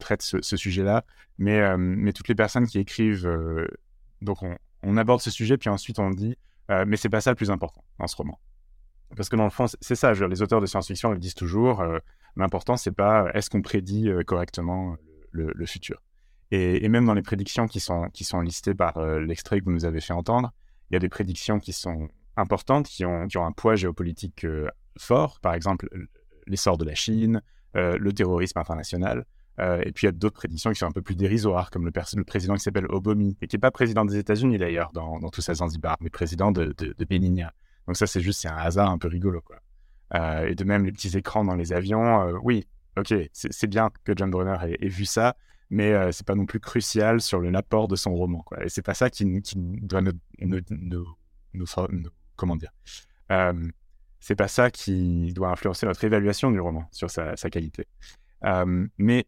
traite 0.00 0.22
ce, 0.22 0.56
sujet-là. 0.56 1.04
Mais, 1.38 1.78
mais 1.78 2.12
toutes 2.12 2.28
les 2.28 2.34
personnes 2.34 2.66
qui 2.66 2.78
écrivent... 2.78 3.26
donc 4.20 4.38
on, 4.82 4.96
aborde 4.98 5.20
ce 5.20 5.30
sujet, 5.30 5.56
puis 5.56 5.70
ensuite 5.70 5.98
on 6.00 6.10
dit 6.10 6.36
mais 6.68 6.96
c'est 6.96 7.08
pas 7.08 7.20
ça 7.20 7.30
le 7.30 7.36
plus 7.36 7.50
important 7.50 7.84
dans 7.98 8.08
ce 8.08 8.16
roman. 8.16 8.38
Parce 9.16 9.28
que 9.28 9.36
dans 9.36 9.44
le 9.44 9.50
fond, 9.50 9.66
c'est 9.80 9.94
ça, 9.94 10.12
je, 10.14 10.24
les 10.24 10.42
auteurs 10.42 10.60
de 10.60 10.66
science-fiction 10.66 11.12
le 11.12 11.18
disent 11.18 11.36
toujours, 11.36 11.82
l'important 12.36 12.76
c'est 12.76 12.92
pas 12.92 13.30
est-ce 13.32 13.48
qu'on 13.48 13.62
prédit 13.62 14.10
correctement 14.26 14.96
le 15.30 15.66
futur. 15.66 16.02
Et, 16.52 16.88
même 16.88 17.06
dans 17.06 17.14
les 17.14 17.22
prédictions 17.22 17.68
qui 17.68 17.78
sont, 17.78 18.08
qui 18.12 18.24
sont 18.24 18.40
listées 18.40 18.74
par 18.74 18.98
euh, 18.98 19.20
l'extrait 19.20 19.60
que 19.60 19.64
vous 19.64 19.72
nous 19.72 19.84
avez 19.84 20.00
fait 20.00 20.12
entendre, 20.12 20.52
il 20.90 20.94
y 20.94 20.96
a 20.96 20.98
des 20.98 21.08
prédictions 21.08 21.60
qui 21.60 21.72
sont 21.72 22.08
importantes, 22.36 22.86
qui 22.86 23.04
ont, 23.04 23.28
qui 23.28 23.38
ont 23.38 23.46
un 23.46 23.52
poids 23.52 23.76
géopolitique 23.76 24.44
euh, 24.44 24.68
fort, 24.98 25.38
par 25.40 25.54
exemple 25.54 25.88
l'essor 26.46 26.76
de 26.76 26.84
la 26.84 26.94
Chine, 26.94 27.42
euh, 27.76 27.96
le 27.98 28.12
terrorisme 28.12 28.58
international. 28.58 29.24
et 29.58 29.92
puis 29.92 30.04
il 30.04 30.08
y 30.08 30.08
a 30.08 30.12
d'autres 30.12 30.36
prédictions 30.36 30.72
qui 30.72 30.78
sont 30.78 30.86
un 30.86 30.92
peu 30.92 31.02
plus 31.02 31.14
dérisoires, 31.14 31.70
comme 31.70 31.84
le, 31.84 32.24
président 32.24 32.54
qui 32.54 32.60
s'appelle 32.60 32.86
Obomi, 32.88 33.36
et 33.42 33.46
qui 33.46 33.54
n'est 33.54 33.60
pas 33.60 33.70
président 33.70 34.04
des 34.04 34.16
États-Unis 34.16 34.58
d'ailleurs 34.58 34.90
dans, 34.92 35.20
dans 35.20 35.28
tout 35.28 35.42
ça 35.42 35.54
Zanzibar, 35.54 35.96
mais 36.00 36.10
président 36.10 36.50
de, 36.50 36.74
de, 36.78 36.94
de. 36.98 37.04
Donc 37.86 37.96
ça 37.96 38.06
c'est 38.06 38.22
juste 38.22 38.44
un 38.46 38.56
hasard 38.56 38.90
un 38.90 38.98
peu 38.98 39.08
rigolo 39.08 39.42
et 40.12 40.54
de 40.56 40.64
même 40.64 40.84
les 40.84 40.92
petits 40.92 41.16
écrans 41.16 41.44
dans 41.44 41.54
les 41.54 41.72
avions, 41.72 42.32
oui, 42.42 42.66
ok, 42.96 43.14
c'est 43.32 43.68
bien 43.68 43.90
que 44.02 44.12
John 44.16 44.30
Brunner 44.30 44.56
ait 44.80 44.88
vu 44.88 45.04
ça, 45.04 45.36
mais 45.70 45.92
euh, 45.92 46.12
c'est 46.12 46.26
pas 46.26 46.34
non 46.34 46.46
plus 46.46 46.60
crucial 46.60 47.20
sur 47.20 47.40
l'apport 47.40 47.88
de 47.88 47.96
son 47.96 48.14
roman. 48.14 48.44
Et 48.62 48.68
c'est 48.68 48.82
pas 48.82 48.94
ça 48.94 49.08
qui, 49.08 49.24
doit 49.54 50.02
nous, 50.02 50.12
comment 52.36 52.56
dire. 52.56 52.72
Euh, 53.30 53.68
c'est 54.18 54.36
pas 54.36 54.48
ça 54.48 54.70
qui 54.70 55.32
doit 55.32 55.50
influencer 55.50 55.86
notre 55.86 56.02
évaluation 56.04 56.50
du 56.50 56.60
roman 56.60 56.86
sur 56.90 57.10
sa, 57.10 57.34
qualité. 57.50 57.86
Euh, 58.44 58.86
mais 58.98 59.26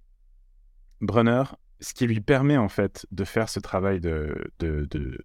Brunner, 1.00 1.44
ce 1.80 1.94
qui 1.94 2.06
lui 2.06 2.20
permet 2.20 2.56
en 2.56 2.68
fait 2.68 3.06
de 3.10 3.24
faire 3.24 3.48
ce 3.48 3.60
travail 3.60 4.00
de, 4.00 4.50
de, 4.58 4.86
de, 4.90 5.24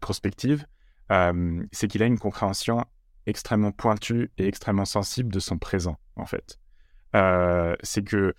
prospective, 0.00 0.66
euh, 1.10 1.64
c'est 1.72 1.88
qu'il 1.88 2.02
a 2.02 2.06
une 2.06 2.18
compréhension 2.18 2.84
extrêmement 3.26 3.72
pointue 3.72 4.30
et 4.38 4.46
extrêmement 4.46 4.84
sensible 4.84 5.32
de 5.32 5.40
son 5.40 5.58
présent 5.58 5.98
en 6.16 6.26
fait. 6.26 6.58
C'est 7.82 8.04
que 8.04 8.34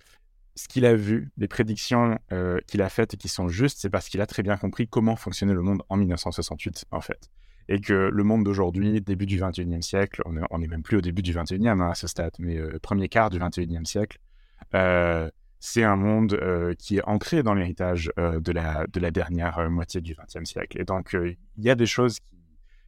ce 0.60 0.68
qu'il 0.68 0.84
a 0.84 0.94
vu, 0.94 1.30
les 1.38 1.48
prédictions 1.48 2.18
euh, 2.32 2.58
qu'il 2.66 2.82
a 2.82 2.90
faites 2.90 3.14
et 3.14 3.16
qui 3.16 3.28
sont 3.28 3.48
justes, 3.48 3.78
c'est 3.80 3.88
parce 3.88 4.10
qu'il 4.10 4.20
a 4.20 4.26
très 4.26 4.42
bien 4.42 4.58
compris 4.58 4.86
comment 4.86 5.16
fonctionnait 5.16 5.54
le 5.54 5.62
monde 5.62 5.82
en 5.88 5.96
1968 5.96 6.84
en 6.90 7.00
fait 7.00 7.30
et 7.70 7.80
que 7.80 8.10
le 8.12 8.24
monde 8.24 8.44
d'aujourd'hui, 8.44 9.00
début 9.00 9.26
du 9.26 9.38
21e 9.38 9.80
siècle, 9.80 10.20
on 10.26 10.32
n'est 10.32 10.42
est 10.42 10.68
même 10.68 10.82
plus 10.82 10.98
au 10.98 11.00
début 11.00 11.22
du 11.22 11.32
21e 11.32 11.80
hein, 11.80 11.90
à 11.90 11.94
ce 11.94 12.08
stade, 12.08 12.32
mais 12.38 12.58
euh, 12.58 12.78
premier 12.82 13.08
quart 13.08 13.30
du 13.30 13.38
21e 13.38 13.86
siècle, 13.86 14.18
euh, 14.74 15.30
c'est 15.60 15.84
un 15.84 15.96
monde 15.96 16.38
qui 16.78 16.98
est 16.98 17.04
ancré 17.04 17.42
dans 17.42 17.54
l'héritage 17.54 18.10
de, 18.16 18.52
la, 18.52 18.86
de 18.86 18.98
la 18.98 19.10
dernière 19.10 19.70
moitié 19.70 20.00
du 20.00 20.14
20e 20.14 20.46
siècle. 20.46 20.80
Et 20.80 20.84
donc, 20.84 21.14
il 21.14 21.64
y 21.64 21.68
a 21.68 21.74
des 21.74 21.84
choses 21.84 22.18
qui, 22.18 22.38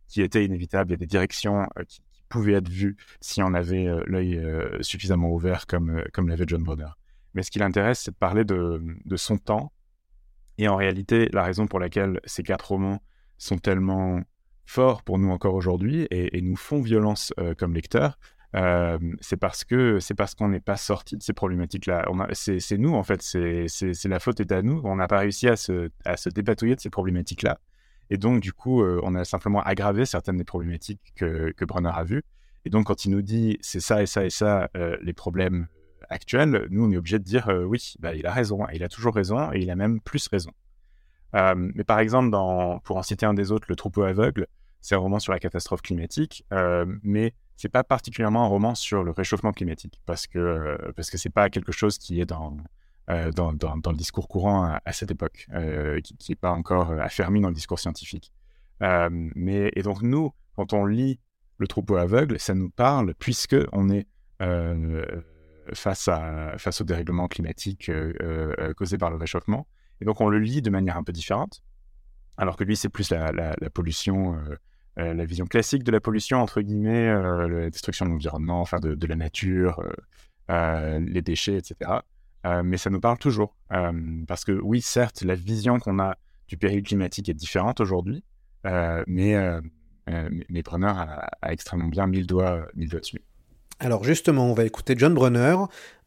qui, 0.08 0.22
étaient 0.22 0.44
inévitables, 0.44 0.90
il 0.90 0.94
y 0.94 0.94
a 0.94 0.96
des 0.96 1.06
directions 1.06 1.66
qui, 1.86 2.00
qui, 2.10 2.22
pouvaient 2.30 2.54
être 2.54 2.70
vues 2.70 2.96
si 3.20 3.42
on 3.42 3.52
avait 3.52 3.88
l'œil 4.06 4.42
suffisamment 4.80 5.30
ouvert 5.30 5.66
comme, 5.66 6.02
comme 6.14 6.28
l'avait 6.28 6.46
John 6.48 6.62
Brunner. 6.62 6.88
Mais 7.34 7.42
ce 7.42 7.50
qui 7.50 7.58
l'intéresse, 7.58 8.00
c'est 8.00 8.10
de 8.10 8.16
parler 8.16 8.44
de, 8.44 9.16
son 9.16 9.38
temps. 9.38 9.72
Et 10.58 10.68
en 10.68 10.76
réalité, 10.76 11.28
la 11.32 11.42
raison 11.42 11.66
pour 11.66 11.80
laquelle 11.80 12.20
ces 12.24 12.42
quatre 12.42 12.68
romans 12.68 13.02
sont 13.38 13.58
tellement 13.58 14.20
forts 14.66 15.02
pour 15.02 15.18
nous 15.18 15.30
encore 15.30 15.54
aujourd'hui 15.54 16.06
et, 16.10 16.40
nous 16.40 16.56
font 16.56 16.80
violence 16.80 17.32
euh, 17.38 17.54
comme 17.54 17.74
lecteurs, 17.74 18.18
euh, 18.54 18.98
c'est 19.20 19.38
parce 19.38 19.64
que 19.64 19.98
c'est 19.98 20.14
parce 20.14 20.34
qu'on 20.34 20.48
n'est 20.48 20.60
pas 20.60 20.76
sorti 20.76 21.16
de 21.16 21.22
ces 21.22 21.32
problématiques-là. 21.32 22.06
C'est 22.34 22.78
nous 22.78 22.94
en 22.94 23.02
fait, 23.02 23.22
c'est 23.22 24.04
la 24.04 24.20
faute 24.20 24.40
est 24.40 24.52
à 24.52 24.62
nous. 24.62 24.80
On 24.84 24.96
n'a 24.96 25.08
pas 25.08 25.18
réussi 25.18 25.48
à 25.48 25.56
se, 25.56 25.90
à 26.04 26.14
dépatouiller 26.34 26.76
de 26.76 26.80
ces 26.80 26.90
problématiques-là. 26.90 27.58
Et 28.10 28.18
donc 28.18 28.40
du 28.40 28.52
coup, 28.52 28.82
euh, 28.82 29.00
on 29.04 29.14
a 29.14 29.24
simplement 29.24 29.62
aggravé 29.62 30.04
certaines 30.04 30.36
des 30.36 30.44
problématiques 30.44 31.00
que, 31.16 31.52
que 31.52 31.64
a 31.86 32.04
vues. 32.04 32.24
Et 32.66 32.70
donc 32.70 32.86
quand 32.86 33.06
il 33.06 33.10
nous 33.10 33.22
dit 33.22 33.58
c'est 33.62 33.80
ça 33.80 34.02
et 34.02 34.06
ça 34.06 34.24
et 34.24 34.30
ça 34.30 34.68
les 35.00 35.14
problèmes 35.14 35.66
actuels, 36.12 36.68
nous 36.70 36.84
on 36.84 36.90
est 36.90 36.96
obligé 36.96 37.18
de 37.18 37.24
dire 37.24 37.48
euh, 37.48 37.64
oui, 37.64 37.94
bah, 37.98 38.14
il 38.14 38.26
a 38.26 38.32
raison, 38.32 38.66
il 38.72 38.82
a 38.84 38.88
toujours 38.88 39.14
raison 39.14 39.52
et 39.52 39.60
il 39.60 39.70
a 39.70 39.76
même 39.76 40.00
plus 40.00 40.28
raison. 40.28 40.52
Euh, 41.34 41.54
mais 41.56 41.84
par 41.84 41.98
exemple, 41.98 42.30
pour 42.84 42.96
en 42.96 43.02
citer 43.02 43.26
un 43.26 43.34
des 43.34 43.52
autres, 43.52 43.66
Le 43.68 43.76
troupeau 43.76 44.02
aveugle, 44.02 44.46
c'est 44.80 44.94
un 44.94 44.98
roman 44.98 45.18
sur 45.18 45.32
la 45.32 45.38
catastrophe 45.38 45.82
climatique, 45.82 46.44
euh, 46.52 46.84
mais 47.02 47.34
c'est 47.56 47.68
pas 47.68 47.84
particulièrement 47.84 48.44
un 48.44 48.48
roman 48.48 48.74
sur 48.74 49.04
le 49.04 49.12
réchauffement 49.12 49.52
climatique 49.52 50.00
parce 50.06 50.26
que 50.26 50.38
euh, 50.38 50.92
parce 50.96 51.10
que 51.10 51.28
pas 51.28 51.48
quelque 51.48 51.72
chose 51.72 51.98
qui 51.98 52.20
est 52.20 52.26
dans 52.26 52.56
dans, 53.34 53.52
dans, 53.52 53.90
le 53.90 53.96
discours 53.96 54.26
courant 54.26 54.78
à, 54.82 54.92
cette 54.92 55.10
époque, 55.10 55.46
qui 56.02 56.30
n'est 56.30 56.36
pas 56.36 56.52
encore 56.52 56.92
affermi 56.92 57.42
dans 57.42 57.48
le 57.48 57.54
discours 57.54 57.78
scientifique. 57.78 58.32
mais, 58.80 59.70
et 59.74 59.82
donc 59.82 60.00
nous, 60.00 60.32
quand 60.56 60.72
on 60.72 60.86
lit 60.86 61.20
le 61.58 61.66
troupeau 61.66 61.96
aveugle, 61.96 62.38
ça 62.38 62.54
nous 62.54 62.70
parle 62.70 63.12
puisque 63.18 63.56
on 63.72 63.90
est 63.90 64.06
face, 65.74 66.08
à, 66.08 66.56
face 66.58 66.80
au 66.80 66.84
dérèglement 66.84 67.28
climatique 67.28 67.90
causé 68.76 68.98
par 68.98 69.10
le 69.10 69.16
réchauffement. 69.16 69.66
Et 70.00 70.04
donc 70.04 70.20
on 70.20 70.28
le 70.28 70.38
lit 70.38 70.62
de 70.62 70.70
manière 70.70 70.96
un 70.96 71.04
peu 71.04 71.12
différente, 71.12 71.62
alors 72.36 72.56
que 72.56 72.64
lui, 72.64 72.76
c'est 72.76 72.88
plus 72.88 73.10
la, 73.10 73.54
pollution 73.72 74.36
euh, 74.98 75.14
la 75.14 75.24
vision 75.24 75.46
classique 75.46 75.84
de 75.84 75.90
la 75.90 76.00
pollution, 76.00 76.42
entre 76.42 76.60
guillemets, 76.60 77.08
euh, 77.08 77.48
la 77.48 77.70
destruction 77.70 78.04
de 78.04 78.10
l'environnement, 78.10 78.60
enfin 78.60 78.78
de, 78.78 79.06
la 79.06 79.16
nature, 79.16 79.82
euh, 80.50 80.98
les 81.00 81.22
déchets, 81.22 81.56
etc. 81.56 82.00
mais 82.64 82.76
ça 82.76 82.90
nous 82.90 83.00
parle 83.00 83.18
toujours. 83.18 83.56
parce 84.26 84.44
que 84.44 84.52
oui, 84.52 84.82
certes, 84.82 85.22
la 85.22 85.34
vision 85.34 85.78
qu'on 85.78 85.98
a 85.98 86.16
du 86.48 86.56
péril 86.56 86.82
climatique 86.82 87.28
est 87.28 87.34
différente 87.34 87.80
aujourd'hui, 87.80 88.22
mais, 88.64 89.60
mais 90.06 90.62
Brunner 90.62 90.88
a, 90.88 91.30
a, 91.40 91.52
extrêmement 91.52 91.88
bien 91.88 92.06
mis 92.06 92.20
le 92.20 92.26
doigt, 92.26 92.66
mis 92.74 92.84
le 92.84 92.90
doigt 92.90 93.00
dessus. 93.00 93.22
Alors 93.84 94.04
justement, 94.04 94.48
on 94.48 94.54
va 94.54 94.64
écouter 94.64 94.94
John 94.96 95.12
Brunner. 95.12 95.56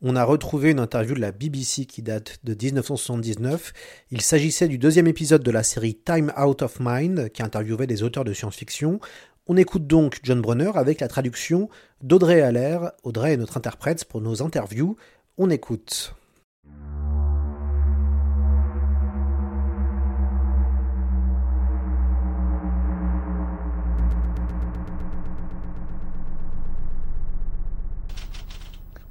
On 0.02 0.16
a 0.16 0.24
retrouvé 0.24 0.72
une 0.72 0.80
interview 0.80 1.14
de 1.14 1.20
la 1.20 1.34
BBC 1.34 1.86
qui 1.86 2.02
date 2.02 2.40
de 2.46 2.54
1979. 2.54 3.74
Il 4.12 4.22
s'agissait 4.22 4.70
du 4.70 4.78
deuxième 4.78 5.08
épisode 5.08 5.44
de 5.44 5.52
la 5.52 5.62
série 5.62 5.94
Time 5.94 6.32
Out 6.42 6.62
of 6.62 6.78
Mind 6.80 7.30
qui 7.34 7.44
interviewait 7.44 7.86
des 7.86 8.02
auteurs 8.02 8.24
de 8.24 8.32
science-fiction. 8.32 9.02
On 9.48 9.58
écoute 9.58 9.88
donc 9.88 10.20
John 10.24 10.40
Brunner 10.40 10.72
avec 10.76 11.02
la 11.02 11.10
traduction 11.10 11.68
d'Audrey 12.02 12.40
Allaire. 12.40 12.94
Audrey 13.04 13.34
est 13.34 13.38
notre 13.38 13.58
interprète 13.58 14.06
pour 14.06 14.22
nos 14.22 14.42
interviews. 14.42 14.96
On 15.38 15.50
écoute. 15.50 16.16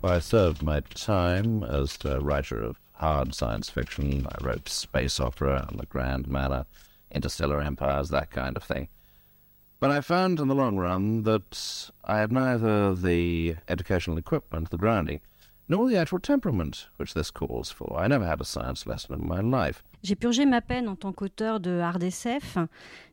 I 0.04 0.18
served 0.18 0.62
my 0.62 0.80
time 0.80 1.62
as 1.64 1.98
a 2.04 2.20
writer 2.20 2.62
of 2.62 2.78
hard 2.92 3.34
science 3.34 3.70
fiction. 3.70 4.26
I 4.30 4.44
wrote 4.44 4.68
space 4.68 5.18
opera 5.18 5.66
on 5.70 5.78
the 5.78 5.86
grand 5.86 6.28
manner, 6.28 6.66
interstellar 7.10 7.62
empires, 7.62 8.10
that 8.10 8.30
kind 8.30 8.56
of 8.56 8.62
thing. 8.62 8.88
But 9.80 9.90
I 9.90 10.02
found 10.02 10.40
in 10.40 10.48
the 10.48 10.54
long 10.54 10.76
run 10.76 11.22
that 11.22 11.90
I 12.04 12.18
had 12.18 12.32
neither 12.32 12.94
the 12.94 13.56
educational 13.66 14.18
equipment, 14.18 14.70
the 14.70 14.76
grounding, 14.76 15.20
nor 15.68 15.88
the 15.88 15.96
actual 15.96 16.18
temperament 16.18 16.88
which 16.96 17.14
this 17.14 17.30
calls 17.30 17.70
for. 17.70 17.98
I 17.98 18.06
never 18.06 18.26
had 18.26 18.40
a 18.40 18.44
science 18.44 18.86
lesson 18.86 19.14
in 19.14 19.26
my 19.26 19.40
life. 19.40 19.82
J'ai 20.02 20.16
purgé 20.16 20.44
ma 20.44 20.60
peine 20.60 20.86
en 20.86 20.96
tant 20.96 21.14
qu'auteur 21.14 21.60
de 21.60 21.80
hard 21.80 22.02
SF. 22.02 22.58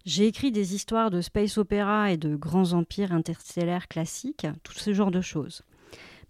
J'ai 0.06 0.28
écrit 0.28 0.52
des 0.52 0.76
histoires 0.76 1.10
de 1.10 1.22
space 1.22 1.58
opéra 1.58 2.12
et 2.12 2.18
de 2.18 2.36
grands 2.36 2.74
empires 2.74 3.14
interstellaires 3.14 3.88
classiques, 3.88 4.46
tout 4.64 4.74
ce 4.74 4.94
genre 4.94 5.12
de 5.12 5.22
choses. 5.22 5.64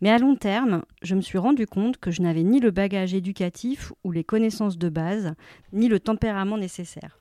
Mais 0.02 0.10
à 0.10 0.18
long 0.18 0.36
terme, 0.36 0.84
je 1.04 1.16
me 1.16 1.22
suis 1.22 1.38
rendu 1.38 1.68
compte 1.68 1.97
que 1.97 2.10
je 2.10 2.24
n'avais 2.24 2.43
ni 2.43 2.60
le 2.60 2.72
bagage 2.72 3.14
éducatif 3.14 3.93
ou 4.04 4.12
les 4.12 4.24
connaissances 4.24 4.78
de 4.78 4.89
base, 4.89 5.36
ni 5.74 5.88
le 5.88 5.99
tempérament 5.99 6.58
nécessaire. 6.58 7.20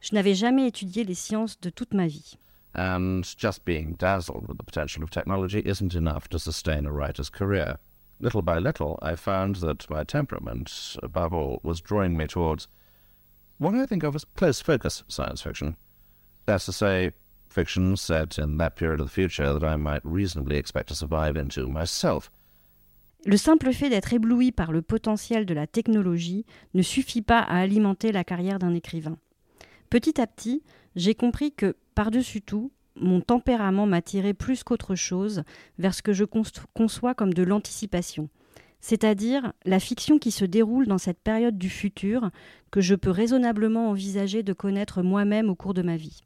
Je 0.00 0.14
n'avais 0.14 0.34
jamais 0.34 0.68
étudié 0.68 1.02
les 1.02 1.14
sciences 1.14 1.60
de 1.60 1.70
toute 1.70 1.92
ma 1.92 2.06
vie. 2.06 2.38
And 2.76 3.22
just 3.36 3.64
being 3.64 3.96
dazzled 3.98 4.48
with 4.48 4.58
the 4.58 4.64
potential 4.64 5.02
of 5.02 5.10
technology 5.10 5.60
isn't 5.64 5.94
enough 5.94 6.28
to 6.28 6.38
sustain 6.38 6.86
a 6.86 6.92
writer's 6.92 7.30
career. 7.30 7.78
Little 8.20 8.42
by 8.42 8.58
little, 8.58 8.98
I 9.02 9.16
found 9.16 9.56
that 9.56 9.88
my 9.90 10.04
temperament, 10.04 10.96
above 11.02 11.32
all, 11.32 11.60
was 11.62 11.80
drawing 11.80 12.16
me 12.16 12.26
towards 12.26 12.68
what 13.58 13.74
I 13.74 13.86
think 13.86 14.04
of 14.04 14.14
as 14.14 14.24
close 14.36 14.60
focus 14.60 15.02
science 15.08 15.42
fiction. 15.42 15.76
That's 16.46 16.66
to 16.66 16.72
say, 16.72 17.12
fiction 17.54 17.96
set 17.96 18.38
in 18.38 18.58
that 18.58 18.70
period 18.70 19.00
of 19.00 19.06
the 19.06 19.12
future 19.12 19.58
that 19.58 19.64
I 19.64 19.76
might 19.76 20.02
reasonably 20.04 20.56
expect 20.56 20.88
to 20.88 20.94
survive 20.94 21.36
into 21.36 21.68
myself. 21.68 22.30
Le 23.26 23.36
simple 23.38 23.72
fait 23.72 23.88
d'être 23.88 24.12
ébloui 24.12 24.52
par 24.52 24.70
le 24.70 24.82
potentiel 24.82 25.46
de 25.46 25.54
la 25.54 25.66
technologie 25.66 26.44
ne 26.74 26.82
suffit 26.82 27.22
pas 27.22 27.38
à 27.40 27.58
alimenter 27.58 28.12
la 28.12 28.24
carrière 28.24 28.58
d'un 28.58 28.74
écrivain. 28.74 29.16
Petit 29.88 30.20
à 30.20 30.26
petit, 30.26 30.62
j'ai 30.94 31.14
compris 31.14 31.52
que, 31.52 31.74
par-dessus 31.94 32.42
tout, 32.42 32.70
mon 32.96 33.20
tempérament 33.20 33.86
m'attirait 33.86 34.34
plus 34.34 34.62
qu'autre 34.62 34.94
chose 34.94 35.42
vers 35.78 35.94
ce 35.94 36.02
que 36.02 36.12
je 36.12 36.24
conçois 36.74 37.14
comme 37.14 37.32
de 37.32 37.42
l'anticipation, 37.42 38.28
c'est-à-dire 38.80 39.52
la 39.64 39.80
fiction 39.80 40.18
qui 40.18 40.30
se 40.30 40.44
déroule 40.44 40.86
dans 40.86 40.98
cette 40.98 41.20
période 41.20 41.56
du 41.56 41.70
futur 41.70 42.30
que 42.70 42.80
je 42.82 42.94
peux 42.94 43.10
raisonnablement 43.10 43.88
envisager 43.88 44.42
de 44.42 44.52
connaître 44.52 45.02
moi-même 45.02 45.48
au 45.48 45.54
cours 45.54 45.74
de 45.74 45.82
ma 45.82 45.96
vie. 45.96 46.24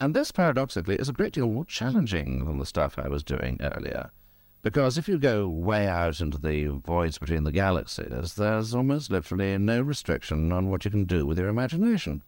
And 0.00 0.14
this, 0.14 0.32
paradoxically, 0.32 0.96
is 0.96 1.08
a 1.08 1.12
great 1.12 1.32
deal 1.32 1.46
more 1.48 1.64
challenging 1.64 2.44
than 2.44 2.58
the 2.58 2.66
stuff 2.66 2.98
I 2.98 3.08
was 3.08 3.22
doing 3.22 3.58
earlier. 3.60 4.10
Because 4.62 4.96
if 4.96 5.08
you 5.08 5.18
go 5.18 5.46
way 5.46 5.86
out 5.86 6.20
into 6.20 6.38
the 6.38 6.66
voids 6.68 7.18
between 7.18 7.44
the 7.44 7.52
galaxies, 7.52 8.34
there's 8.34 8.74
almost 8.74 9.10
literally 9.10 9.58
no 9.58 9.82
restriction 9.82 10.52
on 10.52 10.70
what 10.70 10.84
you 10.84 10.90
can 10.90 11.04
do 11.04 11.26
with 11.26 11.38
your 11.38 11.48
imagination. 11.48 12.22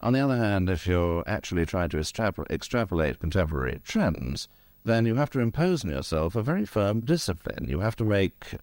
On 0.00 0.12
the 0.12 0.20
other 0.20 0.36
hand, 0.36 0.70
if 0.70 0.86
you're 0.86 1.24
actually 1.26 1.66
trying 1.66 1.88
to 1.88 1.98
extrapolate 1.98 3.18
contemporary 3.18 3.80
trends, 3.84 4.48
then 4.84 5.04
you 5.04 5.16
have 5.16 5.30
to 5.30 5.40
impose 5.40 5.84
on 5.84 5.90
yourself 5.90 6.36
a 6.36 6.42
very 6.42 6.64
firm 6.64 7.00
discipline. 7.00 7.66
You 7.68 7.80
have 7.80 7.96
to 7.96 8.04
make 8.04 8.54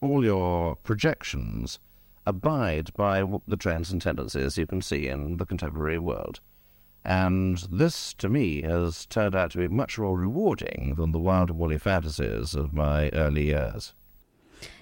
all 0.00 0.24
your 0.24 0.76
projections 0.76 1.80
abide 2.24 2.94
by 2.94 3.24
the 3.48 3.56
trends 3.56 3.90
and 3.90 4.00
tendencies 4.00 4.56
you 4.56 4.66
can 4.66 4.80
see 4.80 5.08
in 5.08 5.36
the 5.38 5.46
contemporary 5.46 5.98
world. 5.98 6.40
And 7.08 7.54
this, 7.70 8.14
to 8.18 8.28
me, 8.28 8.62
has 8.62 9.06
turned 9.06 9.36
out 9.36 9.52
to 9.52 9.58
be 9.58 9.68
much 9.68 9.96
more 9.96 10.18
rewarding 10.18 10.96
than 10.96 11.12
the 11.12 11.20
wild 11.20 11.52
fantasies 11.80 12.56
of 12.56 12.72
my 12.72 13.10
early 13.12 13.46
years. 13.46 13.94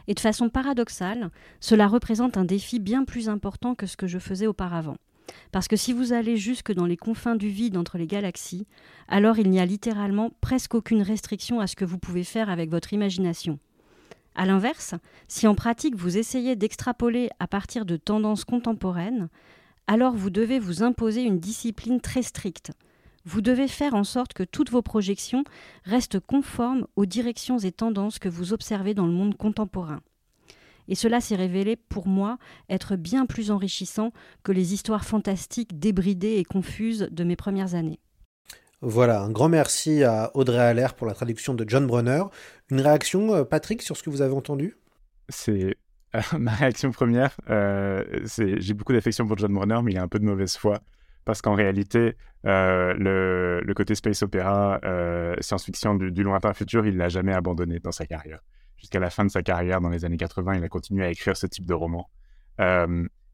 Et 0.07 0.15
de 0.15 0.21
façon 0.21 0.49
paradoxale, 0.49 1.31
cela 1.61 1.87
représente 1.87 2.39
un 2.39 2.45
défi 2.45 2.81
bien 2.81 3.05
plus 3.05 3.29
important 3.29 3.75
que 3.75 3.87
ce 3.87 3.97
que 3.97 4.07
je 4.07 4.19
faisais 4.19 4.47
auparavant. 4.47 4.97
Parce 5.53 5.69
que 5.69 5.77
si 5.77 5.93
vous 5.93 6.13
allez 6.13 6.37
jusque 6.37 6.73
dans 6.73 6.87
les 6.87 6.97
confins 6.97 7.37
du 7.37 7.49
vide 7.49 7.77
entre 7.77 7.99
les 7.99 8.07
galaxies, 8.07 8.67
alors 9.09 9.39
il 9.39 9.51
n'y 9.51 9.61
a 9.61 9.67
littéralement 9.67 10.31
presque 10.41 10.75
aucune 10.75 11.03
restriction 11.03 11.61
à 11.61 11.67
ce 11.67 11.77
que 11.77 11.85
vous 11.85 11.99
pouvez 11.99 12.25
faire 12.25 12.49
avec 12.49 12.71
votre 12.71 12.93
imagination. 12.93 13.59
A 14.35 14.47
l'inverse, 14.47 14.95
si 15.29 15.47
en 15.47 15.55
pratique 15.55 15.97
vous 15.97 16.17
essayez 16.17 16.57
d'extrapoler 16.57 17.29
à 17.39 17.47
partir 17.47 17.85
de 17.85 17.97
tendances 17.97 18.45
contemporaines, 18.45 19.29
alors 19.87 20.15
vous 20.15 20.31
devez 20.31 20.59
vous 20.59 20.83
imposer 20.83 21.23
une 21.23 21.39
discipline 21.39 22.01
très 22.01 22.23
stricte. 22.23 22.73
Vous 23.27 23.41
devez 23.41 23.69
faire 23.69 23.95
en 23.95 24.05
sorte 24.05 24.35
que 24.35 24.43
toutes 24.43 24.71
vos 24.71 24.83
projections 24.83 25.45
restent 25.85 26.21
conformes 26.21 26.87
aux 26.97 27.07
directions 27.07 27.59
et 27.59 27.73
tendances 27.73 28.19
que 28.19 28.29
vous 28.29 28.53
observez 28.53 28.93
dans 28.93 29.07
le 29.07 29.13
monde 29.13 29.37
contemporain. 29.37 30.01
Et 30.89 30.95
cela 30.95 31.21
s'est 31.21 31.37
révélé 31.37 31.77
pour 31.77 32.07
moi 32.07 32.37
être 32.69 32.97
bien 32.97 33.25
plus 33.25 33.51
enrichissant 33.51 34.13
que 34.43 34.53
les 34.53 34.75
histoires 34.75 35.05
fantastiques 35.05 35.79
débridées 35.79 36.37
et 36.37 36.45
confuses 36.45 37.09
de 37.11 37.25
mes 37.25 37.37
premières 37.37 37.75
années. 37.75 37.99
Voilà, 38.83 39.23
un 39.23 39.31
grand 39.31 39.49
merci 39.49 40.05
à 40.05 40.31
Audrey 40.35 40.59
Allaire 40.59 40.95
pour 40.95 41.07
la 41.07 41.15
traduction 41.15 41.55
de 41.55 41.65
John 41.67 41.87
Brunner. 41.87 42.25
Une 42.71 42.83
réaction, 42.83 43.35
euh, 43.35 43.45
Patrick, 43.45 43.81
sur 43.81 43.97
ce 43.97 44.03
que 44.03 44.11
vous 44.11 44.21
avez 44.21 44.35
entendu? 44.35 44.77
C'est 45.31 45.75
ma 46.39 46.53
réaction 46.53 46.91
première, 46.91 47.35
euh, 47.51 48.05
c'est 48.25 48.61
j'ai 48.61 48.75
beaucoup 48.75 48.93
d'affection 48.93 49.27
pour 49.27 49.37
John 49.37 49.53
Brunner, 49.53 49.81
mais 49.83 49.93
il 49.93 49.99
a 49.99 50.03
un 50.03 50.09
peu 50.09 50.19
de 50.19 50.25
mauvaise 50.25 50.57
foi. 50.57 50.81
Parce 51.25 51.41
qu'en 51.41 51.55
réalité, 51.55 52.17
euh, 52.45 53.63
le, 53.65 53.75
côté 53.75 53.95
space 53.95 54.23
opéra, 54.23 54.79
euh, 54.85 55.35
science-fiction 55.41 55.95
du, 55.95 56.23
lointain 56.23 56.53
futur, 56.53 56.87
il 56.87 56.99
l'a 56.99 57.09
jamais 57.09 57.33
abandonné 57.33 57.81
dans 57.81 57.93
sa 57.93 58.05
carrière. 58.05 58.41
Jusqu'à 58.77 59.01
la 59.01 59.09
fin 59.09 59.25
de 59.25 59.31
sa 59.31 59.43
carrière, 59.43 59.81
dans 59.81 59.89
les 59.89 60.05
années 60.05 60.19
80, 60.19 60.57
il 60.57 60.65
a 60.65 60.69
continué 60.69 61.03
à 61.05 61.11
écrire 61.11 61.35
ce 61.35 61.47
type 61.47 61.65
de 61.65 61.73
roman. 61.73 62.11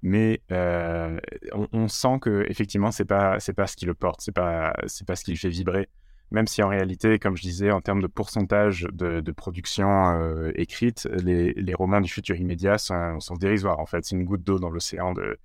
mais 0.03 0.41
on, 0.51 1.67
on, 1.73 1.89
sent 1.89 2.19
que 2.21 2.47
effectivement, 2.49 2.93
c'est 2.93 3.05
pas 3.05 3.41
c'est 3.41 3.55
pas 3.55 3.67
ce 3.67 3.77
qui 3.77 3.87
le 3.87 3.95
porte, 3.95 4.21
c'est 4.21 4.33
pas 4.33 4.73
c'est 4.87 5.07
pas 5.07 5.17
ce 5.17 5.25
qui 5.25 5.33
le 5.33 5.37
fait 5.37 5.49
vibrer 5.49 5.89
même 6.31 6.47
si 6.47 6.63
en 6.63 6.69
réalité, 6.69 7.19
comme 7.19 7.37
je 7.37 7.43
disais, 7.43 7.71
en 7.71 7.81
termes 7.81 8.03
de 8.03 8.07
pourcentage 8.07 8.87
de, 8.93 9.33
production 9.33 9.89
euh, 9.89 10.53
écrite, 10.55 11.09
les, 11.25 11.75
romans 11.75 12.01
du 12.01 12.11
futur 12.11 12.37
immédiat 12.37 12.79
sont, 12.79 13.19
dérisoires. 13.39 13.81
En 13.81 13.87
fait, 13.87 14.05
c'est 14.05 14.15
une 14.15 14.25
goutte 14.25 14.45
d'eau 14.45 14.59
dans 14.59 14.71
l'océan 14.71 15.13
de, 15.13 15.39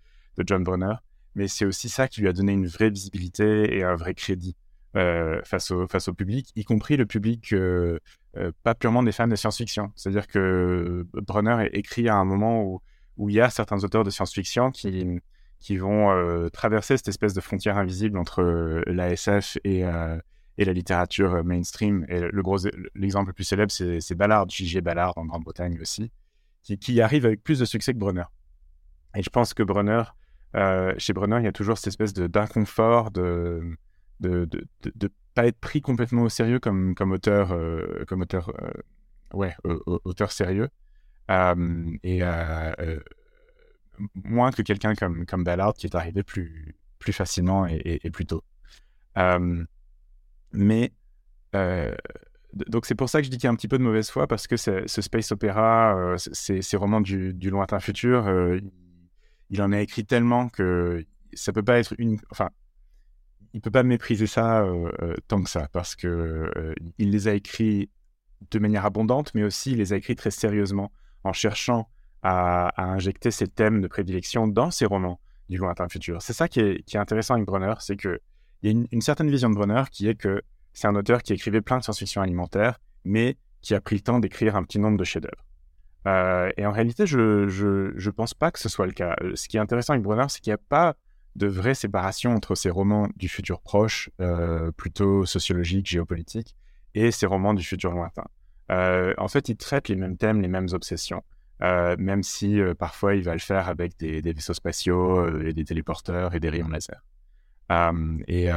John 0.46 0.64
Brunner. 0.64 0.96
Mais 1.34 1.48
c'est 1.48 1.66
aussi 1.66 1.90
ça 1.90 2.08
qui 2.08 2.22
lui 2.22 2.28
a 2.28 2.34
donné 2.34 2.54
une 2.54 2.68
vraie 2.68 2.90
visibilité 2.90 3.76
et 3.76 3.84
un 3.84 3.96
vrai 3.96 4.14
crédit 4.14 4.56
euh, 4.96 5.42
face, 5.44 5.72
au, 5.72 6.14
public, 6.14 6.52
y 6.56 6.64
compris 6.64 6.98
le 6.98 7.06
public 7.06 7.52
euh, 7.54 8.00
pas 8.64 8.76
purement 8.76 9.02
des 9.02 9.12
fans 9.12 9.28
de 9.28 9.36
science-fiction. 9.36 9.92
C'est-à-dire 9.96 10.28
que 10.28 11.06
Brunner 11.14 11.66
est 11.66 11.78
écrit 11.78 12.10
à 12.10 12.16
un 12.16 12.26
moment 12.26 12.64
où, 12.64 12.82
où 13.18 13.30
il 13.30 13.36
y 13.36 13.42
a 13.42 13.50
certains 13.50 13.84
auteurs 13.84 14.04
de 14.04 14.10
science-fiction 14.10 14.72
qui, 14.72 15.20
qui 15.60 15.78
vont 15.78 16.50
traverser 16.52 16.98
cette 16.98 17.08
espèce 17.08 17.34
de 17.34 17.42
frontière 17.42 17.78
invisible 17.78 18.18
entre 18.18 18.84
l'ASF 18.88 19.58
et 19.64 19.84
et 20.58 20.66
la 20.66 20.74
littérature 20.74 21.36
euh, 21.36 21.44
mainstream. 21.44 22.06
Et 22.10 22.20
le 22.20 22.42
gros, 22.42 22.58
l'exemple 22.96 23.30
le 23.30 23.34
plus 23.34 23.44
célèbre, 23.44 23.72
c'est 23.72 24.16
Ballard, 24.16 24.50
J.G. 24.50 24.82
Ballard 24.82 25.18
en 25.18 25.26
Grande-Bretagne 25.26 25.80
aussi, 25.82 26.12
qui, 26.64 26.78
qui 26.78 27.02
arrive 27.02 27.26
avec 27.26 27.44
plus 27.44 27.60
de 27.60 27.66
succès 27.66 27.94
que 27.94 28.00
Brunner. 28.00 28.26
Et 29.16 29.24
je 29.24 29.30
pense 29.30 29.54
que 29.54 29.64
Brunner, 29.64 30.04
euh, 30.56 30.94
chez 30.98 31.14
Brunner, 31.14 31.38
il 31.40 31.46
y 31.46 31.48
a 31.48 31.52
toujours 31.52 31.78
cette 31.78 31.88
espèce 31.88 32.14
d'inconfort, 32.14 33.12
de 33.12 33.78
de, 34.22 34.46
de, 34.46 35.12
pas 35.34 35.46
être 35.46 35.60
pris 35.60 35.82
complètement 35.82 36.22
au 36.22 36.30
sérieux 36.30 36.60
comme, 36.60 36.96
comme 36.96 37.12
auteur, 37.12 37.52
euh, 37.52 38.06
comme 38.08 38.22
auteur, 38.22 38.54
ouais, 39.34 39.54
auteur 40.06 40.32
sérieux. 40.32 40.70
et 41.30 42.22
moins 44.24 44.52
que 44.52 44.62
quelqu'un 44.62 44.96
comme, 44.96 45.26
comme 45.26 45.44
Ballard 45.44 45.74
qui 45.74 45.88
est 45.88 45.96
arrivé 45.96 46.24
plus, 46.24 46.76
plus 47.00 47.14
facilement 47.14 47.68
et, 47.68 48.10
plus 48.10 48.26
tôt. 48.26 48.44
Mais 50.56 50.92
donc 52.68 52.86
c'est 52.86 52.96
pour 52.96 53.10
ça 53.10 53.20
que 53.20 53.26
je 53.26 53.32
dis 53.32 53.38
qu'il 53.38 53.46
y 53.46 53.48
a 53.48 53.52
un 53.52 53.56
petit 53.56 53.68
peu 53.68 53.78
de 53.78 53.84
mauvaise 53.84 54.10
foi 54.10 54.28
parce 54.28 54.48
que 54.48 54.58
ce 54.58 54.86
space 54.88 55.32
opéra, 55.32 56.16
ces 56.18 56.78
romans 56.78 57.02
du, 57.02 57.50
lointain 57.50 57.80
futur, 57.80 58.30
il 59.50 59.62
en 59.62 59.72
a 59.72 59.80
écrit 59.82 60.06
tellement 60.06 60.50
que 60.50 61.06
ça 61.34 61.54
peut 61.54 61.64
pas 61.64 61.80
être 61.80 61.94
une. 61.98 62.20
Enfin, 62.32 62.50
il 63.54 63.62
peut 63.62 63.72
pas 63.72 63.84
mépriser 63.84 64.28
ça 64.28 64.64
euh, 64.64 64.92
euh, 65.02 65.16
tant 65.30 65.42
que 65.42 65.50
ça 65.50 65.70
parce 65.72 65.96
que 65.96 66.08
euh, 66.08 66.74
il 66.98 67.12
les 67.12 67.30
a 67.30 67.34
écrits 67.34 67.90
de 68.52 68.60
manière 68.60 68.86
abondante, 68.86 69.34
mais 69.34 69.44
aussi 69.44 69.72
il 69.72 69.78
les 69.78 69.94
a 69.94 69.96
écrits 69.96 70.18
très 70.18 70.30
sérieusement 70.30 70.92
en 71.24 71.32
cherchant 71.32 71.90
à, 72.22 72.74
injecter 72.92 73.32
ces 73.32 73.48
thèmes 73.48 73.82
de 73.82 73.88
prédilection 73.88 74.48
dans 74.48 74.72
ses 74.72 74.86
romans 74.86 75.22
du 75.48 75.58
lointain 75.58 75.88
futur. 75.88 76.22
C'est 76.22 76.34
ça 76.34 76.50
qui 76.50 76.60
est, 76.60 76.96
intéressant 76.96 77.36
avec 77.36 77.46
Brunner, 77.46 77.76
c'est 77.80 77.96
que 77.96 78.20
il 78.62 78.72
y 78.72 78.76
a 78.76 78.86
une, 78.92 79.02
certaine 79.02 79.30
vision 79.30 79.50
de 79.50 79.56
Brunner 79.56 79.84
qui 79.92 80.08
est 80.08 80.16
que 80.16 80.42
c'est 80.74 80.88
un 80.88 80.96
auteur 80.96 81.24
qui 81.24 81.34
écrivait 81.34 81.62
plein 81.62 81.78
de 81.78 81.84
science-fiction 81.84 82.22
alimentaire, 82.22 82.80
mais 83.04 83.38
qui 83.62 83.74
a 83.74 83.82
pris 83.82 83.96
le 83.96 84.02
temps 84.02 84.20
d'écrire 84.20 84.56
un 84.56 84.64
petit 84.64 84.80
nombre 84.80 84.98
de 84.98 85.04
chefs-d'œuvre. 85.04 85.44
Euh, 86.08 86.52
et 86.58 86.66
en 86.66 86.72
réalité, 86.72 87.08
je, 87.08 87.48
je, 87.48 88.10
pense 88.10 88.34
pas 88.34 88.52
que 88.52 88.60
ce 88.60 88.70
soit 88.70 88.86
le 88.86 88.92
cas. 88.92 89.16
Euh, 89.22 89.36
ce 89.36 89.48
qui 89.48 89.58
est 89.58 89.60
intéressant 89.60 89.94
avec 89.94 90.04
Brunner, 90.04 90.26
c'est 90.30 90.40
qu'il 90.40 90.52
n'y 90.52 90.56
a 90.56 90.60
pas 90.70 90.96
de 91.36 91.48
vraie 91.48 91.74
séparation 91.74 92.34
entre 92.34 92.56
ses 92.56 92.70
romans 92.70 93.10
du 93.16 93.28
futur 93.28 93.60
proche, 93.60 94.10
euh, 94.22 94.72
plutôt 94.72 95.26
sociologique, 95.26 95.88
géopolitique, 95.88 96.56
et 96.94 97.12
ses 97.12 97.26
romans 97.26 97.54
du 97.54 97.64
futur 97.64 97.92
lointain. 97.92 98.26
en 98.70 99.28
fait, 99.28 99.50
il 99.50 99.58
traite 99.58 99.90
les 99.90 99.96
mêmes 99.96 100.18
thèmes, 100.18 100.42
les 100.42 100.48
mêmes 100.48 100.70
obsessions, 100.72 101.24
même 101.60 102.24
si 102.24 102.60
parfois 102.80 103.16
il 103.16 103.24
va 103.24 103.34
le 103.34 103.40
faire 103.40 103.68
avec 103.68 103.98
des, 104.00 104.22
vaisseaux 104.22 104.54
spatiaux 104.54 105.42
et 105.42 105.52
des 105.52 105.66
téléporteurs 105.66 106.36
et 106.36 106.40
des 106.40 106.50
rayons 106.50 106.70
laser. 106.70 107.04
Et, 107.70 108.48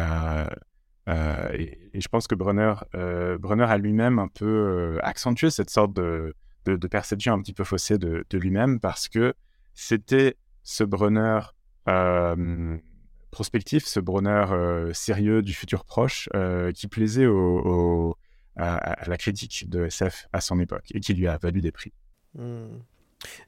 je 1.94 2.08
pense 2.08 2.26
que 2.26 2.34
Brunner, 2.34 2.74
Brunner 3.38 3.64
a 3.64 3.78
lui-même 3.78 4.18
un 4.18 4.28
peu 4.28 4.98
accentué 5.02 5.50
cette 5.50 5.70
sorte 5.70 5.94
de 5.94 6.34
perception 6.90 7.34
un 7.34 7.40
petit 7.40 7.54
peu 7.54 7.64
faussée 7.64 7.98
de, 7.98 8.24
lui-même 8.32 8.80
parce 8.80 9.08
que 9.08 9.34
c'était 9.74 10.36
ce 10.62 10.84
Brunner 10.84 11.40
prospectif, 13.30 13.84
ce 13.84 14.00
Brunner 14.00 14.46
euh, 14.50 14.92
sérieux 14.92 15.42
du 15.42 15.54
futur 15.54 15.84
proche 15.84 16.28
qui 16.74 16.88
plaisait 16.88 17.26
à, 18.56 19.08
la 19.08 19.16
critique 19.16 19.68
de 19.68 19.84
SF 19.84 20.28
à 20.32 20.40
son 20.40 20.58
époque 20.60 20.86
et 20.92 21.00
qui 21.00 21.14
lui 21.14 21.28
a 21.28 21.38
valu 21.38 21.60
des 21.60 21.72
prix. 21.72 21.92
Hmm. 22.34 22.78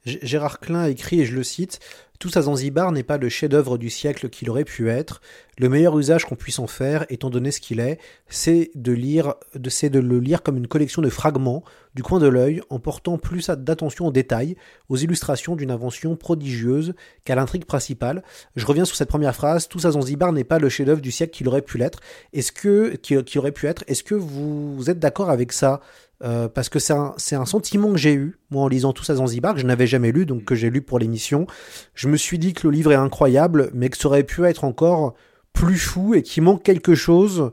Gérard 0.05 0.59
Klein 0.59 0.85
écrit, 0.85 1.21
et 1.21 1.25
je 1.25 1.35
le 1.35 1.43
cite, 1.43 1.79
Tous 2.19 2.35
à 2.37 2.41
Zanzibar 2.41 2.91
n'est 2.91 3.03
pas 3.03 3.17
le 3.17 3.29
chef-d'œuvre 3.29 3.77
du 3.77 3.89
siècle 3.89 4.29
qu'il 4.29 4.49
aurait 4.49 4.65
pu 4.65 4.89
être. 4.89 5.21
Le 5.57 5.69
meilleur 5.69 5.97
usage 5.97 6.25
qu'on 6.25 6.35
puisse 6.35 6.59
en 6.59 6.67
faire, 6.67 7.05
étant 7.09 7.29
donné 7.29 7.51
ce 7.51 7.61
qu'il 7.61 7.79
est, 7.79 7.99
c'est 8.27 8.71
de 8.75 8.91
lire, 8.91 9.35
le 9.53 10.19
lire 10.19 10.43
comme 10.43 10.57
une 10.57 10.67
collection 10.67 11.01
de 11.01 11.09
fragments 11.09 11.63
du 11.93 12.03
coin 12.03 12.19
de 12.19 12.27
l'œil, 12.27 12.61
en 12.69 12.79
portant 12.79 13.17
plus 13.17 13.49
d'attention 13.49 14.07
aux 14.07 14.11
détails, 14.11 14.55
aux 14.89 14.97
illustrations 14.97 15.55
d'une 15.55 15.71
invention 15.71 16.15
prodigieuse 16.15 16.93
qu'à 17.25 17.35
l'intrigue 17.35 17.65
principale. 17.65 18.23
Je 18.55 18.65
reviens 18.65 18.85
sur 18.85 18.95
cette 18.95 19.09
première 19.09 19.35
phrase. 19.35 19.67
Tous 19.67 19.85
à 19.85 19.91
Zanzibar 19.91 20.31
n'est 20.33 20.43
pas 20.43 20.59
le 20.59 20.69
chef-d'œuvre 20.69 21.01
du 21.01 21.11
siècle 21.11 21.33
qu'il 21.33 21.47
aurait 21.47 21.61
pu 21.61 21.77
l'être. 21.77 21.99
Est-ce 22.33 22.51
que, 22.51 22.97
aurait 23.37 23.51
pu 23.51 23.67
être, 23.67 23.83
est-ce 23.87 24.03
que 24.03 24.15
vous 24.15 24.89
êtes 24.89 24.99
d'accord 24.99 25.29
avec 25.29 25.51
ça? 25.51 25.81
Euh, 26.23 26.47
parce 26.47 26.69
que 26.69 26.77
c'est 26.77 26.93
un, 26.93 27.45
sentiment 27.45 27.91
que 27.91 27.97
j'ai 27.97 28.13
eu, 28.13 28.37
moi, 28.51 28.63
en 28.63 28.67
lisant 28.67 28.93
tout 28.93 29.03
ça 29.03 29.15
Zanzibar, 29.15 29.55
que 29.55 29.59
je 29.59 29.65
n'avais 29.65 29.87
jamais 29.87 30.11
lu, 30.11 30.25
donc 30.25 30.45
que 30.45 30.53
j'ai 30.53 30.69
lu 30.69 30.81
pour 30.81 30.99
l'émission. 30.99 31.47
Je 31.95 32.07
me 32.07 32.17
suis 32.17 32.37
dit 32.37 32.53
que 32.53 32.67
le 32.67 32.73
livre 32.73 32.91
est 32.91 32.95
incroyable, 32.95 33.71
mais 33.73 33.89
que 33.89 33.97
ça 33.97 34.07
aurait 34.07 34.23
pu 34.23 34.45
être 34.45 34.63
encore 34.63 35.15
plus 35.53 35.79
fou 35.79 36.13
et 36.13 36.21
qu'il 36.21 36.43
manque 36.43 36.63
quelque 36.63 36.93
chose 36.93 37.51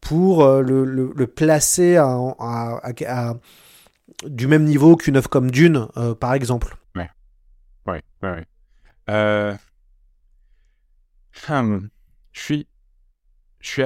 pour 0.00 0.44
euh, 0.44 0.62
le, 0.62 1.26
placer 1.26 1.96
à, 1.96 3.34
du 4.26 4.46
même 4.46 4.64
niveau 4.64 4.96
qu'une 4.96 5.16
œuvre 5.16 5.30
comme 5.30 5.50
Dune, 5.50 5.88
euh, 5.96 6.14
par 6.14 6.34
exemple. 6.34 6.76
Ouais, 6.94 7.08
ouais, 7.86 8.02
ouais. 8.22 8.44
ouais. 9.08 9.56
Hum, 11.48 11.88
je 12.32 12.40
suis, 12.40 12.66
je 13.60 13.68
suis 13.68 13.82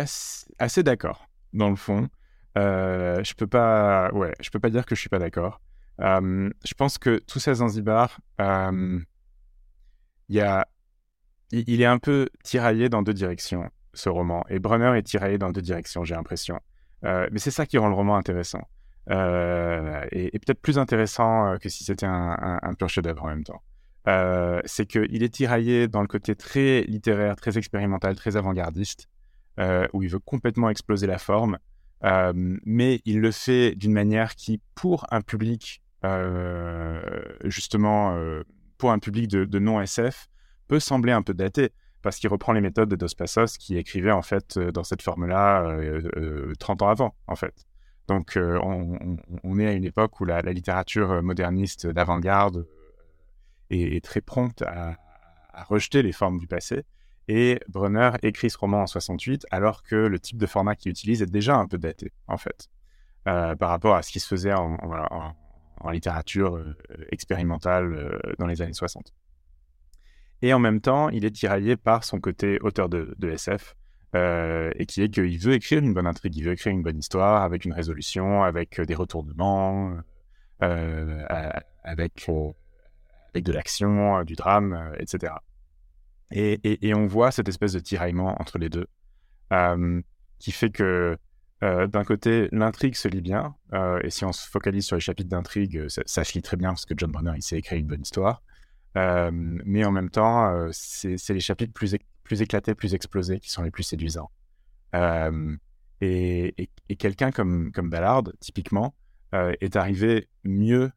assez 0.59 0.83
d'accord, 0.83 1.29
dans 1.53 1.71
le 1.71 1.77
fond. 1.77 2.09
Euh, 2.57 3.23
je 3.25 3.35
peux 3.35 3.47
pas, 3.47 4.13
ouais, 4.13 4.33
je 4.41 4.51
peux 4.51 4.61
pas 4.61 4.71
dire 4.71 4.87
que 4.87 4.95
je 4.95 5.01
suis 5.01 5.09
pas 5.09 5.19
d'accord. 5.19 5.61
Euh, 6.01 6.51
je 6.65 6.75
pense 6.75 6.99
que 6.99 7.19
tout 7.27 7.39
ça 7.39 7.55
Zanzibar, 7.55 8.21
euh, 8.41 9.01
il 10.29 11.81
est 11.81 11.87
un 11.87 11.99
peu 11.99 12.29
tiraillé 12.43 12.89
dans 12.89 13.03
deux 13.03 13.15
directions 13.15 13.71
ce 13.93 14.09
roman. 14.09 14.45
Et 14.49 14.59
Brunner 14.59 14.99
est 14.99 15.03
tiraillé 15.03 15.39
dans 15.39 15.51
deux 15.51 15.63
directions, 15.63 16.05
j'ai 16.05 16.15
l'impression. 16.15 16.61
mais 17.03 17.39
c'est 17.39 17.51
ça 17.51 17.67
qui 17.67 17.79
rend 17.79 17.89
le 17.89 17.95
roman 17.95 18.17
intéressant. 18.17 18.63
et, 19.09 20.39
peut-être 20.39 20.61
plus 20.61 20.79
intéressant 20.79 21.57
que 21.61 21.69
si 21.69 21.85
c'était 21.85 22.07
un, 22.07 22.59
un, 22.63 22.75
pur 22.75 22.89
chef-d'œuvre 22.89 23.25
en 23.25 23.29
même 23.29 23.45
temps. 23.45 23.63
c'est 24.65 24.87
qu'il 24.87 25.23
est 25.23 25.35
tiraillé 25.35 25.87
dans 25.89 26.03
le 26.03 26.09
côté 26.09 26.35
très 26.35 26.83
littéraire, 26.83 27.37
très 27.37 27.57
expérimental, 27.59 28.17
très 28.17 28.37
avant-gardiste, 28.37 29.09
où 29.93 30.03
il 30.03 30.09
veut 30.09 30.21
complètement 30.21 30.71
exploser 30.71 31.07
la 31.07 31.19
forme. 31.19 31.59
Euh, 32.05 32.33
mais 32.35 33.01
il 33.05 33.21
le 33.21 33.31
fait 33.31 33.75
d'une 33.75 33.93
manière 33.93 34.35
qui, 34.35 34.61
pour 34.75 35.07
un 35.11 35.23
public, 35.23 35.83
euh, 36.05 37.01
justement, 37.45 38.15
euh, 38.17 38.43
pour 38.77 38.91
un 38.93 38.99
public 38.99 39.29
de, 39.29 39.59
non-SF, 39.59 40.29
peut 40.69 40.81
sembler 40.81 41.13
un 41.13 41.23
peu 41.23 41.33
daté, 41.33 41.73
parce 42.03 42.19
qu'il 42.19 42.29
reprend 42.29 42.53
les 42.53 42.61
méthodes 42.61 42.91
de 42.91 42.97
Dos 42.97 43.15
Passos 43.17 43.57
qui 43.57 43.79
écrivait 43.79 44.11
en 44.11 44.23
fait 44.23 44.59
dans 44.59 44.85
cette 44.85 45.01
forme-là 45.01 45.79
30 46.59 46.83
ans 46.83 46.89
avant, 46.89 47.15
en 47.27 47.37
fait. 47.37 47.55
Donc 48.09 48.37
on, 48.37 49.59
est 49.59 49.67
à 49.67 49.73
une 49.73 49.85
époque 49.85 50.21
où 50.21 50.27
la, 50.27 50.43
littérature 50.43 51.23
moderniste 51.23 51.87
d'avant-garde 51.87 52.67
est, 53.71 54.05
très 54.05 54.21
prompte 54.21 54.61
à, 54.63 54.97
rejeter 55.69 56.03
les 56.03 56.13
formes 56.13 56.39
du 56.39 56.47
passé. 56.47 56.85
Et 57.29 57.61
Brunner 57.69 58.11
écrit 58.23 58.51
ce 58.51 58.59
roman 58.59 58.83
en 58.83 58.87
68, 58.87 59.47
alors 59.51 59.83
que 59.83 59.95
le 59.95 60.19
type 60.19 60.37
de 60.37 60.47
format 60.47 60.77
qu'il 60.77 60.91
utilise 60.91 61.23
est 61.23 61.31
déjà 61.31 61.57
un 61.57 61.67
peu 61.67 61.79
daté, 61.79 62.13
en 62.29 62.37
fait, 62.37 62.69
euh, 63.27 63.57
par 63.57 63.71
rapport 63.71 63.95
à 63.95 64.03
ce 64.03 64.13
qui 64.13 64.21
se 64.21 64.29
faisait 64.29 64.53
en, 64.53 64.77
littérature 65.91 66.57
euh, 66.57 66.75
expérimentale 67.11 67.93
euh, 67.95 68.19
dans 68.39 68.47
les 68.47 68.63
années 68.63 68.75
60. 68.75 69.13
Et 70.43 70.53
en 70.53 70.59
même 70.59 70.81
temps, 70.81 71.09
il 71.09 71.25
est 71.25 71.31
tiraillé 71.31 71.77
par 71.77 72.05
son 72.05 72.21
côté 72.21 72.59
auteur 72.61 72.89
de, 72.89 73.17
SF, 73.23 73.75
et 74.15 74.87
qui 74.87 75.03
est 75.03 75.09
qu'il 75.09 75.39
veut 75.39 75.55
écrire 75.55 75.83
une 75.83 75.95
bonne 75.95 76.07
intrigue, 76.07 76.37
il 76.37 76.45
veut 76.45 76.53
écrire 76.53 76.73
une 76.73 76.83
bonne 76.83 76.99
histoire 76.99 77.43
avec 77.43 77.65
une 77.65 77.73
résolution, 77.73 78.43
avec 78.43 78.81
des 78.81 78.95
retournements, 78.95 79.97
avec, 80.61 82.29
avec 83.33 83.45
de 83.45 83.53
l'action, 83.53 84.23
du 84.25 84.35
drame, 84.35 84.93
etc. 84.99 85.33
Et, 86.37 86.93
on 86.95 87.07
voit 87.07 87.31
cette 87.31 87.49
espèce 87.49 87.73
de 87.73 87.79
tiraillement 87.79 88.41
entre 88.41 88.59
les 88.59 88.69
deux, 88.69 88.89
euh, 89.53 90.03
qui 90.41 90.51
fait 90.51 90.71
que 90.71 91.17
euh, 91.63 91.87
d'un 91.87 92.03
côté, 92.03 92.49
l'intrigue 92.51 92.97
se 92.97 93.07
lit 93.07 93.21
bien, 93.21 93.55
euh, 93.73 94.01
et 94.03 94.11
si 94.11 94.25
on 94.25 94.33
se 94.33 94.49
focalise 94.49 94.85
sur 94.85 94.97
les 94.97 95.01
chapitres 95.01 95.31
d'intrigue, 95.31 95.87
ça, 95.89 96.25
se 96.25 96.33
lit 96.35 96.43
très 96.43 96.57
bien 96.57 96.71
parce 96.71 96.87
que 96.87 96.95
John 96.97 97.13
Brunner, 97.13 97.35
il 97.37 97.43
sait 97.43 97.57
écrire 97.57 97.79
une 97.79 97.87
bonne 97.87 98.03
histoire. 98.03 98.43
mais 98.97 99.85
en 99.85 99.93
même 99.93 100.11
temps, 100.11 100.69
c'est 100.73 101.31
les 101.31 101.41
chapitres 101.41 101.73
plus, 101.73 101.95
éclatés, 102.43 102.75
plus 102.75 102.95
explosés 102.95 103.39
qui 103.39 103.51
sont 103.51 103.63
les 103.63 103.71
plus 103.71 103.85
séduisants. 103.85 104.31
et, 106.01 106.69
quelqu'un 106.99 107.31
comme, 107.31 107.71
comme 107.71 107.91
Ballard, 107.91 108.25
typiquement, 108.41 108.97
est 109.33 109.77
arrivé 109.77 110.29
mieux 110.43 110.91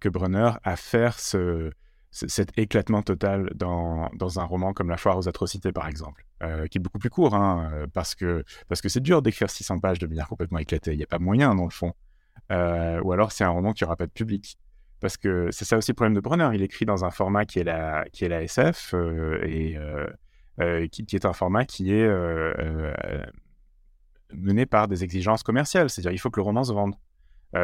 que 0.00 0.08
Brunner 0.08 0.50
à 0.64 0.74
faire 0.74 1.18
ce, 1.20 1.70
cet 2.10 2.58
éclatement 2.58 3.02
total 3.02 3.50
dans, 3.54 4.10
dans, 4.14 4.40
un 4.40 4.44
roman 4.44 4.72
comme 4.72 4.90
La 4.90 4.96
foire 4.96 5.16
aux 5.16 5.28
atrocités, 5.28 5.72
par 5.72 5.86
exemple, 5.86 6.26
euh, 6.42 6.66
qui 6.66 6.78
est 6.78 6.80
beaucoup 6.80 6.98
plus 6.98 7.10
court, 7.10 7.34
hein, 7.34 7.70
euh, 7.72 7.86
parce 7.92 8.14
que 8.16 8.44
parce 8.68 8.80
que 8.80 8.88
c'est 8.88 9.00
dur 9.00 9.22
d'écrire 9.22 9.48
600 9.48 9.78
pages 9.78 10.00
de 10.00 10.06
manière 10.06 10.28
complètement 10.28 10.58
éclatée. 10.58 10.92
Il 10.92 10.96
n'y 10.96 11.04
a 11.04 11.06
pas 11.06 11.20
moyen, 11.20 11.54
dans 11.54 11.64
le 11.64 11.70
fond. 11.70 11.94
Euh, 12.50 13.00
ou 13.02 13.12
alors, 13.12 13.30
c'est 13.30 13.44
un 13.44 13.50
roman 13.50 13.72
qui 13.72 13.84
n'aura 13.84 13.96
pas 13.96 14.06
de 14.06 14.12
public. 14.12 14.58
Parce 14.98 15.16
que 15.16 15.48
c'est 15.52 15.64
ça 15.64 15.76
aussi 15.76 15.92
le 15.92 15.94
problème 15.94 16.14
de 16.14 16.20
Brunner. 16.20 16.50
Il 16.52 16.62
écrit 16.62 16.84
dans 16.84 17.04
un 17.04 17.10
format 17.10 17.44
qui 17.44 17.60
est 17.60 17.64
la, 17.64 18.04
qui 18.12 18.24
est 18.24 18.28
la 18.28 18.42
SF, 18.42 18.94
et 19.44 19.78
qui, 20.90 21.06
qui, 21.06 21.16
est 21.16 21.24
un 21.24 21.32
format 21.32 21.64
qui 21.64 21.92
est 21.92 22.08
mené 24.32 24.66
par 24.66 24.88
des 24.88 25.04
exigences 25.04 25.42
commerciales. 25.42 25.88
C'est-à-dire 25.88 26.12
il 26.12 26.18
faut 26.18 26.30
que 26.30 26.40
le 26.40 26.44
roman 26.44 26.64
se 26.64 26.72
vende. 26.72 26.94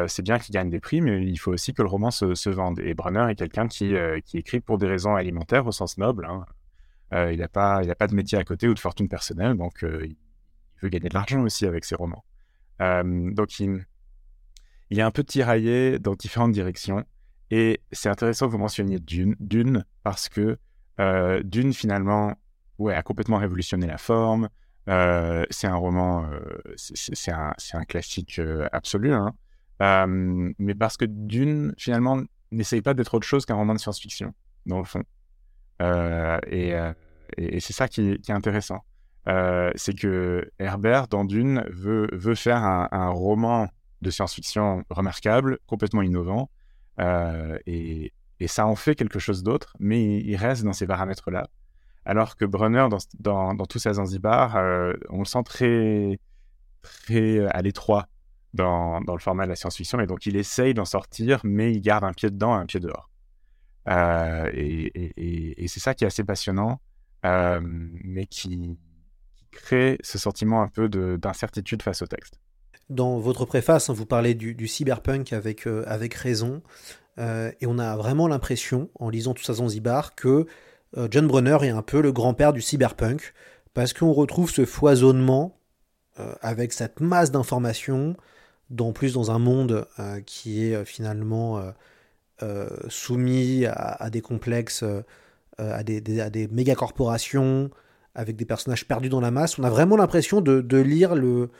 C'est 0.07 0.21
bien 0.21 0.37
qu'il 0.39 0.53
gagne 0.53 0.69
des 0.69 0.79
prix, 0.79 1.01
mais 1.01 1.25
il 1.25 1.37
faut 1.37 1.53
aussi 1.53 1.73
que 1.73 1.81
le 1.81 1.87
roman 1.87 2.11
se, 2.11 2.49
vende. 2.49 2.79
Et 2.79 2.93
Brunner 2.93 3.27
est 3.29 3.35
quelqu'un 3.35 3.67
qui, 3.67 3.93
qui 4.25 4.37
écrit 4.37 4.59
pour 4.59 4.77
des 4.77 4.87
raisons 4.87 5.15
alimentaires 5.15 5.65
au 5.65 5.71
sens 5.71 5.97
noble. 5.97 6.25
Hein. 6.25 6.45
il 7.31 7.39
n'a 7.39 7.47
pas, 7.47 7.81
pas 7.95 8.07
de 8.07 8.13
métier 8.13 8.37
à 8.37 8.43
côté 8.43 8.67
ou 8.67 8.73
de 8.73 8.79
fortune 8.79 9.07
personnelle, 9.07 9.55
donc 9.55 9.79
il 9.83 10.17
veut 10.81 10.89
gagner 10.89 11.09
de 11.09 11.13
l'argent 11.13 11.41
aussi 11.41 11.65
avec 11.65 11.85
ses 11.85 11.95
romans. 11.95 12.25
donc 12.79 13.59
il, 13.59 13.85
est 14.91 15.01
un 15.01 15.11
peu 15.11 15.23
tiraillé 15.23 15.99
dans 15.99 16.15
différentes 16.15 16.51
directions. 16.51 17.05
Et 17.49 17.81
c'est 17.91 18.09
intéressant 18.09 18.47
que 18.47 18.51
vous 18.51 18.57
mentionniez 18.57 18.99
Dune, 18.99 19.85
parce 20.03 20.27
que 20.27 20.57
euh, 20.99 21.41
Dune, 21.43 21.73
finalement, 21.73 22.33
ouais, 22.77 22.93
a 22.93 23.03
complètement 23.03 23.37
révolutionné 23.37 23.87
la 23.87 23.97
forme. 23.97 24.49
Euh, 24.89 25.45
c'est 25.49 25.67
un 25.67 25.75
roman, 25.75 26.29
euh, 26.31 26.73
c'est 26.75 27.31
un, 27.31 27.53
un, 27.73 27.83
classique 27.83 28.41
absolu. 28.71 29.13
Hein. 29.13 29.33
Mais 29.79 30.75
parce 30.75 30.97
que 30.97 31.05
Dune, 31.05 31.73
finalement, 31.77 32.21
n'essaye 32.51 32.81
pas 32.81 32.93
d'être 32.93 33.13
autre 33.13 33.27
chose 33.27 33.45
qu'un 33.45 33.55
roman 33.55 33.73
de 33.73 33.79
science-fiction, 33.79 34.33
dans 34.65 34.79
le 34.79 34.85
fond. 34.85 35.03
et, 35.81 36.73
et, 37.37 37.59
c'est 37.59 37.73
ça 37.73 37.87
qui, 37.87 38.17
qui, 38.19 38.31
est 38.31 38.35
intéressant. 38.35 38.83
c'est 39.75 39.97
que 39.97 40.49
Herbert, 40.59 41.07
dans 41.07 41.25
Dune, 41.25 41.63
veut, 41.69 42.07
veut 42.13 42.35
faire 42.35 42.63
un, 42.63 42.87
un 42.91 43.09
roman 43.09 43.67
de 44.01 44.09
science-fiction 44.09 44.83
remarquable, 44.89 45.59
complètement 45.65 46.01
innovant, 46.01 46.49
euh, 46.99 47.57
et, 47.65 48.11
ça 48.47 48.67
en 48.67 48.75
fait 48.75 48.95
quelque 48.95 49.19
chose 49.19 49.41
d'autre, 49.41 49.75
mais 49.79 50.19
il, 50.19 50.35
reste 50.35 50.63
dans 50.63 50.73
ces 50.73 50.85
paramètres-là. 50.85 51.47
Alors 52.05 52.35
que 52.35 52.45
Brunner, 52.45 52.87
dans, 53.19 53.53
dans, 53.55 53.65
tous 53.65 53.79
ses 53.79 53.93
Zanzibar, 53.93 54.55
euh, 54.55 54.93
on 55.09 55.19
le 55.19 55.25
sent 55.25 55.43
très, 55.43 56.19
très 56.83 57.45
à 57.47 57.61
l'étroit 57.61 58.07
dans, 58.57 58.99
le 58.99 59.19
format 59.19 59.45
de 59.45 59.49
la 59.49 59.55
science-fiction, 59.55 59.99
et 60.01 60.07
donc 60.07 60.25
il 60.25 60.35
essaye 60.35 60.73
d'en 60.73 60.85
sortir, 60.85 61.39
mais 61.43 61.71
il 61.71 61.81
garde 61.81 62.03
un 62.03 62.13
pied 62.13 62.29
dedans 62.29 62.57
et 62.57 62.61
un 62.61 62.65
pied 62.65 62.79
dehors. 62.79 63.09
Euh, 63.87 64.49
et, 64.53 65.65
c'est 65.67 65.79
ça 65.79 65.93
qui 65.93 66.03
est 66.03 66.07
assez 66.07 66.23
passionnant, 66.23 66.81
mais 67.23 68.25
qui, 68.25 68.77
crée 69.57 69.97
ce 70.01 70.17
sentiment 70.17 70.61
un 70.61 70.67
peu 70.67 70.87
d'incertitude 71.17 71.81
face 71.81 72.01
au 72.01 72.07
texte. 72.07 72.39
Dans 72.89 73.17
votre 73.17 73.45
préface, 73.45 73.89
hein, 73.89 73.93
vous 73.93 74.05
parlez 74.05 74.33
du, 74.33 74.67
cyberpunk 74.67 75.33
avec, 75.33 75.67
euh, 75.67 75.83
avec 75.87 76.13
raison, 76.13 76.61
euh, 77.19 77.51
et 77.59 77.65
on 77.67 77.79
a 77.79 77.97
vraiment 77.97 78.27
l'impression, 78.27 78.89
en 78.95 79.09
lisant 79.09 79.33
tout 79.33 79.43
ça 79.43 79.53
Zanzibar, 79.53 80.15
que 80.15 80.45
euh, 80.95 81.07
John 81.11 81.27
Brunner 81.27 81.57
est 81.63 81.69
un 81.69 81.81
peu 81.81 82.01
le 82.01 82.13
grand-père 82.13 82.53
du 82.53 82.61
cyberpunk, 82.61 83.33
parce 83.73 83.93
qu'on 83.93 84.13
retrouve 84.13 84.49
ce 84.49 84.65
foisonnement 84.65 85.53
avec 86.41 86.73
cette 86.73 86.99
masse 86.99 87.29
d'informations, 87.29 88.17
en 88.79 88.91
plus 88.91 89.13
dans 89.13 89.31
un 89.31 89.39
monde 89.39 89.87
qui 90.25 90.63
est 90.63 90.85
finalement 90.85 91.61
soumis 92.89 93.65
à, 93.65 94.09
des 94.09 94.21
complexes, 94.21 94.83
à 95.57 95.83
des, 95.83 96.19
à 96.19 96.29
des 96.29 96.47
méga 96.47 96.75
corporations, 96.75 97.69
avec 98.17 98.35
des 98.35 98.45
personnages 98.45 98.87
perdus 98.87 99.09
dans 99.09 99.21
la 99.21 99.31
masse. 99.31 99.57
On 99.59 99.63
a 99.63 99.69
vraiment 99.69 99.95
l'impression 99.95 100.41
de, 100.41 100.59
de 100.59 100.77
lire 100.77 101.15
le, 101.15 101.51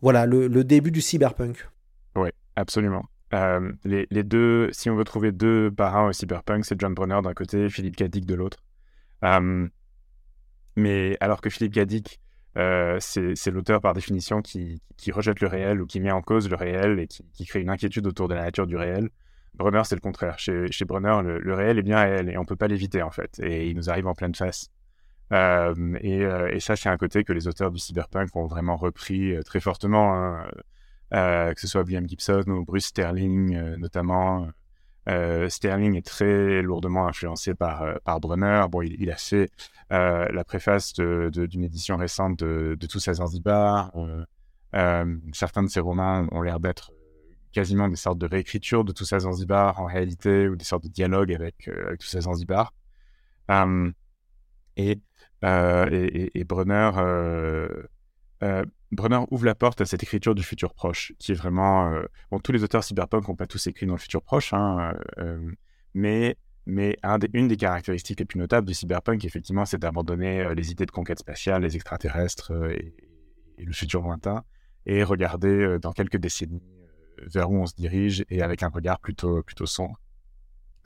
voilà, 0.00 0.26
le, 0.26 0.64
début 0.64 0.90
du 0.90 1.00
cyberpunk. 1.00 1.68
Oui, 2.16 2.30
absolument. 2.56 3.04
Euh, 3.34 3.72
les, 3.84 4.06
deux, 4.22 4.70
si 4.72 4.88
on 4.88 4.96
veut 4.96 5.04
trouver 5.04 5.30
deux 5.30 5.70
parrains 5.70 6.08
au 6.08 6.12
cyberpunk, 6.12 6.64
c'est 6.64 6.80
John 6.80 6.94
Brunner 6.94 7.20
d'un 7.22 7.34
côté, 7.34 7.68
Philippe 7.68 8.02
Dick 8.02 8.24
de 8.24 8.34
l'autre. 8.34 8.58
Euh, 9.24 9.68
mais 10.74 11.16
alors 11.20 11.40
que 11.40 11.50
Philippe 11.50 11.78
Dick, 11.78 12.20
euh, 12.56 12.98
c'est 13.00 13.50
l'auteur 13.50 13.80
par 13.80 13.94
définition 13.94 14.42
qui, 14.42 14.80
rejette 15.12 15.40
le 15.40 15.48
réel 15.48 15.80
ou 15.80 15.86
qui 15.86 16.00
met 16.00 16.10
en 16.10 16.22
cause 16.22 16.48
le 16.48 16.56
réel 16.56 16.98
et 16.98 17.06
qui, 17.06 17.46
crée 17.46 17.60
une 17.60 17.70
inquiétude 17.70 18.06
autour 18.06 18.28
de 18.28 18.34
la 18.34 18.44
nature 18.44 18.66
du 18.66 18.76
réel. 18.76 19.10
Brunner, 19.54 19.82
c'est 19.84 19.94
le 19.94 20.00
contraire. 20.00 20.38
Chez, 20.38 20.70
chez 20.70 20.84
Brunner, 20.84 21.20
le, 21.22 21.54
réel 21.54 21.78
est 21.78 21.82
bien 21.82 21.98
réel 21.98 22.28
et 22.28 22.36
on 22.36 22.42
ne 22.42 22.46
peut 22.46 22.56
pas 22.56 22.68
l'éviter 22.68 23.02
en 23.02 23.10
fait. 23.10 23.38
Et 23.42 23.68
il 23.68 23.76
nous 23.76 23.88
arrive 23.90 24.06
en 24.06 24.14
pleine 24.14 24.34
face. 24.34 24.70
Euh, 25.32 25.74
et, 26.50 26.60
ça, 26.60 26.76
c'est 26.76 26.88
un 26.88 26.96
côté 26.96 27.24
que 27.24 27.32
les 27.32 27.48
auteurs 27.48 27.70
du 27.70 27.78
cyberpunk 27.78 28.34
ont 28.36 28.46
vraiment 28.46 28.76
repris 28.76 29.34
euh, 29.34 29.42
très 29.42 29.60
fortement, 29.60 30.14
hein. 30.14 30.46
euh, 31.14 31.52
que 31.52 31.60
ce 31.60 31.66
soit 31.66 31.82
William 31.82 32.08
Gibson 32.08 32.44
ou 32.46 32.64
Bruce 32.64 32.86
Sterling 32.86 33.76
notamment. 33.76 34.48
Sterling 35.48 35.96
est 35.96 36.06
très 36.06 36.62
lourdement 36.62 37.06
influencé 37.06 37.54
par, 37.54 38.00
par 38.04 38.20
Brunner. 38.20 38.64
Bon, 38.70 38.82
il, 38.82 39.10
a 39.10 39.16
fait 39.16 39.50
la 39.90 40.44
préface 40.44 40.94
d'une 40.94 41.64
édition 41.64 41.96
récente 41.96 42.38
de, 42.38 42.76
de 42.78 42.86
Tous 42.86 42.98
ces 42.98 43.14
Zanzibar. 43.14 43.92
certains 45.32 45.62
de 45.62 45.68
ses 45.68 45.80
romans 45.80 46.26
ont 46.32 46.42
l'air 46.42 46.60
d'être 46.60 46.92
quasiment 47.52 47.88
des 47.88 47.96
sortes 47.96 48.18
de 48.18 48.26
réécriture 48.26 48.84
de 48.84 48.92
Tous 48.92 49.04
ces 49.04 49.20
Zanzibar 49.20 49.80
en 49.80 49.86
réalité, 49.86 50.48
ou 50.48 50.56
des 50.56 50.64
sortes 50.64 50.84
de 50.84 50.88
dialogues 50.88 51.32
avec, 51.32 51.68
avec 51.68 52.00
Tous 52.00 52.08
ces 52.08 52.22
Zanzibar. 52.22 52.74
et 54.76 55.00
euh, 55.44 56.30
et, 56.34 56.44
Brunner, 56.44 56.90
euh, 58.42 58.62
euh, 58.62 58.64
Brunner 58.92 59.20
ouvre 59.30 59.44
la 59.44 59.54
porte 59.54 59.80
à 59.80 59.86
cette 59.86 60.02
écriture 60.02 60.34
du 60.34 60.42
futur 60.42 60.72
proche, 60.72 61.12
qui 61.18 61.32
est 61.32 61.34
vraiment... 61.34 61.92
bon, 62.30 62.38
tous 62.38 62.52
les 62.52 62.62
auteurs 62.62 62.84
cyberpunk 62.84 63.28
n'ont 63.28 63.34
pas 63.34 63.46
tous 63.46 63.66
écrit 63.66 63.84
dans 63.84 63.94
le 63.94 63.98
futur 63.98 64.22
proche, 64.22 64.52
hein, 64.52 64.94
mais 65.92 66.36
mais 66.68 66.96
une 67.32 67.46
des 67.46 67.56
caractéristiques 67.56 68.18
les 68.18 68.26
plus 68.26 68.40
notables 68.40 68.66
du 68.66 68.74
cyberpunk, 68.74 69.24
effectivement, 69.24 69.64
c'est 69.64 69.78
d'abandonner 69.78 70.52
les 70.54 70.72
idées 70.72 70.86
de 70.86 70.90
conquête 70.90 71.18
spatiale, 71.18 71.62
les 71.62 71.76
extraterrestres 71.76 72.52
et, 72.70 72.94
le 73.58 73.72
futur 73.72 74.02
lointain, 74.02 74.44
et 74.84 75.04
regarder 75.04 75.78
dans 75.80 75.92
quelques 75.92 76.16
décennies 76.16 76.62
vers 77.18 77.50
où 77.50 77.56
on 77.56 77.66
se 77.66 77.74
dirige 77.74 78.24
et 78.30 78.42
avec 78.42 78.62
un 78.62 78.68
regard 78.68 78.98
plutôt, 78.98 79.42
plutôt 79.42 79.66
sombre. 79.66 80.00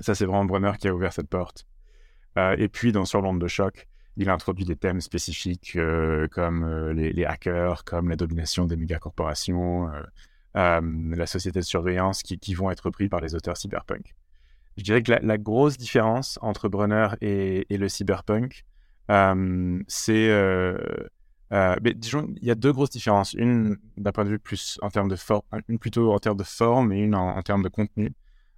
Ça, 0.01 0.15
c'est 0.15 0.25
vraiment 0.25 0.45
Brunner 0.45 0.73
qui 0.79 0.89
a 0.89 0.95
ouvert 0.95 1.13
cette 1.13 1.29
porte. 1.29 1.67
et 2.37 2.69
puis, 2.69 2.93
dans 2.93 3.05
Sur 3.05 3.21
l'onde 3.21 3.41
de 3.41 3.49
choc, 3.49 3.89
il 4.17 4.29
introduit 4.29 4.65
des 4.65 4.77
thèmes 4.77 5.01
spécifiques 5.01 5.77
euh, 5.77 6.29
comme 6.29 6.65
euh, 6.65 6.93
les, 6.93 7.25
hackers, 7.25 7.85
comme 7.85 8.09
la 8.09 8.17
domination 8.17 8.67
des 8.67 8.77
mégacorporations, 8.77 9.91
euh, 10.55 10.81
la 11.17 11.27
société 11.27 11.61
de 11.61 11.65
surveillance 11.65 12.23
qui, 12.23 12.55
vont 12.55 12.71
être 12.71 12.91
pris 12.91 13.09
par 13.09 13.21
les 13.21 13.35
auteurs 13.35 13.57
cyberpunk. 13.57 14.15
Je 14.77 14.83
dirais 14.83 15.03
que 15.03 15.13
la, 15.13 15.39
grosse 15.39 15.77
différence 15.77 16.39
entre 16.43 16.69
Brunner 16.69 17.09
et, 17.21 17.67
le 17.71 17.89
cyberpunk, 17.89 18.65
c'est... 19.09 20.75
disons, 21.95 22.35
il 22.37 22.45
y 22.45 22.51
a 22.51 22.55
deux 22.55 22.73
grosses 22.73 22.91
différences. 22.91 23.35
Une 23.35 23.77
d'un 23.97 24.13
point 24.13 24.25
de 24.25 24.31
vue 24.31 24.39
plus 24.39 24.79
en 24.83 24.91
termes 24.91 25.09
de 25.09 25.17
forme, 25.17 25.43
une 25.69 25.79
plutôt 25.79 26.13
en 26.13 26.19
termes 26.19 26.37
de 26.37 26.45
forme 26.45 26.93
et 26.93 27.01
une 27.01 27.15
en, 27.15 27.37
en, 27.37 27.43
termes 27.43 27.63
de 27.63 27.69
contenu. 27.69 28.13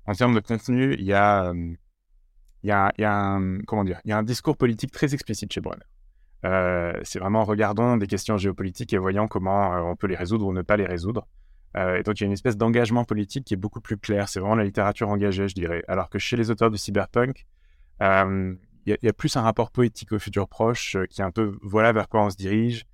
En 0.06 0.14
termes 0.14 0.34
de 0.34 0.40
contenu, 0.40 0.94
il 0.94 1.04
y 1.04 1.12
a 1.12 1.52
il 2.62 2.68
y 2.68 2.72
a, 2.72 2.92
un, 2.98 3.60
comment 3.66 3.84
dire, 3.84 4.00
y 4.04 4.12
a 4.12 4.18
un 4.18 4.22
discours 4.22 4.56
politique 4.56 4.92
très 4.92 5.14
explicite 5.14 5.52
chez 5.52 5.60
Brunner. 5.60 5.84
Euh, 6.44 6.98
c'est 7.04 7.18
vraiment 7.18 7.44
regardons 7.44 7.96
des 7.96 8.06
questions 8.06 8.36
géopolitiques 8.36 8.92
et 8.92 8.98
voyons 8.98 9.28
comment 9.28 9.74
euh, 9.74 9.80
on 9.80 9.94
peut 9.94 10.08
les 10.08 10.16
résoudre 10.16 10.46
ou 10.46 10.52
ne 10.52 10.62
pas 10.62 10.76
les 10.76 10.86
résoudre. 10.86 11.26
Euh, 11.76 11.98
et 11.98 12.02
donc 12.02 12.20
il 12.20 12.24
y 12.24 12.24
a 12.24 12.26
une 12.26 12.32
espèce 12.32 12.56
d'engagement 12.56 13.04
politique 13.04 13.44
qui 13.44 13.54
est 13.54 13.58
beaucoup 13.58 13.80
plus 13.80 13.96
clair. 13.96 14.28
C'est 14.28 14.40
vraiment 14.40 14.56
la 14.56 14.64
littérature 14.64 15.08
engagée, 15.08 15.48
je 15.48 15.54
dirais. 15.54 15.84
Alors 15.88 16.10
que 16.10 16.18
chez 16.18 16.36
les 16.36 16.50
auteurs 16.50 16.70
de 16.70 16.76
cyberpunk, 16.76 17.46
il 18.00 18.58
y, 18.86 19.08
a 19.08 19.12
plus 19.12 19.36
un 19.36 19.42
rapport 19.42 19.70
poétique 19.70 20.10
au 20.10 20.18
futur 20.18 20.48
proche 20.48 20.96
qui 21.08 21.20
est 21.20 21.24
un 21.24 21.30
peu 21.30 21.56
voilà 21.62 21.92
vers 21.92 22.08
quoi 22.08 22.24
on 22.24 22.30
se 22.30 22.36
dirige, 22.36 22.84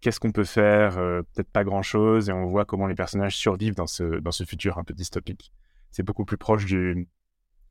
qu'est-ce 0.00 0.18
qu'on 0.18 0.32
peut 0.32 0.44
faire, 0.44 0.94
peut-être 0.94 1.50
pas 1.52 1.62
grand-chose, 1.62 2.28
et 2.28 2.32
on 2.32 2.46
voit 2.46 2.64
comment 2.64 2.88
les 2.88 2.96
personnages 2.96 3.36
survivent 3.36 3.76
dans 3.76 3.86
ce, 3.86 4.18
dans 4.18 4.32
ce 4.32 4.42
futur 4.42 4.78
un 4.78 4.82
peu 4.82 4.92
dystopique. 4.92 5.52
C'est 5.92 6.02
beaucoup 6.02 6.24
plus 6.24 6.36
proche 6.36 6.64
du, 6.64 7.06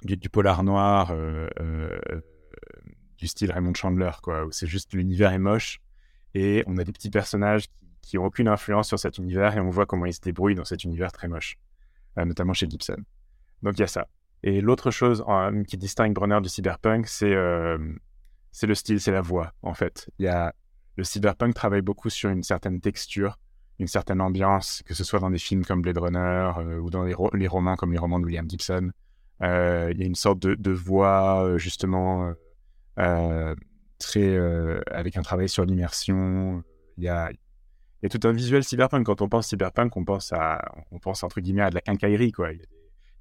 du, 0.04 0.30
polar 0.30 0.64
noir 0.64 1.12
euh, 1.12 1.48
euh, 1.60 2.00
du 3.18 3.28
style 3.28 3.52
Raymond 3.52 3.74
Chandler, 3.74 4.12
quoi, 4.22 4.46
où 4.46 4.52
c'est 4.52 4.68
juste 4.68 4.94
l'univers 4.94 5.34
est 5.34 5.40
moche 5.40 5.82
et 6.34 6.64
on 6.68 6.78
a 6.78 6.84
des 6.84 6.92
petits 6.92 7.10
personnages 7.10 7.66
qui, 8.02 8.16
n'ont 8.16 8.24
ont 8.24 8.26
aucune 8.28 8.48
influence 8.48 8.88
sur 8.88 9.00
cet 9.00 9.18
univers 9.18 9.58
et 9.58 9.60
on 9.60 9.70
voit 9.70 9.86
comment 9.86 10.06
ils 10.06 10.14
se 10.14 10.22
débrouillent 10.22 10.56
dans 10.56 10.66
cet 10.66 10.84
univers 10.84 11.12
très 11.12 11.28
moche, 11.28 11.58
euh, 12.18 12.26
notamment 12.26 12.54
chez 12.54 12.70
Gibson. 12.70 13.04
Donc 13.62 13.78
il 13.78 13.82
y 13.82 13.84
a 13.84 13.88
ça. 13.88 14.08
Et 14.42 14.62
l'autre 14.62 14.90
chose 14.90 15.24
qui 15.68 15.78
distingue 15.78 16.14
Brunner 16.14 16.40
du 16.42 16.48
cyberpunk, 16.48 17.08
c'est 17.08 17.34
le 17.34 18.00
style, 18.74 19.02
c'est 19.02 19.12
la 19.12 19.20
voix, 19.20 19.52
en 19.64 19.74
fait. 19.74 20.10
Y 20.18 20.28
a, 20.28 20.56
le 20.96 21.04
cyberpunk 21.04 21.54
travaille 21.54 21.82
beaucoup 21.82 22.10
sur 22.10 22.30
une 22.30 22.44
certaine 22.44 22.80
texture, 22.80 23.38
une 23.80 23.88
certaine 23.88 24.22
ambiance, 24.22 24.82
que 24.86 24.94
ce 24.94 25.04
soit 25.04 25.20
dans 25.20 25.30
des 25.30 25.40
films 25.40 25.66
comme 25.66 25.82
Blade 25.82 25.98
Runner 25.98 26.54
ou 26.82 26.90
dans 26.90 27.04
les, 27.04 27.14
les, 27.34 27.48
romans 27.50 27.76
comme 27.76 27.92
les 27.92 27.98
romans 27.98 28.22
de 28.22 28.26
William 28.26 28.50
Gibson. 28.50 28.92
Euh, 29.42 29.90
il 29.94 30.00
y 30.00 30.04
a 30.04 30.06
une 30.06 30.16
sorte 30.16 30.40
de, 30.40 30.72
voix, 30.72 31.44
euh, 31.44 31.58
justement, 31.58 32.34
euh, 33.00 33.56
très, 33.98 34.38
avec 34.92 35.18
un 35.18 35.22
travail 35.22 35.50
sur 35.50 35.66
l'immersion. 35.66 36.64
Il 36.98 37.04
y 37.04 37.10
a, 37.10 37.32
tout 38.10 38.20
un 38.24 38.32
visuel 38.32 38.64
cyberpunk. 38.64 39.06
Quand 39.06 39.22
on 39.22 39.30
pense 39.30 39.48
cyberpunk, 39.48 39.96
on 39.98 40.06
pense 40.06 40.34
à, 40.34 40.62
on 40.92 41.00
pense 41.00 41.24
entre 41.24 41.42
guillemets 41.42 41.64
à 41.64 41.70
de 41.70 41.76
la 41.76 41.82
quincaillerie, 41.82 42.32
quoi. 42.32 42.52
Il 42.52 42.60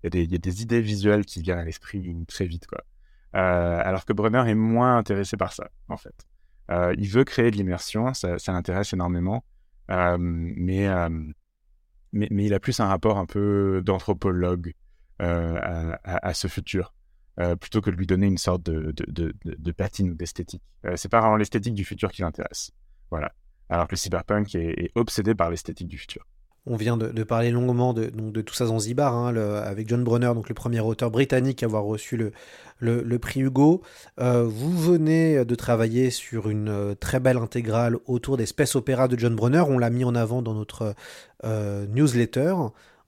y 0.05 0.35
a 0.35 0.39
des, 0.39 0.63
idées 0.63 0.81
visuelles 0.81 1.25
qui 1.25 1.43
viennent 1.43 1.59
à 1.59 1.65
l'esprit 1.65 2.17
très 2.27 2.47
vite, 2.47 2.67
quoi. 2.67 2.85
alors 3.33 4.05
que 4.05 4.13
Brunner 4.13 4.49
est 4.49 4.55
moins 4.55 4.97
intéressé 4.97 5.37
par 5.37 5.53
ça, 5.53 5.71
en 5.89 5.97
fait. 5.97 6.27
il 6.97 7.09
veut 7.09 7.25
créer 7.25 7.51
de 7.51 7.57
l'immersion, 7.57 8.13
ça, 8.15 8.39
ça 8.39 8.53
l'intéresse 8.53 8.93
énormément, 8.93 9.45
mais 9.89 10.89
mais, 12.11 12.29
mais, 12.31 12.47
il 12.47 12.55
a 12.55 12.59
plus 12.59 12.81
un 12.81 12.87
rapport 12.87 13.19
un 13.19 13.27
peu 13.27 13.83
d'anthropologue 13.85 14.73
à, 15.19 15.99
à, 16.05 16.35
ce 16.35 16.49
futur. 16.49 16.95
plutôt 17.61 17.81
que 17.81 17.91
de 17.91 17.97
lui 17.97 18.07
donner 18.07 18.27
une 18.27 18.39
sorte 18.39 18.63
de, 18.63 18.93
de, 19.07 19.35
de, 19.45 19.73
patine 19.73 20.11
ou 20.11 20.15
d'esthétique. 20.15 20.63
c'est 20.97 21.09
pas 21.09 21.21
vraiment 21.21 21.37
l'esthétique 21.37 21.75
du 21.75 21.85
futur 21.85 22.11
qui 22.11 22.23
l'intéresse. 22.23 22.73
Voilà. 23.11 23.33
Alors 23.71 23.87
que 23.87 23.93
le 23.93 23.99
cyberpunk 23.99 24.55
est, 24.55 24.91
obsédé 24.95 25.35
par 25.35 25.51
l'esthétique 25.51 25.89
du 25.89 25.99
futur. 25.99 26.25
On 26.67 26.77
vient 26.77 26.99
de, 26.99 27.23
parler 27.23 27.51
longuement 27.51 27.95
de, 27.95 28.11
de 28.11 28.41
tout 28.43 28.53
ça 28.53 28.67
Zanzibar, 28.67 29.15
hein, 29.15 29.35
avec 29.65 29.89
John 29.89 30.05
Brunner, 30.05 30.33
donc 30.35 30.51
le 30.51 30.55
premier 30.55 30.81
auteur 30.81 31.11
britannique 31.11 31.63
à 31.63 31.67
avoir 31.67 31.85
reçu 31.85 32.19
le, 32.19 32.33
le, 32.81 33.19
prix 33.19 33.41
Hugo. 33.41 33.81
Euh, 34.21 34.45
vous 34.45 34.77
venez 34.77 35.45
de 35.47 35.55
travailler 35.55 36.11
sur 36.11 36.51
une 36.51 36.69
euh, 36.69 36.95
très 36.95 37.21
belle 37.21 37.39
intégrale 37.39 37.97
autour 38.07 38.37
des 38.37 38.45
space 38.45 38.77
opéras 38.77 39.09
de 39.09 39.19
John 39.19 39.35
Brunner. 39.35 39.65
On 39.67 39.79
l'a 39.79 39.89
mis 39.89 40.05
en 40.05 40.15
avant 40.15 40.43
dans 40.43 40.53
notre 40.53 40.95
euh, 41.45 41.87
newsletter 41.87 42.55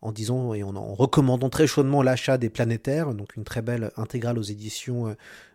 en 0.02 0.12
disant 0.12 0.54
et 0.54 0.62
en, 0.62 0.94
recommandant 0.94 1.50
très 1.50 1.66
chaudement 1.66 2.02
l'achat 2.02 2.38
des 2.38 2.50
planétaires, 2.50 3.14
donc 3.14 3.36
une 3.36 3.44
très 3.44 3.62
belle 3.62 3.90
intégrale 3.96 4.38
aux 4.38 4.42
éditions 4.42 5.14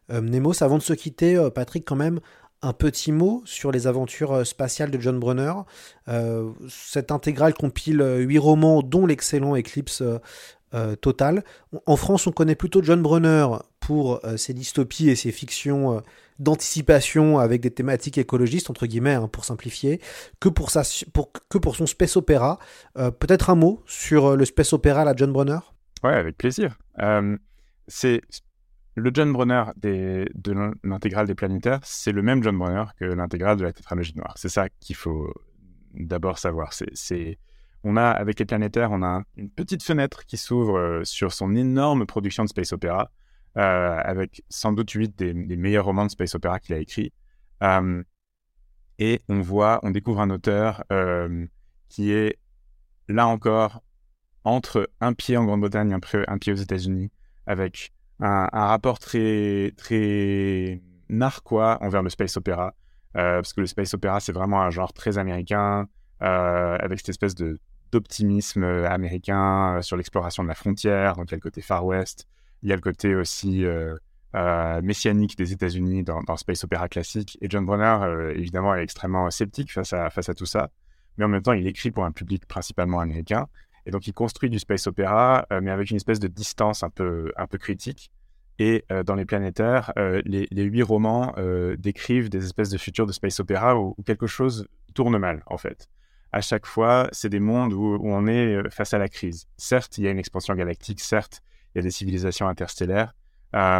Nemos. 0.09 0.61
Avant 0.61 0.77
de 0.77 0.83
se 0.83 0.93
quitter, 0.93 1.49
Patrick, 1.53 1.83
quand 1.85 1.95
même, 1.95 2.19
un 2.65 2.73
petit 2.73 3.11
mot 3.11 3.43
sur 3.45 3.71
les 3.71 3.85
aventures 3.85 4.33
euh, 4.33 4.43
spatiales 4.43 4.89
de 4.89 4.99
John 4.99 5.19
Brunner. 5.19 5.53
Euh, 6.07 6.51
cette 6.67 7.11
intégrale 7.11 7.53
compile 7.53 8.01
euh, 8.01 8.17
huit 8.17 8.39
romans, 8.39 8.81
dont 8.81 9.05
l'excellent 9.05 9.55
Eclipse 9.55 10.01
Total. 11.01 11.43
En 11.85 11.95
France, 11.95 12.27
on 12.27 12.31
connaît 12.31 12.55
plutôt 12.55 12.83
John 12.83 13.01
Brunner 13.01 13.47
pour 13.79 14.19
ses 14.35 14.53
dystopies 14.53 15.09
et 15.09 15.15
ses 15.15 15.31
fictions 15.31 16.01
d'anticipation 16.37 17.39
avec 17.39 17.61
des 17.61 17.71
thématiques 17.71 18.17
écologistes, 18.17 18.69
entre 18.69 18.85
guillemets, 18.85 19.13
hein, 19.13 19.29
pour 19.29 19.45
simplifier, 19.45 20.01
que 20.41 20.49
pour, 20.49 20.69
sa, 20.71 20.83
que 21.49 21.57
pour 21.57 21.77
son 21.77 21.85
space 21.85 22.17
opéra. 22.17 22.59
Peut-être 22.93 23.49
un 23.49 23.55
mot 23.55 23.83
sur 23.85 24.35
le 24.35 24.43
space 24.43 24.73
opéra 24.73 25.05
la 25.05 25.15
John 25.15 25.31
Brunner? 25.31 25.59
Ouais, 26.03 26.15
avec 26.15 26.37
plaisir. 26.37 26.77
c'est 27.87 28.21
le 28.95 29.11
John 29.13 29.31
Brunner 29.33 29.63
de 29.77 30.25
l'intégrale 30.83 31.27
des 31.27 31.35
planétaires, 31.35 31.79
c'est 31.83 32.11
le 32.11 32.21
même 32.21 32.43
John 32.43 32.57
Brunner 32.57 32.85
que 32.99 33.05
l'intégrale 33.05 33.57
de 33.57 33.63
la 33.63 33.73
tétralogie 33.73 34.15
noire. 34.15 34.33
C'est 34.37 34.49
ça 34.49 34.67
qu'il 34.79 34.95
faut 34.95 35.33
d'abord 35.93 36.37
savoir. 36.37 36.73
C'est, 36.73 37.37
on 37.85 37.97
a, 37.97 38.09
avec 38.09 38.39
les 38.39 38.45
planétaires, 38.45 38.91
on 38.91 39.03
a 39.03 39.21
une 39.37 39.49
petite 39.49 39.83
fenêtre 39.83 40.25
qui 40.25 40.37
s'ouvre 40.37 40.77
euh, 40.77 41.03
sur 41.03 41.31
son 41.31 41.55
énorme 41.55 42.07
production 42.07 42.43
de 42.43 42.49
space 42.49 42.73
opéra, 42.73 43.11
euh, 43.57 43.99
avec 44.03 44.43
sans 44.49 44.73
doute 44.73 44.89
huit 44.91 45.15
des, 45.15 45.33
meilleurs 45.33 45.85
romans 45.85 46.05
de 46.05 46.09
space 46.09 46.33
opéra 46.33 46.59
qu'il 46.59 46.73
a 46.73 46.79
écrits. 46.79 47.13
Euh, 47.61 48.03
et 48.97 49.21
on 49.29 49.39
voit, 49.39 49.79
on 49.83 49.91
découvre 49.91 50.19
un 50.19 50.31
auteur 50.31 50.83
qui 51.89 52.11
est, 52.11 52.39
là 53.07 53.27
encore, 53.27 53.83
entre 54.43 54.89
un 54.99 55.13
pied 55.13 55.37
en 55.37 55.45
Grande-Bretagne 55.45 55.91
et 55.91 56.23
un 56.27 56.37
pied 56.39 56.53
aux 56.53 56.55
États-Unis, 56.55 57.11
avec 57.45 57.93
un, 58.19 58.47
rapport 58.51 58.97
très, 58.97 59.73
très 59.77 60.81
narquois 61.09 61.77
envers 61.81 62.01
le 62.01 62.09
space 62.09 62.35
opéra, 62.37 62.73
parce 63.13 63.53
que 63.53 63.61
le 63.61 63.67
space 63.67 63.93
opéra, 63.93 64.19
c'est 64.21 64.31
vraiment 64.31 64.61
un 64.61 64.71
genre 64.71 64.93
très 64.93 65.17
américain, 65.17 65.87
avec 66.19 66.99
cette 66.99 67.09
espèce 67.09 67.35
de 67.35 67.59
d'optimisme 67.99 68.63
américain 68.63 69.77
euh, 69.77 69.81
sur 69.81 69.97
l'exploration 69.97 70.43
de 70.43 70.47
la 70.47 70.55
frontière. 70.55 71.15
Donc, 71.15 71.29
il 71.29 71.31
y 71.31 71.35
a 71.35 71.37
le 71.37 71.41
côté 71.41 71.61
Far 71.61 71.85
West, 71.85 72.27
il 72.61 72.69
y 72.69 72.71
a 72.71 72.75
le 72.75 72.81
côté 72.81 73.15
aussi 73.15 73.65
messianique 74.81 75.37
des 75.37 75.53
États-Unis 75.53 76.03
dans, 76.03 76.21
dans, 76.23 76.35
space 76.35 76.63
opéra 76.63 76.89
classique. 76.89 77.37
Et 77.41 77.47
John 77.49 77.65
Bronner, 77.65 78.33
évidemment, 78.35 78.75
est 78.75 78.83
extrêmement 78.83 79.29
sceptique 79.29 79.71
face 79.71 79.93
à, 79.93 80.33
tout 80.35 80.45
ça. 80.45 80.71
Mais 81.17 81.25
en 81.25 81.29
même 81.29 81.41
temps, 81.41 81.53
il 81.53 81.67
écrit 81.67 81.91
pour 81.91 82.03
un 82.05 82.11
public 82.11 82.45
principalement 82.45 82.99
américain. 82.99 83.47
Et 83.85 83.91
donc, 83.91 84.07
il 84.07 84.13
construit 84.13 84.49
du 84.49 84.59
space 84.59 84.87
opéra, 84.87 85.45
euh, 85.51 85.61
mais 85.61 85.71
avec 85.71 85.91
une 85.91 85.97
espèce 85.97 86.19
de 86.19 86.27
distance 86.27 86.83
un 86.83 86.89
peu, 86.89 87.31
un 87.37 87.47
peu 87.47 87.57
critique. 87.57 88.11
Et 88.57 88.85
euh, 88.91 89.03
dans 89.03 89.15
les 89.15 89.25
planétaires, 89.25 89.91
euh, 89.97 90.21
les, 90.25 90.47
huit 90.63 90.83
romans 90.83 91.33
décrivent 91.77 92.29
des 92.29 92.45
espèces 92.45 92.69
de 92.69 92.77
futurs 92.77 93.05
de 93.05 93.11
space 93.11 93.39
opéra 93.39 93.77
où, 93.79 93.95
quelque 94.05 94.27
chose 94.27 94.67
tourne 94.93 95.17
mal, 95.17 95.43
en 95.47 95.57
fait. 95.57 95.89
À 96.35 96.41
chaque 96.41 96.65
fois, 96.65 97.07
c'est 97.13 97.29
des 97.29 97.39
mondes 97.39 97.71
où, 97.71 97.97
on 98.03 98.27
est 98.27 98.69
face 98.69 98.93
à 98.93 98.97
la 98.97 99.07
crise. 99.07 99.47
Certes, 99.55 99.97
il 99.97 100.03
y 100.03 100.07
a 100.09 100.11
une 100.11 100.19
expansion 100.19 100.53
galactique, 100.53 100.99
certes, 100.99 101.41
il 101.73 101.77
y 101.77 101.79
a 101.79 101.81
des 101.81 101.91
civilisations 101.91 102.49
interstellaires, 102.49 103.15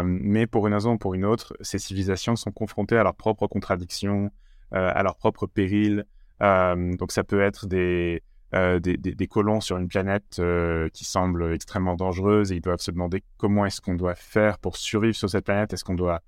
mais 0.02 0.46
pour 0.46 0.66
une 0.66 0.72
raison 0.72 0.92
ou 0.94 0.96
pour 0.96 1.12
une 1.12 1.26
autre, 1.26 1.54
ces 1.60 1.78
civilisations 1.78 2.34
sont 2.34 2.52
confrontées 2.52 2.96
à 2.96 3.02
leurs 3.02 3.14
propres 3.14 3.46
contradictions, 3.46 4.30
à 4.70 5.02
leurs 5.02 5.16
propres 5.16 5.46
périls. 5.46 6.06
donc 6.40 7.12
ça 7.12 7.24
peut 7.24 7.42
être 7.42 7.66
des, 7.66 8.22
euh, 8.54 8.80
des, 8.80 9.26
colons 9.26 9.60
sur 9.60 9.76
une 9.76 9.88
planète 9.88 10.38
euh, 10.38 10.88
qui 10.94 11.04
semble 11.04 11.52
extrêmement 11.52 11.94
dangereuse 11.94 12.52
et 12.52 12.54
ils 12.54 12.62
doivent 12.62 12.80
se 12.80 12.90
demander 12.90 13.22
comment 13.36 13.66
est-ce 13.66 13.82
qu'on 13.82 13.96
doit 13.96 14.14
faire 14.14 14.58
pour 14.58 14.78
survivre 14.78 15.14
sur 15.14 15.28
cette 15.28 15.44
planète. 15.44 15.74
Est-ce 15.74 15.84
qu'on 15.84 15.94
doit 15.94 16.22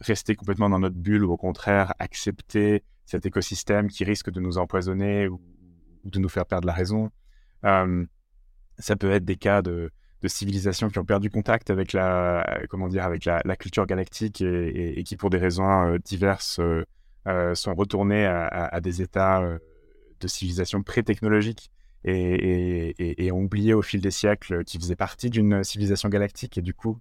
rester 0.00 0.34
complètement 0.34 0.68
dans 0.68 0.80
notre 0.80 0.96
bulle 0.96 1.24
ou 1.24 1.30
au 1.30 1.36
contraire 1.36 1.94
accepter 2.00 2.82
cet 3.04 3.24
écosystème 3.24 3.86
qui 3.86 4.02
risque 4.02 4.30
de 4.30 4.40
nous 4.40 4.58
empoisonner 4.58 5.28
ou, 5.28 5.40
de 6.04 6.18
nous 6.18 6.28
faire 6.28 6.46
perdre 6.46 6.66
la 6.66 6.72
raison 6.72 7.10
euh, 7.64 8.04
Ça 8.78 8.96
peut 8.96 9.10
être 9.10 9.24
des 9.24 9.36
cas 9.36 9.62
de, 9.62 9.90
civilisations 10.26 10.88
qui 10.88 10.98
ont 10.98 11.04
perdu 11.04 11.30
contact 11.30 11.70
avec 11.70 11.92
la, 11.92 12.60
comment 12.68 12.88
dire, 12.88 13.04
avec 13.04 13.24
la, 13.24 13.56
culture 13.56 13.86
galactique 13.86 14.42
et, 14.42 15.02
qui, 15.04 15.16
pour 15.16 15.30
des 15.30 15.38
raisons 15.38 15.96
diverses, 16.04 16.60
sont 17.54 17.74
retournées 17.74 18.26
à 18.26 18.80
des 18.82 19.00
états 19.00 19.42
de 20.20 20.28
civilisation 20.28 20.82
pré-technologique 20.82 21.70
et, 22.04 23.30
ont 23.32 23.42
oublié 23.42 23.74
au 23.74 23.82
fil 23.82 24.00
des 24.00 24.10
siècles 24.10 24.64
qu'ils 24.64 24.80
faisaient 24.80 24.96
partie 24.96 25.30
d'une 25.30 25.62
civilisation 25.64 26.08
galactique. 26.08 26.58
Et 26.58 26.62
du 26.62 26.74
coup, 26.74 26.98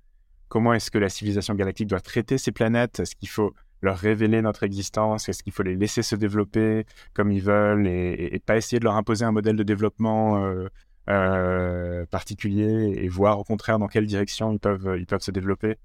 comment 0.47 0.73
est-ce 0.73 0.91
que 0.91 0.97
la 0.97 1.09
civilisation 1.09 1.55
galactique 1.55 1.87
doit 1.87 2.01
traiter 2.01 2.37
ces 2.37 2.51
planètes? 2.51 2.99
Est-ce 2.99 3.15
qu'il 3.15 3.29
faut 3.29 3.53
leur 3.81 3.97
révéler 3.97 4.41
notre 4.41 4.63
existence 4.63 5.29
Est-ce 5.29 5.43
qu'il 5.43 5.53
faut 5.53 5.63
les 5.63 5.75
laisser 5.75 6.03
se 6.03 6.15
développer 6.15 6.85
comme 7.13 7.31
ils 7.31 7.41
veulent 7.41 7.87
et, 7.87 8.41
pas 8.45 8.57
essayer 8.57 8.79
de 8.79 8.83
leur 8.83 8.95
imposer 8.95 9.25
un 9.25 9.31
modèle 9.31 9.55
de 9.55 9.63
développement 9.63 10.43
euh, 10.43 10.67
euh, 11.09 12.05
particulier 12.07 12.93
et 12.97 13.07
voir 13.07 13.39
au 13.39 13.43
contraire 13.43 13.79
dans 13.79 13.87
quelle 13.87 14.05
direction 14.05 14.51
ils 14.51 14.59
peuvent, 14.59 14.95
ils 14.97 15.05
peuvent 15.05 15.21
se 15.21 15.31
développer 15.31 15.77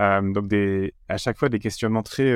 euh, 0.00 0.32
Donc 0.32 0.52
à 1.08 1.16
chaque 1.16 1.38
fois 1.38 1.48
des 1.48 1.58
questionnements 1.58 2.02
très 2.02 2.32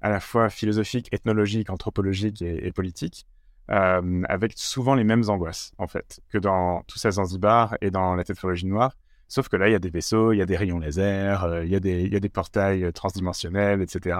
à 0.00 0.10
la 0.10 0.20
fois 0.20 0.50
philosophiques, 0.50 1.08
ethnologiques, 1.12 1.70
anthropologiques 1.70 2.42
et 2.42 2.72
politiques. 2.72 3.26
Avec 3.68 4.52
souvent 4.56 4.94
les 4.94 5.04
mêmes 5.04 5.24
angoisses, 5.28 5.72
en 5.78 5.86
fait, 5.86 6.20
que 6.28 6.36
dans 6.36 6.82
tout 6.82 6.98
ça 6.98 7.12
Zanzibar 7.12 7.76
et 7.80 7.90
dans 7.90 8.14
la 8.14 8.24
tétralogie 8.24 8.66
noire. 8.66 8.94
Sauf 9.28 9.48
que 9.48 9.56
là, 9.56 9.68
il 9.68 9.72
y 9.72 9.74
a 9.74 9.78
des 9.78 9.90
vaisseaux, 9.90 10.32
il 10.32 10.38
y 10.38 10.42
a 10.42 10.46
des 10.46 10.56
rayons 10.56 10.78
laser, 10.78 11.44
euh, 11.44 11.64
il, 11.64 11.70
y 11.70 11.76
a 11.76 11.80
des, 11.80 12.02
il 12.02 12.12
y 12.12 12.16
a 12.16 12.20
des 12.20 12.28
portails 12.28 12.84
euh, 12.84 12.92
transdimensionnels, 12.92 13.82
etc. 13.82 14.18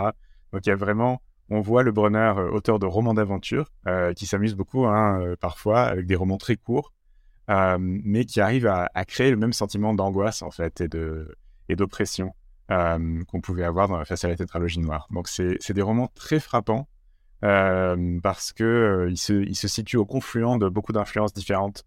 Donc 0.53 0.67
il 0.67 0.71
y 0.71 0.73
a 0.73 0.77
vraiment, 0.77 1.23
on 1.51 1.61
voit 1.61 1.83
le 1.83 1.93
Bronner, 1.93 2.33
auteur 2.53 2.79
de 2.79 2.87
romans 2.87 3.15
d'aventure, 3.15 3.71
qui 4.17 4.27
s'amuse 4.27 4.55
beaucoup, 4.55 4.87
hein, 4.87 5.35
parfois, 5.41 5.83
avec 5.83 6.07
des 6.07 6.15
romans 6.15 6.39
très 6.39 6.57
courts, 6.57 6.93
mais 7.49 8.25
qui 8.25 8.41
arrive 8.41 8.67
à, 8.67 9.05
créer 9.05 9.31
le 9.31 9.37
même 9.37 9.53
sentiment 9.53 9.95
d'angoisse, 9.95 10.43
en 10.43 10.51
fait, 10.51 10.81
et 10.81 10.89
de 10.89 11.37
et 11.69 11.77
d'oppression 11.77 12.35
qu'on 12.69 13.41
pouvait 13.43 13.65
avoir 13.65 13.89
dans, 13.89 14.03
face 14.05 14.25
à 14.25 14.29
la 14.29 14.37
tétralogie 14.37 14.79
noire. 14.79 15.07
Donc 15.11 15.29
c'est 15.29 15.73
des 15.73 15.83
romans 15.83 16.11
très 16.15 16.41
frappants 16.41 16.89
euh, 17.45 18.19
parce 18.23 18.53
que 18.53 18.65
euh, 18.65 19.11
il, 19.11 19.19
se, 19.19 19.35
il 19.35 19.55
se 19.55 19.69
situe 19.69 19.99
au 19.99 20.07
confluent 20.07 20.59
de 20.59 20.69
beaucoup 20.69 20.93
d'influences 20.93 21.35
différentes 21.35 21.85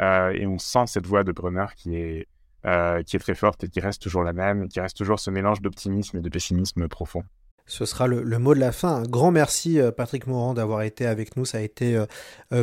euh, 0.00 0.30
et 0.30 0.46
on 0.46 0.58
sent 0.58 0.86
cette 0.86 1.06
voix 1.06 1.24
de 1.24 1.32
Brunner 1.32 1.66
qui 1.76 1.96
est 1.96 2.28
qui 2.62 3.16
est 3.16 3.20
très 3.20 3.34
forte 3.34 3.64
et 3.64 3.68
qui 3.68 3.80
reste 3.80 4.02
toujours 4.02 4.22
la 4.22 4.32
même, 4.32 4.68
qui 4.68 4.80
reste 4.80 4.96
toujours 4.96 5.20
ce 5.20 5.30
mélange 5.30 5.60
d'optimisme 5.60 6.18
et 6.18 6.20
de 6.20 6.28
pessimisme 6.28 6.88
profond. 6.88 7.22
Ce 7.66 7.84
sera 7.84 8.08
le, 8.08 8.24
mot 8.38 8.54
de 8.54 8.58
la 8.58 8.72
fin. 8.72 8.96
Un 8.96 9.02
grand 9.04 9.30
merci 9.30 9.78
Patrick 9.96 10.26
Morand 10.26 10.54
d'avoir 10.54 10.82
été 10.82 11.06
avec 11.06 11.36
nous. 11.36 11.44
Ça 11.44 11.58
a 11.58 11.60
été 11.60 12.02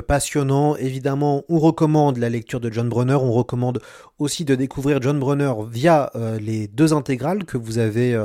passionnant. 0.05 0.75
Évidemment, 0.75 1.45
on 1.47 1.59
recommande 1.59 2.17
la 2.17 2.27
lecture 2.27 2.59
de 2.59 2.69
John 2.69 2.89
Brunner. 2.89 3.13
On 3.15 3.31
recommande 3.31 3.79
aussi 4.19 4.43
de 4.43 4.53
découvrir 4.55 5.01
John 5.01 5.17
Brunner 5.17 5.53
via 5.69 6.11
les 6.41 6.67
deux 6.67 6.93
intégrales 6.93 7.45
que 7.45 7.57
vous 7.57 7.77
avez 7.77 8.21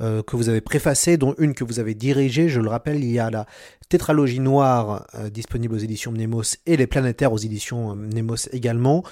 euh, 0.00 0.22
que 0.22 0.34
vous 0.34 0.48
avez 0.48 0.60
préfacé, 0.60 1.16
dont 1.16 1.34
une 1.38 1.54
que 1.54 1.62
vous 1.62 1.78
avez 1.78 1.94
dirigée. 1.94 2.48
Je 2.48 2.60
le 2.60 2.68
rappelle, 2.68 3.04
il 3.04 3.12
y 3.12 3.20
a 3.20 3.30
la 3.30 3.46
tétralogie 3.88 4.40
noire 4.40 5.06
euh, 5.14 5.30
disponible 5.30 5.74
aux 5.76 5.78
éditions 5.78 6.10
Mnemos 6.10 6.56
et 6.66 6.76
les 6.76 6.88
planétaires 6.88 7.32
aux 7.32 7.38
éditions 7.38 7.92
euh, 7.92 7.94
Mnemos 7.94 8.48
également. 8.52 9.04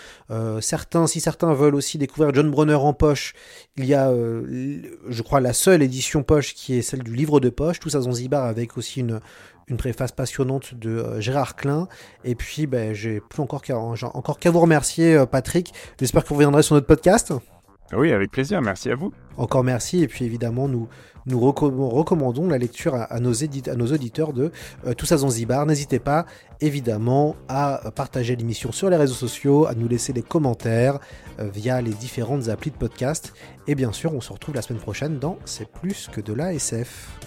certains, 0.61 1.07
si 1.07 1.21
certains 1.21 1.55
veulent 1.55 1.75
aussi 1.75 1.99
découvrir 1.99 2.35
John 2.35 2.51
Bronner 2.51 2.75
en 2.75 2.93
poche, 2.95 3.35
il 3.77 3.85
y 3.85 3.95
a, 3.95 4.11
je 4.13 5.23
crois, 5.23 5.41
la 5.41 5.53
seule 5.53 5.83
édition 5.83 6.23
poche 6.23 6.55
qui 6.55 6.75
est 6.79 6.83
celle 6.83 7.03
du 7.03 7.15
livre 7.15 7.39
de 7.39 7.49
poche, 7.49 7.79
tout 7.79 7.91
ça 7.91 8.01
Zanzibar 8.01 8.45
avec 8.45 8.77
aussi 8.77 9.01
une, 9.01 9.21
une 9.69 9.77
préface 9.77 10.13
passionnante 10.13 10.75
de 10.75 11.21
Gérard 11.21 11.55
Klein. 11.57 11.87
Et 12.25 12.35
puis, 12.35 12.67
ben, 12.67 12.95
j'ai 12.95 13.21
plus 13.21 13.43
encore 13.43 13.63
qu'à, 13.63 13.79
encore 13.79 14.39
vous 14.45 14.61
remercier, 14.61 15.25
Patrick. 15.31 15.73
J'espère 16.01 16.25
que 16.25 16.29
vous 16.29 16.37
reviendrez 16.37 16.63
sur 16.63 16.75
notre 16.75 16.87
podcast. 16.87 17.33
Oui, 17.95 18.13
avec 18.13 18.31
plaisir, 18.31 18.63
merci 18.63 18.91
à 18.91 18.95
vous. 18.95 19.13
Encore 19.37 19.65
merci, 19.65 20.03
et 20.03 20.09
puis 20.09 20.25
évidemment, 20.25 20.69
nous, 20.69 20.89
recommandons 21.31 22.49
la 22.49 22.59
lecture 22.59 22.95
à, 22.95 23.21
nos, 23.21 23.33
auditeurs 23.33 24.33
de 24.33 24.51
euh, 24.87 24.95
Tout. 24.95 25.07
N'hésitez 25.67 25.99
pas, 25.99 26.27
évidemment, 26.61 27.37
à 27.49 27.91
partager 27.95 28.35
l'émission 28.37 28.73
sur 28.73 28.89
les 28.91 28.97
réseaux 28.97 29.15
sociaux, 29.15 29.67
à 29.67 29.75
nous 29.75 29.89
laisser 29.89 30.13
des 30.13 30.23
commentaires 30.23 30.99
euh, 31.39 31.49
via 31.53 31.81
les 31.81 31.93
différentes 31.93 32.49
applis 32.49 32.71
de 32.71 32.77
podcast. 32.77 33.35
Et 33.67 33.75
bien 33.75 33.93
sûr, 33.93 34.15
on 34.15 34.21
se 34.21 34.33
retrouve 34.33 34.55
la 34.55 34.63
semaine 34.63 34.81
prochaine 34.81 35.19
dans 35.19 35.39
C'est 35.45 35.71
plus 35.71 36.09
que 36.13 36.21
de 36.21 36.33
la 36.33 36.55
SF. 36.55 37.19